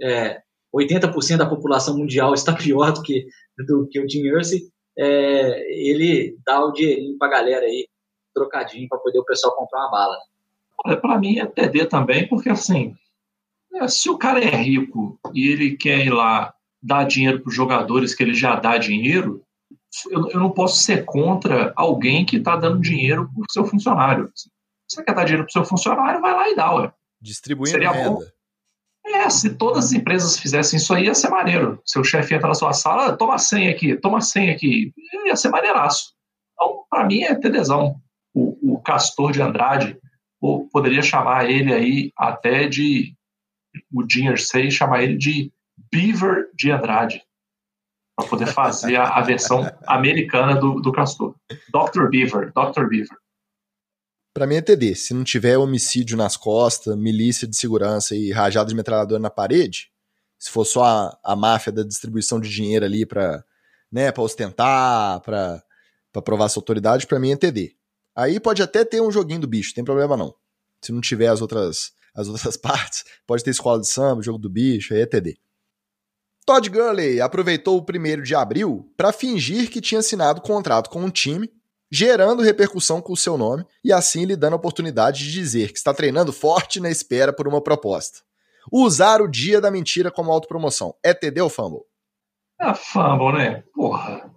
é, 0.00 0.40
80% 0.74 1.36
da 1.36 1.46
população 1.46 1.96
mundial 1.96 2.34
está 2.34 2.52
pior 2.56 2.92
do 2.92 3.02
que, 3.02 3.26
do 3.66 3.86
que 3.88 4.00
o 4.00 4.08
Jim 4.08 4.26
Irsay, 4.26 4.60
é, 4.98 5.88
ele 5.88 6.36
dá 6.44 6.64
o 6.64 6.72
dinheirinho 6.72 7.18
para 7.18 7.28
a 7.28 7.30
galera 7.30 7.66
aí, 7.66 7.88
trocadinho, 8.34 8.88
para 8.88 8.98
poder 8.98 9.18
o 9.18 9.24
pessoal 9.24 9.54
comprar 9.56 9.80
uma 9.80 9.90
bala. 9.90 10.18
Olha, 10.84 10.96
para 10.96 11.18
mim 11.18 11.38
é 11.38 11.46
TD 11.46 11.86
também, 11.86 12.26
porque 12.28 12.48
assim, 12.48 12.94
é, 13.74 13.86
se 13.88 14.08
o 14.10 14.18
cara 14.18 14.42
é 14.42 14.56
rico 14.56 15.18
e 15.34 15.48
ele 15.48 15.76
quer 15.76 16.04
ir 16.04 16.10
lá 16.10 16.54
dar 16.82 17.04
dinheiro 17.04 17.40
para 17.40 17.48
os 17.48 17.54
jogadores 17.54 18.14
que 18.14 18.22
ele 18.22 18.34
já 18.34 18.56
dá 18.56 18.76
dinheiro, 18.76 19.42
eu, 20.10 20.28
eu 20.30 20.40
não 20.40 20.50
posso 20.50 20.80
ser 20.82 21.04
contra 21.04 21.72
alguém 21.76 22.24
que 22.24 22.36
está 22.36 22.56
dando 22.56 22.80
dinheiro 22.80 23.30
para 23.32 23.42
o 23.42 23.52
seu 23.52 23.64
funcionário. 23.64 24.30
Você 24.92 25.02
quer 25.02 25.14
dar 25.14 25.24
dinheiro 25.24 25.44
para 25.44 25.50
o 25.50 25.52
seu 25.52 25.64
funcionário, 25.64 26.20
vai 26.20 26.32
lá 26.32 26.50
e 26.50 26.54
dá, 26.54 26.74
ué. 26.74 26.92
Distribuindo 27.20 27.70
Seria 27.70 27.90
renda. 27.90 28.10
Bom. 28.10 28.20
É, 29.06 29.28
se 29.30 29.54
todas 29.54 29.86
as 29.86 29.92
empresas 29.92 30.38
fizessem 30.38 30.76
isso 30.76 30.92
aí, 30.94 31.06
ia 31.06 31.14
ser 31.14 31.28
maneiro. 31.28 31.80
Seu 31.84 32.04
chefe 32.04 32.34
entra 32.34 32.48
na 32.48 32.54
sua 32.54 32.72
sala, 32.72 33.16
toma 33.16 33.38
100 33.38 33.68
aqui, 33.68 33.96
toma 33.96 34.20
100 34.20 34.50
aqui. 34.50 34.92
Ia 35.26 35.36
ser 35.36 35.48
maneiraço. 35.48 36.14
Então, 36.52 36.84
para 36.90 37.06
mim, 37.06 37.22
é 37.22 37.34
tesão. 37.34 37.96
O, 38.34 38.74
o 38.74 38.80
Castor 38.80 39.32
de 39.32 39.42
Andrade, 39.42 39.98
ou 40.40 40.68
poderia 40.68 41.02
chamar 41.02 41.50
ele 41.50 41.72
aí 41.72 42.12
até 42.16 42.68
de. 42.68 43.14
O 43.92 44.04
Jim 44.08 44.36
Say 44.36 44.70
chamar 44.70 45.02
ele 45.02 45.16
de 45.16 45.52
Beaver 45.90 46.50
de 46.54 46.70
Andrade. 46.70 47.22
Para 48.16 48.28
poder 48.28 48.46
fazer 48.46 48.96
a, 48.96 49.08
a 49.08 49.22
versão 49.22 49.62
americana 49.86 50.54
do, 50.54 50.80
do 50.80 50.92
Castor. 50.92 51.34
Dr. 51.72 52.08
Beaver, 52.08 52.52
Dr. 52.52 52.86
Beaver. 52.88 53.18
Para 54.34 54.46
mim 54.46 54.56
é 54.56 54.62
TD. 54.62 54.94
Se 54.94 55.12
não 55.12 55.24
tiver 55.24 55.58
homicídio 55.58 56.16
nas 56.16 56.36
costas, 56.36 56.96
milícia 56.96 57.46
de 57.46 57.56
segurança 57.56 58.16
e 58.16 58.30
rajada 58.30 58.68
de 58.68 58.74
metralhadora 58.74 59.20
na 59.20 59.30
parede, 59.30 59.90
se 60.38 60.50
for 60.50 60.64
só 60.64 60.84
a, 60.84 61.18
a 61.22 61.36
máfia 61.36 61.70
da 61.70 61.82
distribuição 61.82 62.40
de 62.40 62.48
dinheiro 62.48 62.84
ali 62.84 63.04
para 63.06 63.44
né, 63.92 64.10
pra 64.10 64.22
ostentar, 64.22 65.20
para 65.20 65.62
provar 66.24 66.48
sua 66.48 66.60
autoridade, 66.60 67.06
para 67.06 67.20
mim 67.20 67.32
é 67.32 67.36
TD. 67.36 67.76
Aí 68.16 68.40
pode 68.40 68.62
até 68.62 68.84
ter 68.84 69.02
um 69.02 69.12
joguinho 69.12 69.40
do 69.40 69.46
bicho, 69.46 69.74
tem 69.74 69.84
problema 69.84 70.16
não. 70.16 70.34
Se 70.82 70.90
não 70.90 71.00
tiver 71.00 71.28
as 71.28 71.42
outras, 71.42 71.92
as 72.14 72.26
outras 72.26 72.56
partes, 72.58 73.04
pode 73.26 73.44
ter 73.44 73.50
escola 73.50 73.80
de 73.80 73.88
samba, 73.88 74.22
jogo 74.22 74.38
do 74.38 74.48
bicho, 74.48 74.94
aí 74.94 75.02
é 75.02 75.06
TD. 75.06 75.36
Todd 76.44 76.68
Gurley 76.70 77.20
aproveitou 77.20 77.76
o 77.76 77.84
primeiro 77.84 78.22
de 78.22 78.34
abril 78.34 78.92
para 78.96 79.12
fingir 79.12 79.70
que 79.70 79.80
tinha 79.80 80.00
assinado 80.00 80.40
contrato 80.40 80.90
com 80.90 81.04
um 81.04 81.10
time 81.10 81.48
gerando 81.92 82.42
repercussão 82.42 83.02
com 83.02 83.12
o 83.12 83.16
seu 83.16 83.36
nome 83.36 83.66
e 83.84 83.92
assim 83.92 84.24
lhe 84.24 84.34
dando 84.34 84.54
a 84.54 84.56
oportunidade 84.56 85.24
de 85.24 85.30
dizer 85.30 85.70
que 85.70 85.76
está 85.76 85.92
treinando 85.92 86.32
forte 86.32 86.80
na 86.80 86.88
espera 86.88 87.34
por 87.34 87.46
uma 87.46 87.60
proposta. 87.60 88.20
Usar 88.72 89.20
o 89.20 89.28
dia 89.28 89.60
da 89.60 89.70
mentira 89.70 90.10
como 90.10 90.32
autopromoção. 90.32 90.94
É 91.04 91.12
TD 91.12 91.42
ou 91.42 91.50
Fumble? 91.50 91.82
É 92.58 92.72
Fumble, 92.72 93.32
né? 93.36 93.62
Porra. 93.74 94.32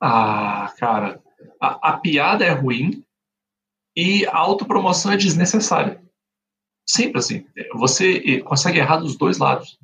Ah, 0.00 0.74
cara. 0.78 1.22
A, 1.60 1.90
a 1.90 1.98
piada 1.98 2.44
é 2.44 2.50
ruim 2.50 3.04
e 3.96 4.26
a 4.26 4.36
autopromoção 4.36 5.12
é 5.12 5.16
desnecessária. 5.16 6.02
Sempre 6.88 7.18
assim. 7.18 7.46
Você 7.74 8.40
consegue 8.40 8.78
errar 8.78 8.96
dos 8.96 9.16
dois 9.16 9.38
lados. 9.38 9.78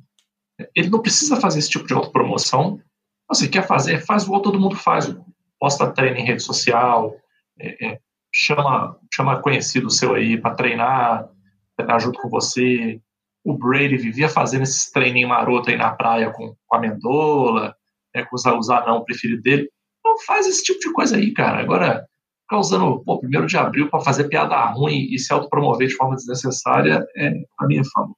Ele 0.75 0.89
não 0.89 1.01
precisa 1.01 1.39
fazer 1.39 1.59
esse 1.59 1.69
tipo 1.69 1.87
de 1.87 1.93
autopromoção. 1.93 2.81
Você 3.29 3.47
quer 3.47 3.65
fazer, 3.65 4.05
faz 4.05 4.23
igual 4.23 4.41
todo 4.41 4.59
mundo 4.59 4.75
faz 4.75 5.15
posta 5.59 5.91
treino 5.91 6.17
em 6.17 6.25
rede 6.25 6.41
social, 6.41 7.15
é, 7.59 7.87
é, 7.87 7.99
chama, 8.33 8.97
chama 9.13 9.41
conhecido 9.41 9.89
seu 9.89 10.15
aí 10.15 10.39
para 10.39 10.55
treinar, 10.55 11.27
treinar 11.75 11.99
junto 11.99 12.19
com 12.19 12.29
você. 12.29 13.01
O 13.43 13.57
Brady 13.57 13.97
vivia 13.97 14.29
fazendo 14.29 14.63
esses 14.63 14.91
treininhos 14.91 15.29
maroto 15.29 15.69
aí 15.69 15.77
na 15.77 15.91
praia 15.91 16.31
com, 16.31 16.55
com 16.65 16.75
a 16.75 16.79
Mendola, 16.79 17.75
né, 18.13 18.25
com 18.25 18.35
os, 18.35 18.69
anão 18.69 19.03
preferidos 19.03 19.43
dele. 19.43 19.69
Não 20.05 20.17
faz 20.19 20.47
esse 20.47 20.63
tipo 20.63 20.79
de 20.79 20.91
coisa 20.91 21.17
aí, 21.17 21.33
cara. 21.33 21.59
Agora, 21.59 22.05
ficar 22.41 22.59
usando 22.59 23.03
o 23.05 23.19
primeiro 23.19 23.47
de 23.47 23.57
abril 23.57 23.89
para 23.89 24.01
fazer 24.01 24.27
piada 24.27 24.57
ruim 24.67 25.07
e 25.11 25.19
se 25.19 25.33
autopromover 25.33 25.87
de 25.87 25.95
forma 25.95 26.15
desnecessária, 26.15 27.05
é, 27.15 27.33
a 27.59 27.67
minha 27.67 27.83
fama. 27.93 28.13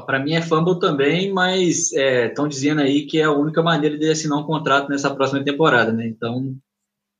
Para 0.00 0.18
mim 0.18 0.32
é 0.32 0.40
fumble 0.40 0.78
também, 0.78 1.30
mas 1.30 1.92
estão 1.92 2.46
é, 2.46 2.48
dizendo 2.48 2.80
aí 2.80 3.04
que 3.04 3.20
é 3.20 3.24
a 3.24 3.32
única 3.32 3.62
maneira 3.62 3.98
de 3.98 4.10
assinar 4.10 4.38
um 4.38 4.46
contrato 4.46 4.88
nessa 4.88 5.14
próxima 5.14 5.44
temporada, 5.44 5.92
né? 5.92 6.06
Então, 6.06 6.56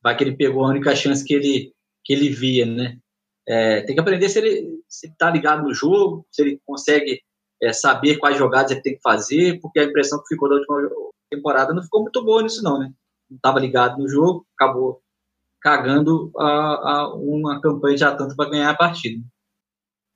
vai 0.03 0.17
que 0.17 0.25
ele 0.25 0.37
pegou 0.37 0.65
a 0.65 0.69
única 0.69 0.97
chance 0.97 1.23
que 1.23 1.35
ele, 1.35 1.75
que 2.03 2.15
ele 2.15 2.31
via, 2.31 2.65
né? 2.65 2.99
É, 3.47 3.83
tem 3.83 3.95
que 3.95 4.01
aprender 4.01 4.29
se 4.29 4.39
ele 4.39 4.81
está 4.89 5.31
ligado 5.31 5.65
no 5.65 5.75
jogo, 5.75 6.27
se 6.31 6.41
ele 6.41 6.61
consegue 6.65 7.21
é, 7.61 7.73
saber 7.73 8.17
quais 8.17 8.39
jogadas 8.39 8.71
ele 8.71 8.81
tem 8.81 8.95
que 8.95 9.03
fazer, 9.03 9.61
porque 9.61 9.79
a 9.79 9.85
impressão 9.85 10.21
que 10.21 10.29
ficou 10.29 10.49
da 10.49 10.55
última 10.55 10.89
temporada 11.31 11.75
não 11.75 11.83
ficou 11.83 12.03
muito 12.03 12.25
boa 12.25 12.43
nisso, 12.43 12.63
não, 12.63 12.79
né? 12.79 12.91
Não 13.29 13.37
estava 13.37 13.61
ligado 13.61 13.99
no 13.99 14.09
jogo, 14.09 14.47
acabou 14.57 15.03
cagando 15.61 16.33
a, 16.37 16.47
a 16.47 17.15
uma 17.15 17.61
campanha 17.61 17.97
já 17.97 18.15
tanto 18.15 18.35
para 18.35 18.51
ganhar 18.51 18.71
a 18.71 18.77
partida. 18.77 19.23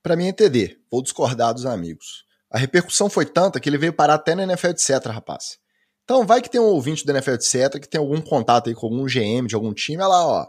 Para 0.02 0.16
mim 0.16 0.28
é 0.28 0.32
TD, 0.32 0.78
vou 0.90 1.02
discordar 1.02 1.52
dos 1.52 1.66
amigos. 1.66 2.25
A 2.56 2.58
repercussão 2.58 3.10
foi 3.10 3.26
tanta 3.26 3.60
que 3.60 3.68
ele 3.68 3.76
veio 3.76 3.92
parar 3.92 4.14
até 4.14 4.34
no 4.34 4.40
NFL 4.40 4.68
etc, 4.68 5.08
rapaz. 5.08 5.58
Então 6.04 6.24
vai 6.24 6.40
que 6.40 6.48
tem 6.48 6.58
um 6.58 6.64
ouvinte 6.64 7.04
do 7.04 7.12
NFL 7.12 7.32
etc 7.32 7.78
que 7.78 7.86
tem 7.86 7.98
algum 8.00 8.18
contato 8.18 8.70
aí 8.70 8.74
com 8.74 8.86
algum 8.86 9.04
GM 9.04 9.46
de 9.46 9.54
algum 9.54 9.74
time, 9.74 10.02
olha 10.02 10.08
lá, 10.08 10.26
ó. 10.26 10.46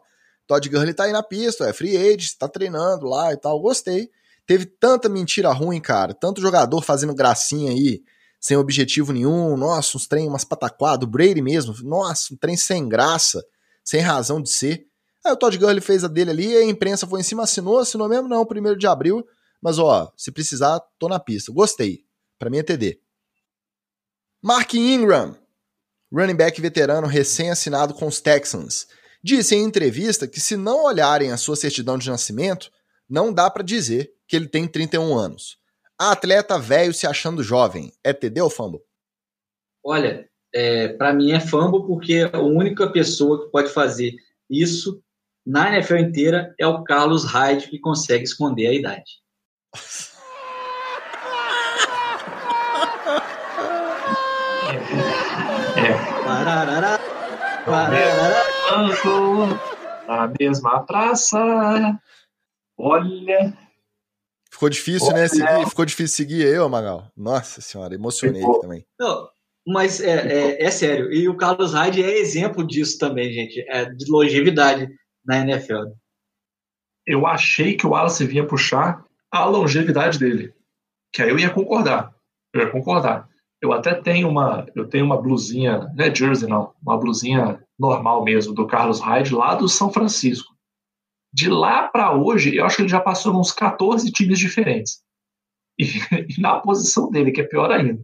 Todd 0.47 0.69
Gurley 0.69 0.93
tá 0.93 1.03
aí 1.03 1.11
na 1.11 1.21
pista, 1.21 1.65
é 1.67 1.73
free 1.73 1.97
agent, 1.97 2.37
tá 2.39 2.47
treinando 2.47 3.07
lá 3.07 3.33
e 3.33 3.35
tal, 3.35 3.59
gostei. 3.59 4.09
Teve 4.45 4.65
tanta 4.65 5.09
mentira 5.09 5.51
ruim, 5.51 5.81
cara, 5.81 6.13
tanto 6.13 6.39
jogador 6.39 6.81
fazendo 6.81 7.13
gracinha 7.13 7.73
aí, 7.73 8.01
sem 8.39 8.55
objetivo 8.55 9.11
nenhum, 9.11 9.57
nossa, 9.57 9.97
uns 9.97 10.07
trem, 10.07 10.29
umas 10.29 10.45
pataquadas, 10.45 11.01
do 11.01 11.07
Brady 11.07 11.41
mesmo, 11.41 11.75
nossa, 11.83 12.33
um 12.33 12.37
trem 12.37 12.55
sem 12.55 12.87
graça, 12.87 13.43
sem 13.83 13.99
razão 13.99 14.41
de 14.41 14.49
ser. 14.49 14.85
Aí 15.25 15.33
o 15.33 15.35
Todd 15.35 15.57
Gurley 15.57 15.81
fez 15.81 16.05
a 16.05 16.07
dele 16.07 16.31
ali, 16.31 16.55
a 16.55 16.63
imprensa 16.63 17.05
foi 17.05 17.19
em 17.19 17.23
cima, 17.23 17.43
assinou, 17.43 17.79
assinou 17.79 18.07
mesmo 18.07 18.29
não, 18.29 18.45
primeiro 18.45 18.79
de 18.79 18.87
abril, 18.87 19.27
mas 19.61 19.79
ó, 19.79 20.11
se 20.15 20.31
precisar, 20.31 20.79
tô 20.99 21.07
na 21.07 21.19
pista. 21.19 21.51
Gostei. 21.51 22.05
Para 22.37 22.49
mim 22.49 22.59
é 22.59 22.63
TD. 22.63 22.99
Mark 24.43 24.73
Ingram, 24.75 25.35
running 26.11 26.35
back 26.35 26.61
veterano 26.61 27.07
recém-assinado 27.07 27.93
com 27.93 28.07
os 28.07 28.21
Texans, 28.21 28.87
disse 29.23 29.55
em 29.55 29.63
entrevista 29.63 30.27
que 30.27 30.39
se 30.39 30.55
não 30.55 30.85
olharem 30.85 31.31
a 31.31 31.37
sua 31.37 31.55
certidão 31.55 31.97
de 31.97 32.09
nascimento, 32.09 32.71
não 33.09 33.33
dá 33.33 33.49
para 33.49 33.63
dizer 33.63 34.13
que 34.27 34.35
ele 34.35 34.47
tem 34.47 34.67
31 34.67 35.17
anos. 35.17 35.57
Atleta 35.97 36.59
velho 36.59 36.93
se 36.93 37.07
achando 37.07 37.41
jovem, 37.41 37.91
é 38.03 38.13
TD 38.13 38.41
ou 38.41 38.49
fumble? 38.49 38.81
Olha, 39.83 40.29
é, 40.53 40.89
para 40.89 41.13
mim 41.13 41.31
é 41.31 41.39
fumble 41.39 41.85
porque 41.87 42.29
a 42.31 42.39
única 42.39 42.91
pessoa 42.91 43.43
que 43.43 43.51
pode 43.51 43.69
fazer 43.69 44.15
isso 44.49 45.01
na 45.45 45.73
NFL 45.73 45.95
inteira 45.95 46.53
é 46.59 46.67
o 46.67 46.83
Carlos 46.83 47.25
Hyde 47.25 47.69
que 47.69 47.79
consegue 47.79 48.23
esconder 48.23 48.67
a 48.67 48.73
idade. 48.73 49.11
É. 55.77 56.23
Parará, 56.23 56.99
parará. 57.65 58.47
Na 60.07 60.33
mesma 60.39 60.85
praça. 60.85 61.99
Olha. 62.77 63.57
Ficou 64.49 64.69
difícil, 64.69 65.13
né? 65.13 65.27
Seguir, 65.27 65.69
ficou 65.69 65.85
difícil 65.85 66.15
seguir 66.15 66.45
eu, 66.45 66.67
Magal. 66.69 67.11
Nossa 67.15 67.61
senhora, 67.61 67.93
emocionei 67.93 68.41
aqui 68.43 68.61
também. 68.61 68.85
Não, 68.99 69.29
mas 69.67 70.01
é, 70.01 70.27
é, 70.27 70.63
é, 70.63 70.71
sério. 70.71 71.11
E 71.13 71.27
o 71.27 71.35
Carlos 71.35 71.73
Hyde 71.73 72.01
é 72.01 72.17
exemplo 72.17 72.65
disso 72.65 72.97
também, 72.97 73.31
gente. 73.31 73.63
É 73.69 73.85
de 73.85 74.09
longevidade 74.09 74.87
na 75.25 75.39
NFL. 75.39 75.91
Eu 77.05 77.27
achei 77.27 77.75
que 77.75 77.85
o 77.85 77.91
Wallace 77.91 78.25
vinha 78.25 78.47
puxar 78.47 79.05
a 79.31 79.45
longevidade 79.45 80.19
dele. 80.19 80.53
Que 81.13 81.21
aí 81.21 81.29
eu 81.29 81.39
ia 81.39 81.49
concordar. 81.49 82.13
Eu 82.53 82.61
ia 82.61 82.71
concordar. 82.71 83.27
Eu 83.61 83.73
até 83.73 83.95
tenho 83.95 84.29
uma, 84.29 84.67
eu 84.75 84.87
tenho 84.87 85.05
uma 85.05 85.19
blusinha, 85.19 85.91
não 85.95 86.05
é 86.05 86.13
jersey 86.13 86.47
não, 86.47 86.73
uma 86.81 86.97
blusinha 86.97 87.63
normal 87.77 88.23
mesmo 88.23 88.53
do 88.53 88.67
Carlos 88.67 88.99
Hyde 88.99 89.33
lá 89.33 89.55
do 89.55 89.67
São 89.67 89.91
Francisco. 89.91 90.55
De 91.33 91.49
lá 91.49 91.87
para 91.87 92.15
hoje, 92.15 92.55
eu 92.55 92.65
acho 92.65 92.77
que 92.77 92.81
ele 92.83 92.89
já 92.89 92.99
passou 92.99 93.37
uns 93.37 93.51
14 93.51 94.11
times 94.11 94.39
diferentes. 94.39 95.01
E, 95.77 95.85
e, 96.37 96.41
na 96.41 96.59
posição 96.59 97.09
dele, 97.09 97.31
que 97.31 97.41
é 97.41 97.47
pior 97.47 97.71
ainda. 97.71 98.01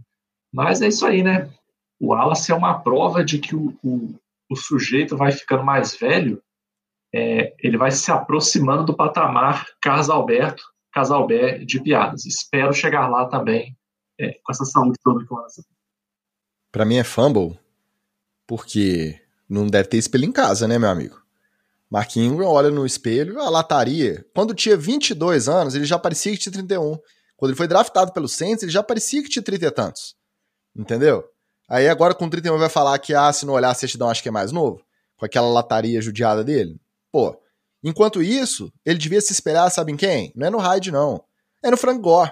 Mas 0.54 0.82
é 0.82 0.88
isso 0.88 1.06
aí, 1.06 1.24
né? 1.24 1.50
O 2.00 2.08
Wallace 2.08 2.52
é 2.52 2.56
uma 2.56 2.80
prova 2.80 3.24
de 3.24 3.40
que 3.40 3.56
o, 3.56 3.78
o, 3.84 4.16
o 4.50 4.56
sujeito 4.56 5.16
vai 5.16 5.32
ficando 5.32 5.64
mais 5.64 5.96
velho, 5.96 6.42
é, 7.14 7.56
ele 7.60 7.78
vai 7.78 7.92
se 7.92 8.12
aproximando 8.12 8.86
do 8.86 8.96
patamar 8.96 9.66
Carlos 9.82 10.10
Alberto, 10.10 10.64
Casalbé 10.94 11.60
de 11.60 11.82
piadas. 11.82 12.26
Espero 12.26 12.72
chegar 12.72 13.08
lá 13.08 13.26
também 13.26 13.76
é, 14.20 14.34
com 14.44 14.52
essa 14.52 14.64
saúde 14.64 15.00
toda 15.04 15.26
que 15.26 15.34
o 15.34 15.36
Wallace 15.36 15.66
Para 16.72 16.86
mim 16.86 16.98
é 16.98 17.04
fumble, 17.04 17.60
porque 18.46 19.20
não 19.50 19.68
deve 19.68 19.89
ter 19.89 19.98
espelho 19.98 20.26
em 20.26 20.32
casa, 20.32 20.68
né, 20.68 20.78
meu 20.78 20.89
amigo? 20.89 21.22
Ingram 22.16 22.48
olha 22.48 22.72
no 22.72 22.86
espelho, 22.86 23.39
a 23.39 23.50
lataria. 23.50 24.26
Quando 24.34 24.54
tinha 24.56 24.76
22 24.76 25.48
anos, 25.48 25.76
ele 25.76 25.86
já 25.86 26.00
parecia 26.00 26.32
que 26.32 26.39
tinha 26.39 26.54
31. 26.54 26.98
Quando 27.38 27.52
ele 27.52 27.58
foi 27.58 27.68
draftado 27.68 28.12
pelo 28.12 28.28
Saints, 28.28 28.64
ele 28.64 28.72
já 28.72 28.82
parecia 28.82 29.22
que 29.22 29.30
tinha 29.30 29.44
30 29.44 29.66
e 29.66 29.72
tantos. 29.72 30.16
Entendeu? 30.76 31.24
Aí 31.70 31.88
agora 31.88 32.16
com 32.16 32.30
31 32.30 32.58
vai 32.58 32.70
falar 32.70 32.98
que, 33.00 33.14
ah, 33.14 33.32
se 33.32 33.46
não 33.46 33.54
olhar 33.54 33.70
a 33.70 33.76
certidão, 33.76 34.10
acho 34.10 34.24
que 34.24 34.30
é 34.30 34.32
mais 34.32 34.52
novo. 34.52 34.84
Com 35.18 35.26
aquela 35.26 35.48
lataria 35.48 36.02
judiada 36.02 36.44
dele. 36.44 36.80
Pô, 37.12 37.39
enquanto 37.84 38.22
isso, 38.22 38.72
ele 38.86 38.98
devia 38.98 39.22
se 39.22 39.32
esperar, 39.32 39.70
sabe 39.70 39.92
em 39.92 39.98
quem? 39.98 40.32
Não 40.36 40.48
é 40.48 40.50
no 40.50 40.58
Hyde, 40.58 40.92
não. 40.92 41.24
É 41.64 41.70
no 41.70 41.78
Frank 41.78 42.00
Gore. 42.00 42.32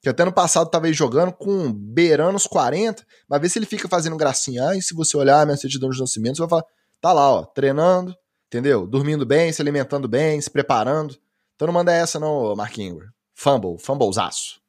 Que 0.00 0.08
até 0.08 0.24
no 0.24 0.32
passado 0.32 0.70
tava 0.70 0.86
aí 0.86 0.92
jogando 0.92 1.32
com 1.32 1.72
beirando 1.72 2.36
os 2.36 2.46
40. 2.46 3.04
Mas 3.28 3.40
vê 3.40 3.48
se 3.48 3.58
ele 3.58 3.66
fica 3.66 3.88
fazendo 3.88 4.16
gracinha. 4.16 4.68
Ah, 4.68 4.76
e 4.76 4.82
se 4.82 4.94
você 4.94 5.16
olhar 5.16 5.40
a 5.40 5.46
minha 5.46 5.56
certidão 5.56 5.90
de 5.90 5.98
nascimento, 5.98 6.36
você 6.36 6.42
vai 6.42 6.48
falar, 6.48 6.64
tá 7.00 7.12
lá, 7.12 7.30
ó, 7.32 7.44
treinando, 7.44 8.14
entendeu? 8.46 8.86
Dormindo 8.86 9.26
bem, 9.26 9.52
se 9.52 9.60
alimentando 9.60 10.08
bem, 10.08 10.40
se 10.40 10.50
preparando. 10.50 11.16
Então 11.56 11.66
não 11.66 11.74
manda 11.74 11.92
essa 11.92 12.20
não, 12.20 12.54
Ingram. 12.76 13.08
Fumble, 13.34 13.78
fumblezaço. 13.78 14.60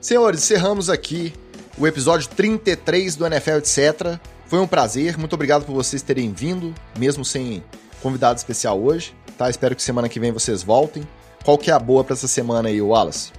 Senhores, 0.00 0.42
encerramos 0.42 0.90
aqui 0.90 1.32
o 1.78 1.86
episódio 1.86 2.28
33 2.30 3.16
do 3.16 3.26
NFL 3.26 3.58
Etc. 3.58 4.18
Foi 4.46 4.58
um 4.58 4.66
prazer, 4.66 5.16
muito 5.16 5.34
obrigado 5.34 5.64
por 5.64 5.72
vocês 5.72 6.02
terem 6.02 6.32
vindo, 6.32 6.74
mesmo 6.98 7.24
sem 7.24 7.62
convidado 8.02 8.36
especial 8.36 8.82
hoje, 8.82 9.14
tá? 9.38 9.48
Espero 9.48 9.76
que 9.76 9.82
semana 9.82 10.08
que 10.08 10.18
vem 10.18 10.32
vocês 10.32 10.62
voltem. 10.62 11.06
Qual 11.44 11.56
que 11.56 11.70
é 11.70 11.74
a 11.74 11.78
boa 11.78 12.04
para 12.04 12.14
essa 12.14 12.28
semana 12.28 12.68
aí, 12.68 12.80
Wallace? 12.80 13.32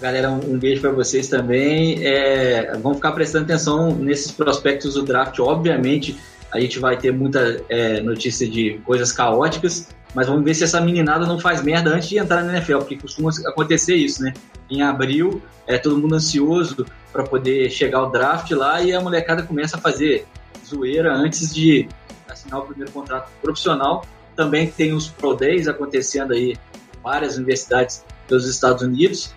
Galera, 0.00 0.30
um 0.30 0.58
beijo 0.58 0.80
para 0.80 0.90
vocês 0.90 1.28
também. 1.28 2.04
É, 2.04 2.72
vamos 2.78 2.96
ficar 2.96 3.12
prestando 3.12 3.44
atenção 3.44 3.94
nesses 3.94 4.32
prospectos 4.32 4.94
do 4.94 5.02
draft. 5.02 5.38
Obviamente, 5.38 6.18
a 6.52 6.60
gente 6.60 6.78
vai 6.78 6.96
ter 6.96 7.12
muita 7.12 7.60
é, 7.68 8.00
notícia 8.00 8.48
de 8.48 8.80
coisas 8.84 9.12
caóticas, 9.12 9.88
mas 10.14 10.26
vamos 10.26 10.44
ver 10.44 10.54
se 10.54 10.64
essa 10.64 10.80
meninada 10.80 11.26
não 11.26 11.38
faz 11.38 11.62
merda 11.62 11.90
antes 11.90 12.08
de 12.08 12.18
entrar 12.18 12.42
na 12.42 12.52
NFL, 12.54 12.78
porque 12.78 12.96
costuma 12.96 13.30
acontecer 13.46 13.94
isso, 13.94 14.22
né? 14.22 14.32
Em 14.70 14.82
abril, 14.82 15.42
é 15.66 15.78
todo 15.78 15.98
mundo 15.98 16.14
ansioso 16.14 16.86
para 17.12 17.24
poder 17.24 17.70
chegar 17.70 17.98
ao 17.98 18.10
draft 18.10 18.50
lá 18.50 18.82
e 18.82 18.92
a 18.92 19.00
molecada 19.00 19.42
começa 19.42 19.76
a 19.76 19.80
fazer 19.80 20.26
zoeira 20.66 21.12
antes 21.14 21.54
de 21.54 21.88
assinar 22.34 22.60
o 22.60 22.66
primeiro 22.66 22.92
contrato 22.92 23.30
profissional. 23.40 24.04
Também 24.36 24.70
tem 24.70 24.92
os 24.92 25.08
Pro 25.08 25.34
Days 25.34 25.68
acontecendo 25.68 26.32
aí 26.32 26.56
várias 27.02 27.36
universidades 27.36 28.04
dos 28.28 28.48
Estados 28.48 28.82
Unidos. 28.82 29.34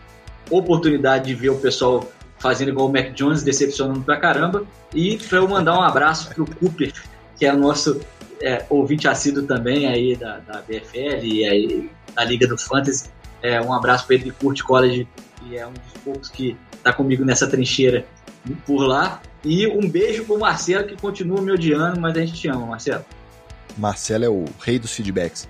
Oportunidade 0.50 1.26
de 1.26 1.36
ver 1.36 1.50
o 1.50 1.58
pessoal 1.58 2.08
fazendo 2.40 2.70
igual 2.70 2.88
o 2.88 2.92
Mac 2.92 3.14
Jones, 3.14 3.44
decepcionando 3.44 4.02
pra 4.02 4.18
caramba. 4.18 4.66
E 4.94 5.18
para 5.18 5.40
eu 5.40 5.48
mandar 5.48 5.78
um 5.78 5.82
abraço 5.82 6.30
pro 6.34 6.46
Cooper, 6.46 6.94
que 7.36 7.46
é 7.46 7.54
o 7.54 7.58
nosso 7.58 8.00
é, 8.42 8.66
ouvinte 8.70 9.08
assíduo 9.08 9.44
também 9.44 9.88
aí 9.88 10.16
da, 10.16 10.40
da 10.40 10.62
BFL 10.62 11.24
e 11.24 11.46
aí 11.46 11.92
da 12.14 12.24
Liga 12.24 12.48
do 12.48 12.58
Fantasy. 12.58 13.10
É, 13.42 13.62
um 13.62 13.74
abraço 13.74 14.06
para 14.06 14.16
ele 14.16 14.26
que 14.26 14.32
curte 14.32 14.64
college 14.64 15.08
e 15.46 15.58
é 15.58 15.66
um 15.66 15.74
dos 15.74 16.04
poucos 16.04 16.30
que 16.30 16.58
está 16.74 16.92
comigo 16.92 17.24
nessa 17.24 17.48
trincheira 17.48 18.06
por 18.66 18.80
lá. 18.80 19.22
E 19.44 19.68
um 19.68 19.88
beijo 19.90 20.26
pro 20.26 20.40
Marcelo, 20.40 20.88
que 20.88 20.96
continua 20.96 21.42
me 21.42 21.52
odiando, 21.52 22.00
mas 22.00 22.18
a 22.18 22.22
gente 22.22 22.34
te 22.34 22.48
ama, 22.48 22.66
Marcelo. 22.66 23.06
Marcelo 23.78 24.26
é 24.26 24.30
o 24.30 24.46
rei 24.60 24.80
dos 24.80 24.92
feedbacks. 24.94 25.48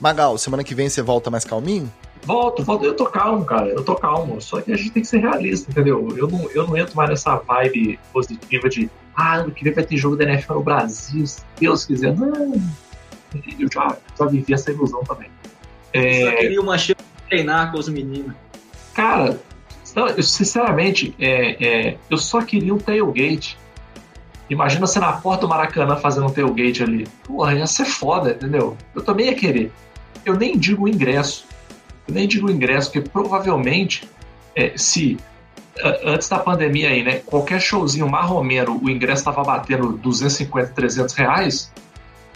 Magal, 0.00 0.36
semana 0.38 0.62
que 0.62 0.74
vem 0.74 0.88
você 0.88 1.02
volta 1.02 1.30
mais 1.30 1.44
calminho? 1.44 1.90
Volto, 2.22 2.64
volto. 2.64 2.84
Eu 2.84 2.94
tô 2.94 3.06
calmo, 3.06 3.44
cara. 3.44 3.68
Eu 3.68 3.84
tô 3.84 3.94
calmo. 3.94 4.40
Só 4.40 4.60
que 4.60 4.72
a 4.72 4.76
gente 4.76 4.90
tem 4.90 5.02
que 5.02 5.08
ser 5.08 5.18
realista, 5.18 5.70
entendeu? 5.70 6.08
Eu 6.16 6.28
não, 6.28 6.50
eu 6.50 6.66
não 6.66 6.76
entro 6.76 6.96
mais 6.96 7.08
nessa 7.08 7.36
vibe 7.36 7.98
positiva 8.12 8.68
de 8.68 8.90
ah, 9.14 9.36
ano 9.36 9.50
que 9.50 9.64
vem 9.64 9.72
vai 9.72 9.84
ter 9.84 9.96
jogo 9.96 10.16
da 10.16 10.24
NFL 10.24 10.54
no 10.54 10.62
Brasil, 10.62 11.26
se 11.26 11.40
Deus 11.58 11.84
quiser. 11.84 12.14
Não. 12.14 12.52
Eu 13.58 13.68
já, 13.72 13.96
já 14.18 14.26
vivi 14.26 14.54
essa 14.54 14.70
ilusão 14.70 15.02
também. 15.04 15.30
É... 15.92 16.22
Eu 16.22 16.30
só 16.30 16.36
queria 16.36 16.60
uma 16.60 16.78
chance 16.78 17.00
de 17.16 17.28
treinar 17.28 17.72
com 17.72 17.78
os 17.78 17.88
meninos. 17.88 18.34
Cara, 18.92 19.38
eu, 19.96 20.22
sinceramente, 20.22 21.14
é, 21.18 21.66
é, 21.66 21.96
eu 22.10 22.18
só 22.18 22.42
queria 22.42 22.74
um 22.74 22.78
tailgate. 22.78 23.58
Imagina 24.50 24.86
você 24.86 25.00
na 25.00 25.12
porta 25.12 25.40
do 25.42 25.48
Maracanã 25.48 25.96
fazendo 25.96 26.26
um 26.26 26.30
tailgate 26.30 26.82
ali. 26.82 27.08
Porra, 27.24 27.54
ia 27.54 27.66
ser 27.66 27.86
foda, 27.86 28.32
entendeu? 28.32 28.76
Eu 28.94 29.02
também 29.02 29.26
ia 29.26 29.34
querer. 29.34 29.72
Eu 30.24 30.36
nem 30.36 30.56
digo 30.58 30.86
ingresso. 30.86 31.46
Eu 32.06 32.14
nem 32.14 32.28
digo 32.28 32.50
ingresso, 32.50 32.92
porque 32.92 33.08
provavelmente, 33.08 34.08
é, 34.54 34.72
se 34.76 35.18
antes 36.04 36.28
da 36.28 36.38
pandemia 36.38 36.90
aí, 36.90 37.02
né, 37.02 37.20
qualquer 37.24 37.60
showzinho 37.60 38.08
marromeno, 38.08 38.80
o 38.82 38.88
ingresso 38.88 39.20
estava 39.20 39.42
batendo 39.42 39.92
250, 39.92 40.72
300 40.72 41.14
reais, 41.14 41.72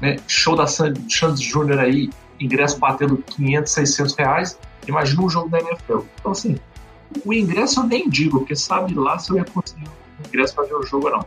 né, 0.01 0.17
show 0.27 0.57
da 0.57 0.67
Sandy 0.67 1.43
Júnior 1.43 1.79
aí, 1.79 2.11
ingresso 2.39 2.79
batendo 2.79 3.19
500, 3.19 3.73
600 3.73 4.15
reais, 4.15 4.59
imagina 4.87 5.23
um 5.23 5.29
jogo 5.29 5.49
da 5.49 5.59
NFL. 5.59 6.01
Então, 6.19 6.33
assim, 6.33 6.59
o 7.25 7.33
ingresso 7.33 7.81
eu 7.81 7.85
nem 7.85 8.09
digo, 8.09 8.39
porque 8.39 8.57
sabe 8.57 8.95
lá 8.95 9.19
se 9.19 9.31
eu 9.31 9.37
ia 9.37 9.45
conseguir 9.45 9.89
um 9.89 10.29
ingresso 10.29 10.55
para 10.55 10.65
ver 10.65 10.75
o 10.75 10.83
jogo 10.83 11.07
ou 11.07 11.13
não. 11.13 11.27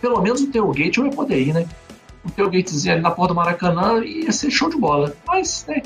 Pelo 0.00 0.20
menos 0.22 0.40
o 0.40 0.50
tailgate 0.50 0.98
eu 0.98 1.06
ia 1.06 1.12
poder 1.12 1.40
ir, 1.40 1.52
né? 1.52 1.68
O 2.24 2.30
tailgatezinho 2.30 2.94
ali 2.94 3.02
na 3.02 3.10
porta 3.10 3.34
do 3.34 3.36
Maracanã 3.36 4.04
ia 4.04 4.32
ser 4.32 4.50
show 4.50 4.68
de 4.68 4.76
bola. 4.76 5.14
Mas, 5.26 5.64
né, 5.68 5.82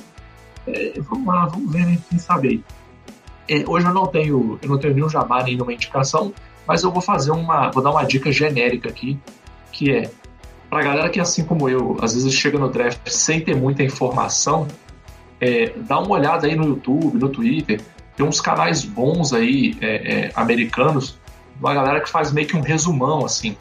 é, 0.66 1.00
vamos 1.00 1.26
lá, 1.26 1.46
vamos 1.46 1.72
ver, 1.72 1.86
né? 1.86 1.98
Quem 2.08 2.18
sabe 2.18 2.48
aí. 2.48 2.64
É, 3.48 3.64
hoje 3.66 3.86
eu 3.86 3.94
não 3.94 4.06
tenho, 4.06 4.58
eu 4.62 4.68
não 4.68 4.78
tenho 4.78 4.94
nenhum 4.94 5.08
jabá, 5.08 5.42
nenhuma 5.42 5.72
indicação, 5.72 6.32
mas 6.66 6.82
eu 6.82 6.90
vou 6.90 7.02
fazer 7.02 7.32
uma, 7.32 7.70
vou 7.70 7.82
dar 7.82 7.90
uma 7.90 8.04
dica 8.04 8.30
genérica 8.30 8.88
aqui, 8.88 9.18
que 9.72 9.90
é 9.90 10.10
pra 10.70 10.82
galera 10.82 11.10
que 11.10 11.20
assim 11.20 11.44
como 11.44 11.68
eu, 11.68 11.98
às 12.00 12.14
vezes 12.14 12.32
chega 12.32 12.58
no 12.58 12.68
draft 12.68 13.06
sem 13.08 13.40
ter 13.40 13.54
muita 13.54 13.82
informação, 13.82 14.66
é, 15.40 15.72
dá 15.76 15.98
uma 15.98 16.12
olhada 16.12 16.46
aí 16.46 16.54
no 16.54 16.64
YouTube, 16.64 17.18
no 17.18 17.28
Twitter, 17.28 17.80
tem 18.16 18.26
uns 18.26 18.40
canais 18.40 18.84
bons 18.84 19.32
aí, 19.32 19.76
é, 19.80 20.26
é, 20.26 20.32
americanos, 20.34 21.18
uma 21.58 21.74
galera 21.74 22.00
que 22.00 22.10
faz 22.10 22.32
meio 22.32 22.46
que 22.46 22.56
um 22.56 22.60
resumão, 22.60 23.24
assim, 23.24 23.56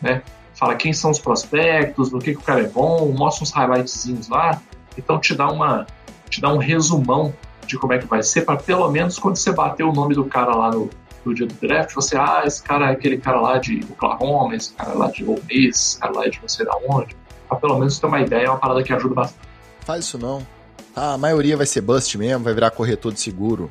né? 0.00 0.22
Fala 0.54 0.74
quem 0.74 0.92
são 0.92 1.10
os 1.10 1.18
prospectos, 1.18 2.10
do 2.10 2.18
que, 2.18 2.32
que 2.32 2.38
o 2.38 2.42
cara 2.42 2.60
é 2.60 2.68
bom, 2.68 3.12
mostra 3.12 3.44
uns 3.44 3.50
highlightzinhos 3.50 4.28
lá, 4.28 4.60
então 4.96 5.18
te 5.18 5.34
dá 5.34 5.50
uma 5.50 5.86
te 6.28 6.40
dá 6.40 6.52
um 6.52 6.56
resumão 6.56 7.34
de 7.66 7.78
como 7.78 7.92
é 7.92 7.98
que 7.98 8.06
vai 8.06 8.22
ser, 8.22 8.42
para 8.42 8.56
pelo 8.56 8.90
menos 8.90 9.18
quando 9.18 9.36
você 9.36 9.52
bater 9.52 9.84
o 9.84 9.92
nome 9.92 10.14
do 10.14 10.24
cara 10.24 10.54
lá 10.54 10.70
no, 10.70 10.88
no 11.24 11.34
dia 11.34 11.46
do 11.46 11.54
draft, 11.54 11.94
você, 11.94 12.16
ah, 12.16 12.42
esse 12.44 12.62
cara 12.62 12.90
é 12.90 12.92
aquele 12.92 13.18
cara 13.18 13.40
lá 13.40 13.58
de 13.58 13.80
Oklahoma, 13.90 14.54
esse 14.54 14.72
cara 14.72 14.94
lá 14.94 15.10
de 15.10 15.24
Ole 15.24 15.42
Miss, 15.50 15.76
esse 15.76 15.98
cara 15.98 16.12
lá 16.14 16.28
de 16.28 16.40
não 16.40 16.48
sei 16.48 16.64
da 16.64 16.76
onde, 16.88 17.16
pra 17.48 17.58
pelo 17.58 17.78
menos 17.78 17.98
ter 17.98 18.06
uma 18.06 18.20
ideia, 18.20 18.46
é 18.46 18.48
uma 18.48 18.58
parada 18.58 18.82
que 18.82 18.92
ajuda 18.92 19.14
bastante. 19.14 19.48
Faz 19.80 20.04
isso 20.04 20.18
não. 20.18 20.46
Ah, 20.94 21.14
a 21.14 21.18
maioria 21.18 21.56
vai 21.56 21.66
ser 21.66 21.80
bust 21.80 22.16
mesmo, 22.18 22.44
vai 22.44 22.54
virar 22.54 22.70
corretor 22.70 23.12
de 23.12 23.20
seguro, 23.20 23.70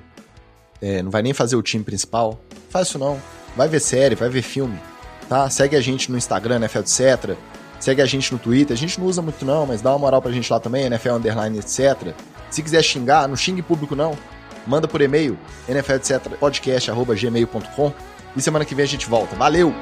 é, 0.82 1.02
não 1.04 1.12
vai 1.12 1.22
nem 1.22 1.34
fazer 1.34 1.56
o 1.56 1.62
time 1.62 1.84
principal. 1.84 2.40
Faz 2.70 2.88
isso 2.88 2.98
não. 2.98 3.22
Vai 3.56 3.68
ver 3.68 3.80
série, 3.80 4.16
vai 4.16 4.30
ver 4.30 4.42
filme, 4.42 4.80
tá? 5.28 5.50
Segue 5.50 5.76
a 5.76 5.82
gente 5.82 6.12
no 6.12 6.18
Instagram, 6.18 6.56
NFL 6.58 6.80
etc. 6.80 7.36
Segue 7.80 8.02
a 8.02 8.06
gente 8.06 8.32
no 8.32 8.40
Twitter. 8.40 8.74
A 8.74 8.78
gente 8.78 9.00
não 9.00 9.08
usa 9.08 9.22
muito 9.22 9.44
não, 9.44 9.66
mas 9.66 9.82
dá 9.82 9.92
uma 9.92 10.00
moral 10.00 10.22
pra 10.22 10.32
gente 10.32 10.52
lá 10.52 10.60
também, 10.60 10.86
NFL 10.86 11.14
Underline 11.14 11.60
etc. 11.60 12.14
Se 12.50 12.62
quiser 12.62 12.82
xingar, 12.84 13.28
não 13.28 13.36
xingue 13.36 13.62
público 13.62 13.96
não. 13.96 14.18
Manda 14.66 14.88
por 14.88 15.02
e-mail, 15.02 15.38
NFL 15.68 15.94
etc. 15.94 16.20
podcast 16.40 16.92
arroba 16.92 17.16
gmail.com. 17.16 17.92
E 18.36 18.42
semana 18.42 18.64
que 18.64 18.76
vem 18.76 18.84
a 18.84 18.88
gente 18.88 19.10
volta. 19.10 19.36
Valeu! 19.36 19.74